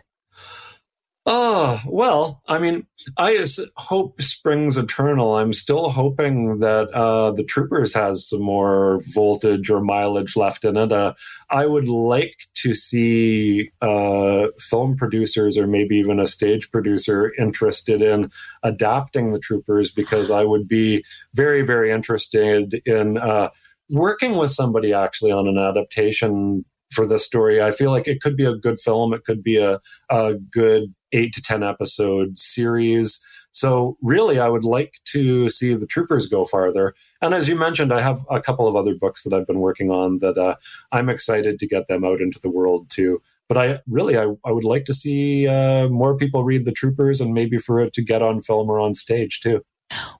Oh, 1.28 1.82
well, 1.88 2.44
I 2.48 2.60
mean, 2.60 2.86
I 3.18 3.44
hope 3.78 4.22
springs 4.22 4.78
eternal. 4.78 5.38
I'm 5.38 5.54
still 5.54 5.90
hoping 5.90 6.60
that 6.60 6.90
uh, 6.94 7.32
the 7.32 7.44
Troopers 7.44 7.96
has 7.96 8.30
some 8.30 8.44
more 8.44 9.02
voltage 9.12 9.72
or 9.72 9.82
mileage 9.82 10.36
left 10.36 10.64
in 10.66 10.78
it. 10.78 10.92
Uh, 10.92 11.16
I 11.50 11.66
would 11.66 11.90
like 11.90 12.38
to 12.56 12.76
see 12.76 13.72
uh, 13.82 14.48
film 14.60 14.96
producers 14.98 15.58
or 15.58 15.66
maybe 15.66 15.96
even 15.96 16.20
a 16.20 16.28
stage 16.28 16.70
producer 16.70 17.34
interested 17.40 18.04
in 18.04 18.30
adapting 18.62 19.34
the 19.34 19.40
Troopers 19.40 19.92
because 19.92 20.30
I 20.30 20.44
would 20.44 20.68
be 20.68 21.04
very, 21.34 21.64
very 21.64 21.92
interested 21.92 22.76
in 22.86 23.18
uh, 23.18 23.50
working 23.90 24.36
with 24.36 24.52
somebody 24.52 24.94
actually 24.94 25.32
on 25.32 25.48
an 25.48 25.58
adaptation 25.58 26.66
for 26.96 27.08
this 27.08 27.26
story. 27.26 27.62
I 27.62 27.72
feel 27.72 27.91
like 27.91 28.08
it 28.08 28.22
could 28.22 28.36
be 28.36 28.46
a 28.46 28.56
good 28.56 28.80
film. 28.80 29.14
It 29.14 29.24
could 29.24 29.43
be 29.43 29.58
a, 29.58 29.80
a 30.10 30.34
good 30.34 30.93
eight 31.12 31.34
to 31.34 31.41
10 31.41 31.64
episode 31.64 32.39
series. 32.39 33.24
So, 33.52 33.98
really, 34.02 34.38
I 34.38 34.50
would 34.50 34.66
like 34.66 34.96
to 35.06 35.48
see 35.48 35.74
the 35.74 35.88
troopers 35.88 36.26
go 36.26 36.43
farther. 36.43 36.93
And 37.22 37.34
as 37.34 37.48
you 37.48 37.56
mentioned, 37.56 37.93
I 37.93 38.02
have 38.02 38.20
a 38.30 38.41
couple 38.41 38.68
of 38.68 38.76
other 38.76 38.96
books 38.96 39.24
that 39.24 39.34
I've 39.34 39.48
been 39.48 39.60
working 39.60 39.91
on 39.91 40.20
that 40.20 40.38
uh, 40.38 40.56
I'm 40.91 41.08
excited 41.08 41.60
to 41.60 41.68
get 41.68 41.88
them 41.88 42.04
out 42.04 42.20
into 42.20 42.39
the 42.41 42.50
world 42.50 42.89
too. 42.89 43.22
But 43.48 43.58
I 43.58 43.80
really, 43.88 44.18
I, 44.18 44.34
I 44.43 44.52
would 44.52 44.66
like 44.66 44.86
to 44.86 44.93
see 44.93 45.48
uh, 45.48 45.88
more 45.88 46.18
people 46.18 46.43
read 46.43 46.66
the 46.66 46.72
troopers 46.72 47.22
and 47.22 47.34
maybe 47.34 47.58
for 47.58 47.80
it 47.80 47.93
to 47.93 48.04
get 48.04 48.22
on 48.22 48.41
film 48.41 48.70
or 48.70 48.80
on 48.80 48.93
stage 48.93 49.39
too. 49.39 49.62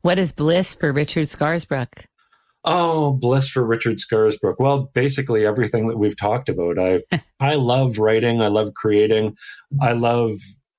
What 0.02 0.20
is 0.20 0.32
bliss 0.32 0.76
for 0.76 0.94
Richard 0.94 1.26
Scarsbrook? 1.26 2.06
Oh, 2.66 3.14
bliss 3.14 3.48
for 3.48 3.64
Richard 3.64 3.98
Scarsbrook. 3.98 4.56
Well, 4.58 4.90
basically 4.94 5.46
everything 5.46 5.88
that 5.88 5.98
we've 5.98 6.18
talked 6.18 6.50
about. 6.50 6.80
I 6.80 7.04
I 7.40 7.56
love 7.56 8.00
writing. 8.00 8.42
I 8.42 8.48
love 8.48 8.74
creating. 8.74 9.38
I 9.82 9.94
love 9.94 10.32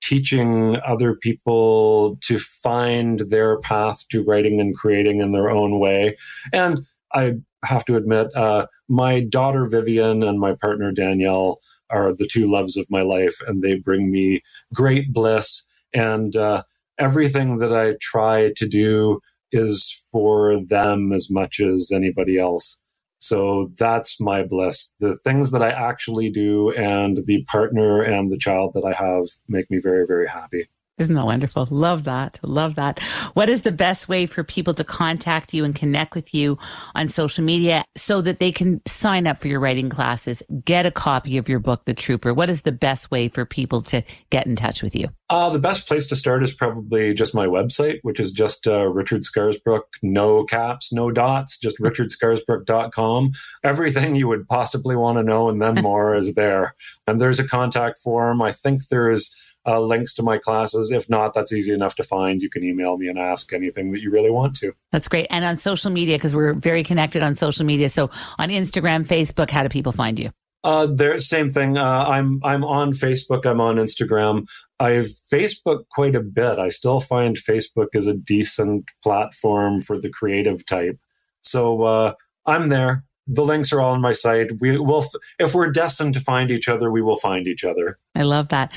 teaching 0.02 0.76
other 0.84 1.14
people 1.14 2.16
to 2.22 2.38
find 2.38 3.20
their 3.20 3.58
path 3.58 4.06
to 4.08 4.22
writing 4.22 4.60
and 4.60 4.76
creating 4.76 5.20
in 5.20 5.32
their 5.32 5.50
own 5.50 5.78
way. 5.80 6.16
And 6.52 6.86
I 7.12 7.34
have 7.64 7.84
to 7.86 7.96
admit, 7.96 8.34
uh, 8.36 8.66
my 8.88 9.20
daughter 9.20 9.66
Vivian 9.66 10.22
and 10.22 10.38
my 10.38 10.54
partner 10.54 10.92
Danielle 10.92 11.60
are 11.90 12.12
the 12.12 12.26
two 12.26 12.46
loves 12.46 12.76
of 12.76 12.90
my 12.90 13.02
life, 13.02 13.40
and 13.46 13.62
they 13.62 13.74
bring 13.74 14.10
me 14.10 14.42
great 14.74 15.12
bliss. 15.12 15.64
And 15.92 16.36
uh, 16.36 16.62
everything 16.98 17.58
that 17.58 17.72
I 17.74 17.94
try 18.00 18.52
to 18.56 18.68
do 18.68 19.20
is 19.56 20.00
for 20.12 20.60
them 20.64 21.12
as 21.12 21.30
much 21.30 21.60
as 21.60 21.90
anybody 21.92 22.38
else. 22.38 22.80
So 23.18 23.72
that's 23.78 24.20
my 24.20 24.42
bliss. 24.42 24.94
The 25.00 25.16
things 25.24 25.50
that 25.50 25.62
I 25.62 25.70
actually 25.70 26.30
do 26.30 26.70
and 26.72 27.18
the 27.26 27.44
partner 27.50 28.02
and 28.02 28.30
the 28.30 28.38
child 28.38 28.72
that 28.74 28.84
I 28.84 28.92
have 28.92 29.24
make 29.48 29.70
me 29.70 29.78
very, 29.78 30.06
very 30.06 30.28
happy. 30.28 30.68
Isn't 30.98 31.14
that 31.14 31.26
wonderful? 31.26 31.68
Love 31.70 32.04
that. 32.04 32.40
Love 32.42 32.76
that. 32.76 33.00
What 33.34 33.50
is 33.50 33.60
the 33.62 33.72
best 33.72 34.08
way 34.08 34.24
for 34.24 34.42
people 34.42 34.72
to 34.74 34.84
contact 34.84 35.52
you 35.52 35.62
and 35.62 35.74
connect 35.74 36.14
with 36.14 36.32
you 36.32 36.58
on 36.94 37.08
social 37.08 37.44
media 37.44 37.84
so 37.94 38.22
that 38.22 38.38
they 38.38 38.50
can 38.50 38.80
sign 38.86 39.26
up 39.26 39.36
for 39.36 39.48
your 39.48 39.60
writing 39.60 39.90
classes, 39.90 40.42
get 40.64 40.86
a 40.86 40.90
copy 40.90 41.36
of 41.36 41.50
your 41.50 41.58
book, 41.58 41.84
The 41.84 41.92
Trooper? 41.92 42.32
What 42.32 42.48
is 42.48 42.62
the 42.62 42.72
best 42.72 43.10
way 43.10 43.28
for 43.28 43.44
people 43.44 43.82
to 43.82 44.02
get 44.30 44.46
in 44.46 44.56
touch 44.56 44.82
with 44.82 44.96
you? 44.96 45.08
Uh, 45.28 45.50
the 45.50 45.58
best 45.58 45.86
place 45.86 46.06
to 46.06 46.16
start 46.16 46.42
is 46.42 46.54
probably 46.54 47.12
just 47.12 47.34
my 47.34 47.46
website, 47.46 47.98
which 48.00 48.18
is 48.18 48.30
just 48.30 48.66
uh, 48.66 48.86
Richard 48.86 49.20
Scarsbrook, 49.20 49.82
no 50.02 50.44
caps, 50.44 50.94
no 50.94 51.10
dots, 51.10 51.58
just 51.58 51.78
richardscarsbrook.com. 51.80 53.32
Everything 53.62 54.14
you 54.14 54.28
would 54.28 54.48
possibly 54.48 54.96
want 54.96 55.18
to 55.18 55.22
know 55.22 55.50
and 55.50 55.60
then 55.60 55.74
more 55.82 56.16
is 56.16 56.34
there. 56.34 56.74
And 57.06 57.20
there's 57.20 57.38
a 57.38 57.46
contact 57.46 57.98
form. 57.98 58.40
I 58.40 58.52
think 58.52 58.88
there's 58.88 59.36
uh, 59.66 59.80
links 59.80 60.14
to 60.14 60.22
my 60.22 60.38
classes. 60.38 60.90
If 60.90 61.08
not, 61.08 61.34
that's 61.34 61.52
easy 61.52 61.72
enough 61.72 61.94
to 61.96 62.02
find. 62.02 62.40
You 62.40 62.48
can 62.50 62.62
email 62.62 62.96
me 62.96 63.08
and 63.08 63.18
ask 63.18 63.52
anything 63.52 63.92
that 63.92 64.00
you 64.00 64.10
really 64.10 64.30
want 64.30 64.56
to. 64.56 64.72
That's 64.92 65.08
great. 65.08 65.26
And 65.30 65.44
on 65.44 65.56
social 65.56 65.90
media, 65.90 66.16
because 66.16 66.34
we're 66.34 66.54
very 66.54 66.82
connected 66.82 67.22
on 67.22 67.34
social 67.34 67.66
media. 67.66 67.88
So 67.88 68.10
on 68.38 68.48
Instagram, 68.50 69.06
Facebook, 69.06 69.50
how 69.50 69.62
do 69.62 69.68
people 69.68 69.92
find 69.92 70.18
you? 70.18 70.30
Uh, 70.64 70.86
there, 70.86 71.18
same 71.20 71.48
thing. 71.48 71.78
Uh, 71.78 72.04
I'm 72.08 72.40
I'm 72.42 72.64
on 72.64 72.90
Facebook. 72.90 73.46
I'm 73.46 73.60
on 73.60 73.76
Instagram. 73.76 74.46
I've 74.80 75.10
Facebook 75.32 75.84
quite 75.92 76.16
a 76.16 76.20
bit. 76.20 76.58
I 76.58 76.70
still 76.70 77.00
find 77.00 77.36
Facebook 77.36 77.88
is 77.94 78.08
a 78.08 78.14
decent 78.14 78.86
platform 79.02 79.80
for 79.80 80.00
the 80.00 80.10
creative 80.10 80.66
type. 80.66 80.98
So 81.42 81.82
uh, 81.84 82.14
I'm 82.46 82.68
there. 82.68 83.04
The 83.26 83.44
links 83.44 83.72
are 83.72 83.80
all 83.80 83.92
on 83.92 84.00
my 84.00 84.12
site. 84.12 84.60
We 84.60 84.78
will, 84.78 85.06
if 85.38 85.54
we're 85.54 85.70
destined 85.70 86.14
to 86.14 86.20
find 86.20 86.50
each 86.50 86.68
other, 86.68 86.90
we 86.90 87.02
will 87.02 87.16
find 87.16 87.46
each 87.46 87.64
other. 87.64 87.98
I 88.14 88.22
love 88.22 88.48
that. 88.48 88.72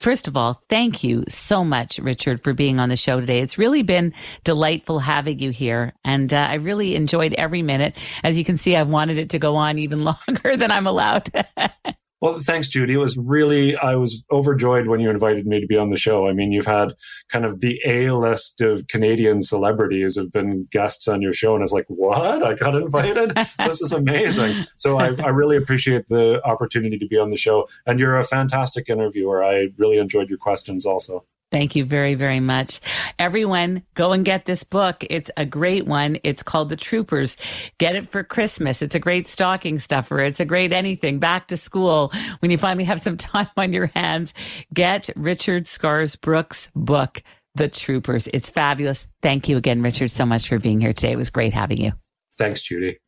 First 0.00 0.28
of 0.28 0.36
all, 0.36 0.62
thank 0.68 1.02
you 1.02 1.24
so 1.28 1.64
much, 1.64 1.98
Richard, 1.98 2.40
for 2.40 2.52
being 2.52 2.78
on 2.78 2.90
the 2.90 2.96
show 2.96 3.20
today. 3.20 3.40
It's 3.40 3.56
really 3.56 3.82
been 3.82 4.12
delightful 4.44 4.98
having 4.98 5.38
you 5.38 5.50
here. 5.50 5.94
And 6.04 6.32
uh, 6.34 6.36
I 6.50 6.54
really 6.54 6.94
enjoyed 6.94 7.32
every 7.34 7.62
minute. 7.62 7.96
As 8.22 8.36
you 8.36 8.44
can 8.44 8.58
see, 8.58 8.76
I've 8.76 8.90
wanted 8.90 9.18
it 9.18 9.30
to 9.30 9.38
go 9.38 9.56
on 9.56 9.78
even 9.78 10.04
longer 10.28 10.56
than 10.56 10.70
I'm 10.70 10.86
allowed. 10.86 11.30
Well, 12.24 12.38
thanks, 12.38 12.68
Judy. 12.68 12.94
It 12.94 12.96
was 12.96 13.18
really, 13.18 13.76
I 13.76 13.96
was 13.96 14.24
overjoyed 14.32 14.86
when 14.86 14.98
you 14.98 15.10
invited 15.10 15.46
me 15.46 15.60
to 15.60 15.66
be 15.66 15.76
on 15.76 15.90
the 15.90 15.98
show. 15.98 16.26
I 16.26 16.32
mean, 16.32 16.52
you've 16.52 16.64
had 16.64 16.94
kind 17.28 17.44
of 17.44 17.60
the 17.60 17.78
A 17.84 18.12
list 18.12 18.62
of 18.62 18.86
Canadian 18.88 19.42
celebrities 19.42 20.16
have 20.16 20.32
been 20.32 20.66
guests 20.70 21.06
on 21.06 21.20
your 21.20 21.34
show. 21.34 21.52
And 21.52 21.60
I 21.60 21.64
was 21.64 21.72
like, 21.72 21.84
what? 21.88 22.42
I 22.42 22.54
got 22.54 22.76
invited? 22.76 23.34
this 23.58 23.82
is 23.82 23.92
amazing. 23.92 24.64
So 24.74 24.96
I, 24.96 25.08
I 25.22 25.28
really 25.28 25.58
appreciate 25.58 26.08
the 26.08 26.40
opportunity 26.46 26.96
to 26.96 27.06
be 27.06 27.18
on 27.18 27.28
the 27.28 27.36
show. 27.36 27.68
And 27.84 28.00
you're 28.00 28.16
a 28.16 28.24
fantastic 28.24 28.88
interviewer. 28.88 29.44
I 29.44 29.68
really 29.76 29.98
enjoyed 29.98 30.30
your 30.30 30.38
questions 30.38 30.86
also. 30.86 31.26
Thank 31.54 31.76
you 31.76 31.84
very, 31.84 32.16
very 32.16 32.40
much. 32.40 32.80
Everyone, 33.16 33.84
go 33.94 34.10
and 34.10 34.24
get 34.24 34.44
this 34.44 34.64
book. 34.64 35.04
It's 35.08 35.30
a 35.36 35.44
great 35.44 35.86
one. 35.86 36.16
It's 36.24 36.42
called 36.42 36.68
The 36.68 36.74
Troopers. 36.74 37.36
Get 37.78 37.94
it 37.94 38.08
for 38.08 38.24
Christmas. 38.24 38.82
It's 38.82 38.96
a 38.96 38.98
great 38.98 39.28
stocking 39.28 39.78
stuffer. 39.78 40.18
It's 40.18 40.40
a 40.40 40.44
great 40.44 40.72
anything. 40.72 41.20
Back 41.20 41.46
to 41.48 41.56
school. 41.56 42.12
When 42.40 42.50
you 42.50 42.58
finally 42.58 42.82
have 42.82 43.00
some 43.00 43.16
time 43.18 43.46
on 43.56 43.72
your 43.72 43.86
hands, 43.86 44.34
get 44.74 45.10
Richard 45.14 45.66
Scarsbrook's 45.66 46.72
book, 46.74 47.22
The 47.54 47.68
Troopers. 47.68 48.26
It's 48.26 48.50
fabulous. 48.50 49.06
Thank 49.22 49.48
you 49.48 49.56
again, 49.56 49.80
Richard, 49.80 50.10
so 50.10 50.26
much 50.26 50.48
for 50.48 50.58
being 50.58 50.80
here 50.80 50.92
today. 50.92 51.12
It 51.12 51.18
was 51.18 51.30
great 51.30 51.52
having 51.52 51.80
you. 51.80 51.92
Thanks, 52.36 52.62
Judy. 52.62 52.98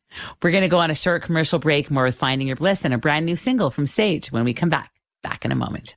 We're 0.41 0.51
going 0.51 0.61
to 0.61 0.69
go 0.69 0.79
on 0.79 0.89
a 0.89 0.95
short 0.95 1.21
commercial 1.23 1.59
break, 1.59 1.91
more 1.91 2.05
with 2.05 2.15
Finding 2.15 2.47
Your 2.47 2.55
Bliss 2.55 2.85
and 2.85 2.93
a 2.93 2.97
brand 2.97 3.25
new 3.25 3.35
single 3.35 3.71
from 3.71 3.87
Sage 3.87 4.31
when 4.31 4.45
we 4.45 4.53
come 4.53 4.69
back. 4.69 4.93
Back 5.21 5.43
in 5.43 5.51
a 5.51 5.55
moment. 5.55 5.96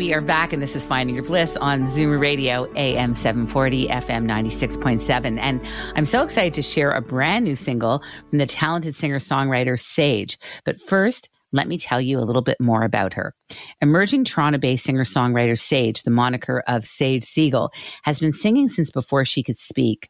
We 0.00 0.14
are 0.14 0.22
back, 0.22 0.54
and 0.54 0.62
this 0.62 0.74
is 0.76 0.86
Finding 0.86 1.14
Your 1.14 1.26
Bliss 1.26 1.58
on 1.58 1.82
Zoomer 1.82 2.18
Radio, 2.18 2.66
AM 2.74 3.12
740, 3.12 3.88
FM 3.88 4.24
96.7. 4.24 5.38
And 5.38 5.60
I'm 5.94 6.06
so 6.06 6.22
excited 6.22 6.54
to 6.54 6.62
share 6.62 6.90
a 6.90 7.02
brand 7.02 7.44
new 7.44 7.54
single 7.54 8.02
from 8.30 8.38
the 8.38 8.46
talented 8.46 8.96
singer 8.96 9.18
songwriter 9.18 9.78
Sage. 9.78 10.38
But 10.64 10.80
first, 10.80 11.28
let 11.52 11.68
me 11.68 11.76
tell 11.76 12.00
you 12.00 12.18
a 12.18 12.24
little 12.24 12.40
bit 12.40 12.58
more 12.58 12.82
about 12.82 13.12
her. 13.12 13.34
Emerging 13.82 14.24
Toronto 14.24 14.56
based 14.56 14.86
singer 14.86 15.04
songwriter 15.04 15.58
Sage, 15.58 16.02
the 16.02 16.10
moniker 16.10 16.64
of 16.66 16.86
Sage 16.86 17.24
Siegel, 17.24 17.70
has 18.04 18.18
been 18.18 18.32
singing 18.32 18.68
since 18.68 18.90
before 18.90 19.26
she 19.26 19.42
could 19.42 19.58
speak. 19.58 20.08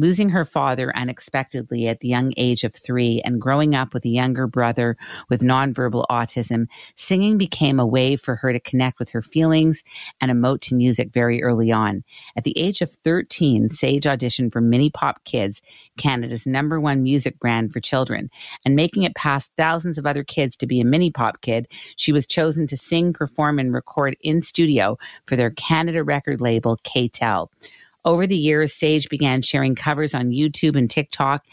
Losing 0.00 0.30
her 0.30 0.46
father 0.46 0.90
unexpectedly 0.96 1.86
at 1.86 2.00
the 2.00 2.08
young 2.08 2.32
age 2.38 2.64
of 2.64 2.74
three 2.74 3.20
and 3.22 3.38
growing 3.38 3.74
up 3.74 3.92
with 3.92 4.02
a 4.06 4.08
younger 4.08 4.46
brother 4.46 4.96
with 5.28 5.42
nonverbal 5.42 6.06
autism, 6.10 6.68
singing 6.96 7.36
became 7.36 7.78
a 7.78 7.86
way 7.86 8.16
for 8.16 8.36
her 8.36 8.50
to 8.50 8.60
connect 8.60 8.98
with 8.98 9.10
her 9.10 9.20
feelings 9.20 9.84
and 10.18 10.32
emote 10.32 10.62
to 10.62 10.74
music 10.74 11.12
very 11.12 11.42
early 11.42 11.70
on. 11.70 12.02
At 12.34 12.44
the 12.44 12.58
age 12.58 12.80
of 12.80 12.90
13, 12.90 13.68
Sage 13.68 14.04
auditioned 14.04 14.54
for 14.54 14.62
Mini 14.62 14.88
Pop 14.88 15.22
Kids, 15.24 15.60
Canada's 15.98 16.46
number 16.46 16.80
one 16.80 17.02
music 17.02 17.38
brand 17.38 17.70
for 17.70 17.80
children. 17.80 18.30
And 18.64 18.74
making 18.74 19.02
it 19.02 19.14
past 19.14 19.50
thousands 19.58 19.98
of 19.98 20.06
other 20.06 20.24
kids 20.24 20.56
to 20.56 20.66
be 20.66 20.80
a 20.80 20.84
Mini 20.86 21.10
Pop 21.10 21.42
kid, 21.42 21.68
she 21.96 22.10
was 22.10 22.26
chosen 22.26 22.66
to 22.68 22.76
sing, 22.78 23.12
perform, 23.12 23.58
and 23.58 23.74
record 23.74 24.16
in 24.22 24.40
studio 24.40 24.96
for 25.26 25.36
their 25.36 25.50
Canada 25.50 26.02
record 26.02 26.40
label, 26.40 26.78
K-tel. 26.84 27.50
Over 28.04 28.26
the 28.26 28.36
years, 28.36 28.72
Sage 28.72 29.08
began 29.08 29.42
sharing 29.42 29.74
covers 29.74 30.14
on 30.14 30.30
YouTube 30.30 30.76
and 30.76 30.90
TikTok, 30.90 31.44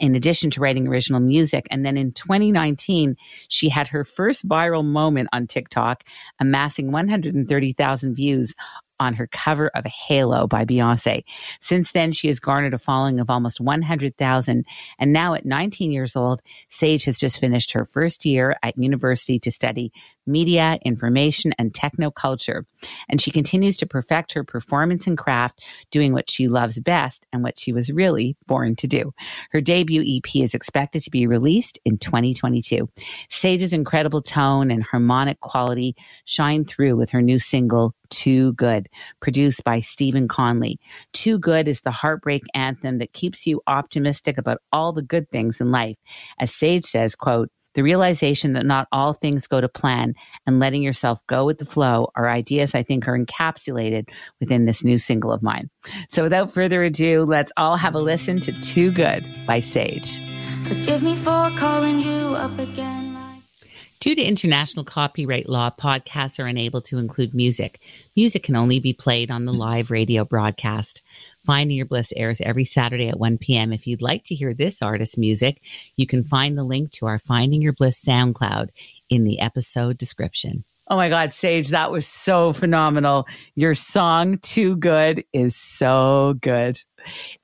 in 0.00 0.16
addition 0.16 0.50
to 0.50 0.60
writing 0.60 0.88
original 0.88 1.20
music. 1.20 1.66
And 1.70 1.86
then 1.86 1.96
in 1.96 2.12
2019, 2.12 3.16
she 3.48 3.68
had 3.68 3.88
her 3.88 4.04
first 4.04 4.46
viral 4.46 4.84
moment 4.84 5.28
on 5.32 5.46
TikTok, 5.46 6.02
amassing 6.40 6.90
130,000 6.90 8.14
views 8.14 8.54
on 8.98 9.14
her 9.14 9.26
cover 9.26 9.68
of 9.74 9.84
Halo 9.84 10.46
by 10.46 10.64
Beyonce. 10.64 11.24
Since 11.60 11.92
then, 11.92 12.12
she 12.12 12.28
has 12.28 12.38
garnered 12.38 12.74
a 12.74 12.78
following 12.78 13.18
of 13.18 13.30
almost 13.30 13.60
100,000. 13.60 14.64
And 14.98 15.12
now 15.12 15.34
at 15.34 15.44
19 15.44 15.90
years 15.90 16.14
old, 16.14 16.40
Sage 16.68 17.04
has 17.04 17.18
just 17.18 17.40
finished 17.40 17.72
her 17.72 17.84
first 17.84 18.24
year 18.24 18.56
at 18.62 18.78
university 18.78 19.38
to 19.40 19.50
study 19.50 19.92
media, 20.26 20.78
information, 20.84 21.52
and 21.58 21.72
technoculture. 21.72 22.62
And 23.08 23.20
she 23.20 23.30
continues 23.30 23.76
to 23.78 23.86
perfect 23.86 24.32
her 24.32 24.44
performance 24.44 25.06
and 25.06 25.18
craft, 25.18 25.62
doing 25.90 26.12
what 26.12 26.30
she 26.30 26.48
loves 26.48 26.80
best 26.80 27.26
and 27.32 27.42
what 27.42 27.58
she 27.58 27.72
was 27.72 27.90
really 27.90 28.36
born 28.46 28.76
to 28.76 28.86
do. 28.86 29.12
Her 29.50 29.60
debut 29.60 30.04
EP 30.06 30.36
is 30.36 30.54
expected 30.54 31.02
to 31.02 31.10
be 31.10 31.26
released 31.26 31.78
in 31.84 31.98
2022. 31.98 32.88
Sage's 33.30 33.72
incredible 33.72 34.22
tone 34.22 34.70
and 34.70 34.82
harmonic 34.82 35.40
quality 35.40 35.94
shine 36.24 36.64
through 36.64 36.96
with 36.96 37.10
her 37.10 37.22
new 37.22 37.38
single, 37.38 37.94
too 38.10 38.52
Good, 38.54 38.88
produced 39.20 39.64
by 39.64 39.80
Stephen 39.80 40.28
Conley. 40.28 40.78
Too 41.12 41.38
Good 41.38 41.68
is 41.68 41.80
the 41.80 41.90
heartbreak 41.90 42.42
anthem 42.54 42.98
that 42.98 43.12
keeps 43.12 43.46
you 43.46 43.62
optimistic 43.66 44.38
about 44.38 44.58
all 44.72 44.92
the 44.92 45.02
good 45.02 45.30
things 45.30 45.60
in 45.60 45.70
life. 45.70 45.96
As 46.38 46.54
Sage 46.54 46.84
says, 46.84 47.14
quote, 47.14 47.50
the 47.74 47.82
realization 47.82 48.52
that 48.54 48.66
not 48.66 48.88
all 48.92 49.12
things 49.12 49.46
go 49.46 49.60
to 49.60 49.68
plan 49.68 50.14
and 50.46 50.58
letting 50.58 50.82
yourself 50.82 51.26
go 51.26 51.44
with 51.44 51.58
the 51.58 51.64
flow 51.64 52.10
are 52.16 52.28
ideas 52.28 52.74
I 52.74 52.82
think 52.82 53.08
are 53.08 53.18
encapsulated 53.18 54.08
within 54.40 54.64
this 54.64 54.84
new 54.84 54.98
single 54.98 55.32
of 55.32 55.42
mine. 55.42 55.70
So 56.10 56.22
without 56.22 56.52
further 56.52 56.82
ado, 56.84 57.24
let's 57.24 57.52
all 57.56 57.76
have 57.76 57.94
a 57.94 58.00
listen 58.00 58.40
to 58.40 58.52
Too 58.60 58.90
Good 58.90 59.26
by 59.46 59.60
Sage. 59.60 60.20
Forgive 60.64 61.02
me 61.02 61.16
for 61.16 61.50
calling 61.56 62.00
you 62.00 62.34
up 62.34 62.58
again. 62.58 63.12
Due 64.02 64.16
to 64.16 64.20
international 64.20 64.84
copyright 64.84 65.48
law, 65.48 65.70
podcasts 65.70 66.42
are 66.42 66.48
unable 66.48 66.80
to 66.80 66.98
include 66.98 67.32
music. 67.32 67.80
Music 68.16 68.42
can 68.42 68.56
only 68.56 68.80
be 68.80 68.92
played 68.92 69.30
on 69.30 69.44
the 69.44 69.52
live 69.52 69.92
radio 69.92 70.24
broadcast. 70.24 71.02
Finding 71.44 71.76
Your 71.76 71.86
Bliss 71.86 72.12
airs 72.16 72.40
every 72.40 72.64
Saturday 72.64 73.08
at 73.08 73.18
1 73.18 73.38
p.m. 73.38 73.72
If 73.72 73.86
you'd 73.86 74.02
like 74.02 74.24
to 74.24 74.34
hear 74.34 74.54
this 74.54 74.82
artist's 74.82 75.18
music, 75.18 75.60
you 75.96 76.06
can 76.06 76.24
find 76.24 76.56
the 76.56 76.64
link 76.64 76.90
to 76.92 77.06
our 77.06 77.18
Finding 77.18 77.62
Your 77.62 77.72
Bliss 77.72 78.02
SoundCloud 78.04 78.68
in 79.08 79.24
the 79.24 79.40
episode 79.40 79.98
description. 79.98 80.64
Oh 80.88 80.96
my 80.96 81.08
God, 81.08 81.32
Sage, 81.32 81.68
that 81.68 81.90
was 81.90 82.06
so 82.06 82.52
phenomenal. 82.52 83.26
Your 83.54 83.74
song, 83.74 84.38
Too 84.38 84.76
Good, 84.76 85.24
is 85.32 85.56
so 85.56 86.34
good. 86.40 86.76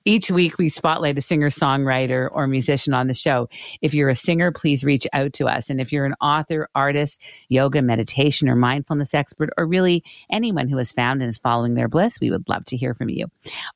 Each 0.05 0.31
week, 0.31 0.59
we 0.59 0.69
spotlight 0.69 1.19
a 1.19 1.21
singer 1.21 1.51
songwriter 1.51 2.29
or 2.33 2.47
musician 2.47 2.95
on 2.95 3.07
the 3.07 3.15
show. 3.15 3.49
If 3.83 3.95
you're 3.95 4.09
a 4.09 4.17
singer, 4.17 4.53
please 4.53 4.85
reach 4.85 5.07
out 5.13 5.33
to 5.35 5.47
us. 5.47 5.71
And 5.71 5.81
if 5.81 5.93
you're 5.93 6.07
an 6.07 6.15
author, 6.21 6.69
artist, 6.75 7.23
yoga, 7.49 7.83
meditation, 7.83 8.49
or 8.49 8.57
mindfulness 8.57 9.15
expert, 9.15 9.51
or 9.59 9.67
really 9.67 10.03
anyone 10.31 10.69
who 10.69 10.79
has 10.79 10.93
found 10.93 11.21
and 11.21 11.29
is 11.29 11.39
following 11.39 11.75
their 11.75 11.89
bliss, 11.89 12.21
we 12.21 12.31
would 12.31 12.49
love 12.49 12.65
to 12.67 12.77
hear 12.77 12.95
from 12.95 13.09
you. 13.09 13.27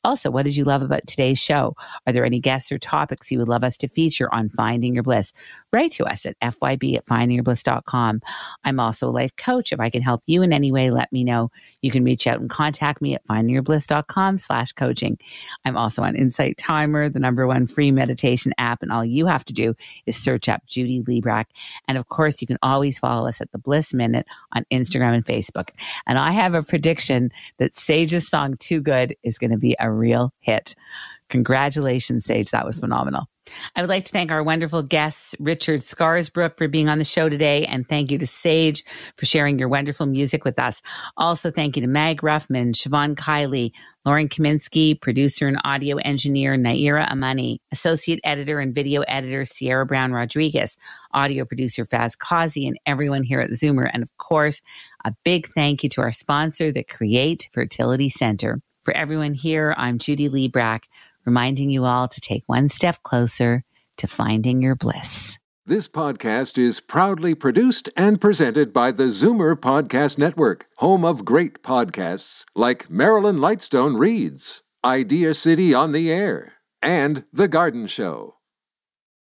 Also, 0.05 0.31
what 0.31 0.45
did 0.45 0.57
you 0.57 0.65
love 0.65 0.83
about 0.83 1.07
today's 1.07 1.39
show? 1.39 1.77
Are 2.07 2.13
there 2.13 2.25
any 2.25 2.41
guests 2.41 2.73
or 2.73 2.79
topics 2.79 3.31
you 3.31 3.39
would 3.39 3.49
love 3.49 3.65
us 3.65 3.77
to 3.79 3.89
feature 3.89 4.33
on 4.35 4.49
Finding 4.49 4.95
Your 4.95 5.03
Bliss? 5.03 5.33
Write 5.73 5.93
to 5.93 6.05
us 6.05 6.27
at 6.27 6.39
fyb 6.41 6.97
at 6.97 7.07
findingyourbliss.com. 7.07 8.23
I'm 8.65 8.81
also 8.81 9.09
a 9.09 9.11
life 9.11 9.37
coach. 9.37 9.73
If 9.73 9.81
I 9.81 9.91
can 9.91 10.03
help 10.03 10.23
you 10.27 10.43
in 10.43 10.53
any 10.53 10.73
way, 10.73 10.91
let 10.91 11.13
me 11.13 11.25
know. 11.25 11.51
You 11.81 11.91
can 11.91 12.05
reach 12.05 12.27
out 12.27 12.41
and 12.41 12.49
contact 12.49 13.03
me 13.03 13.15
at 13.15 13.27
findingyourbliss.com 13.27 14.39
slash 14.39 14.73
coaching. 14.73 15.19
I'm 15.65 15.72
also 15.77 16.03
on 16.03 16.17
Insight 16.17 16.57
Timer, 16.57 17.09
the 17.09 17.19
number 17.19 17.47
one 17.47 17.67
free 17.67 17.91
meditation 17.91 18.53
app. 18.59 18.83
And 18.83 18.93
all 18.93 19.05
you 19.05 19.27
have 19.27 19.45
to 19.47 19.53
do 19.53 19.75
is 20.07 20.17
search 20.17 20.49
up 20.49 20.67
Judy 20.67 21.03
Librach. 21.03 21.47
And 21.89 21.99
of 21.99 22.09
course, 22.09 22.41
you 22.41 22.47
can 22.47 22.59
always 22.63 22.99
follow 22.99 23.27
us 23.27 23.41
at 23.41 23.51
the 23.53 23.59
Bliss 23.59 23.95
Minute 23.95 24.27
on 24.53 24.65
Instagram 24.73 25.15
and 25.15 25.25
Facebook. 25.25 25.71
And 26.07 26.19
I 26.19 26.33
have 26.33 26.55
a 26.55 26.63
prediction 26.63 27.31
that 27.59 27.77
Sage's 27.77 28.29
song 28.29 28.57
Too 28.59 28.81
Good 28.81 29.17
is 29.23 29.39
going 29.39 29.53
to 29.53 29.59
be 29.59 29.77
a 29.81 29.91
real 29.91 30.33
hit. 30.41 30.75
Congratulations, 31.29 32.27
Sage. 32.27 32.51
That 32.51 32.67
was 32.67 32.81
phenomenal. 32.81 33.29
I 33.75 33.81
would 33.81 33.91
like 33.91 34.05
to 34.05 34.13
thank 34.13 34.31
our 34.31 34.43
wonderful 34.43 34.83
guests, 34.83 35.35
Richard 35.41 35.81
Scarsbrook, 35.81 36.57
for 36.57 36.69
being 36.69 36.89
on 36.89 36.99
the 36.99 37.05
show 37.05 37.29
today. 37.29 37.65
And 37.67 37.89
thank 37.89 38.11
you 38.11 38.19
to 38.19 38.27
Sage 38.27 38.85
for 39.17 39.27
sharing 39.27 39.59
your 39.59 39.69
wonderful 39.69 40.07
music 40.07 40.45
with 40.45 40.59
us. 40.59 40.81
Also, 41.17 41.51
thank 41.51 41.77
you 41.77 41.83
to 41.83 41.89
Meg 41.89 42.21
Ruffman, 42.21 42.73
Siobhan 42.75 43.17
Kiley, 43.17 43.73
Lauren 44.05 44.29
Kaminsky, 44.29 45.01
producer 45.01 45.49
and 45.49 45.59
audio 45.65 45.97
engineer 45.97 46.57
Naira 46.57 47.09
Amani, 47.11 47.61
associate 47.73 48.21
editor 48.25 48.61
and 48.61 48.75
video 48.75 49.03
editor 49.03 49.45
Sierra 49.45 49.87
Brown 49.87 50.13
Rodriguez, 50.13 50.77
audio 51.13 51.45
producer 51.45 51.85
Faz 51.85 52.17
Kazi, 52.17 52.67
and 52.67 52.79
everyone 52.87 53.25
here 53.25 53.41
at 53.41 53.51
Zoomer. 53.51 53.91
And 53.93 54.03
of 54.03 54.17
course, 54.19 54.63
a 55.05 55.15
big 55.25 55.49
thank 55.49 55.83
you 55.83 55.89
to 55.91 56.01
our 56.01 56.13
sponsor, 56.13 56.71
the 56.71 56.85
Create 56.85 57.49
Fertility 57.53 58.09
Center. 58.09 58.61
For 58.85 58.97
everyone 58.97 59.35
here, 59.35 59.73
I'm 59.77 59.99
Judy 59.99 60.29
Librach 60.29 60.83
reminding 61.25 61.71
you 61.71 61.85
all 61.85 62.09
to 62.09 62.21
take 62.21 62.43
one 62.47 62.69
step 62.69 63.03
closer 63.03 63.65
to 63.99 64.07
finding 64.07 64.63
your 64.63 64.75
bliss. 64.75 65.39
This 65.65 65.87
podcast 65.87 66.59
is 66.59 66.81
proudly 66.81 67.37
produced 67.37 67.89
and 67.97 68.21
presented 68.21 68.73
by 68.73 68.91
the 68.91 69.05
Zoomer 69.05 69.55
Podcast 69.55 70.19
Network, 70.19 70.67
home 70.79 71.05
of 71.05 71.25
great 71.25 71.63
podcasts 71.63 72.45
like 72.57 72.91
Marilyn 72.91 73.39
Lightstone 73.39 73.97
Reads, 73.97 74.63
Idea 74.85 75.35
City 75.35 75.73
on 75.73 75.93
the 75.93 76.13
Air, 76.13 76.55
and 76.83 77.25
The 77.33 77.47
Garden 77.47 77.87
Show. 77.87 78.35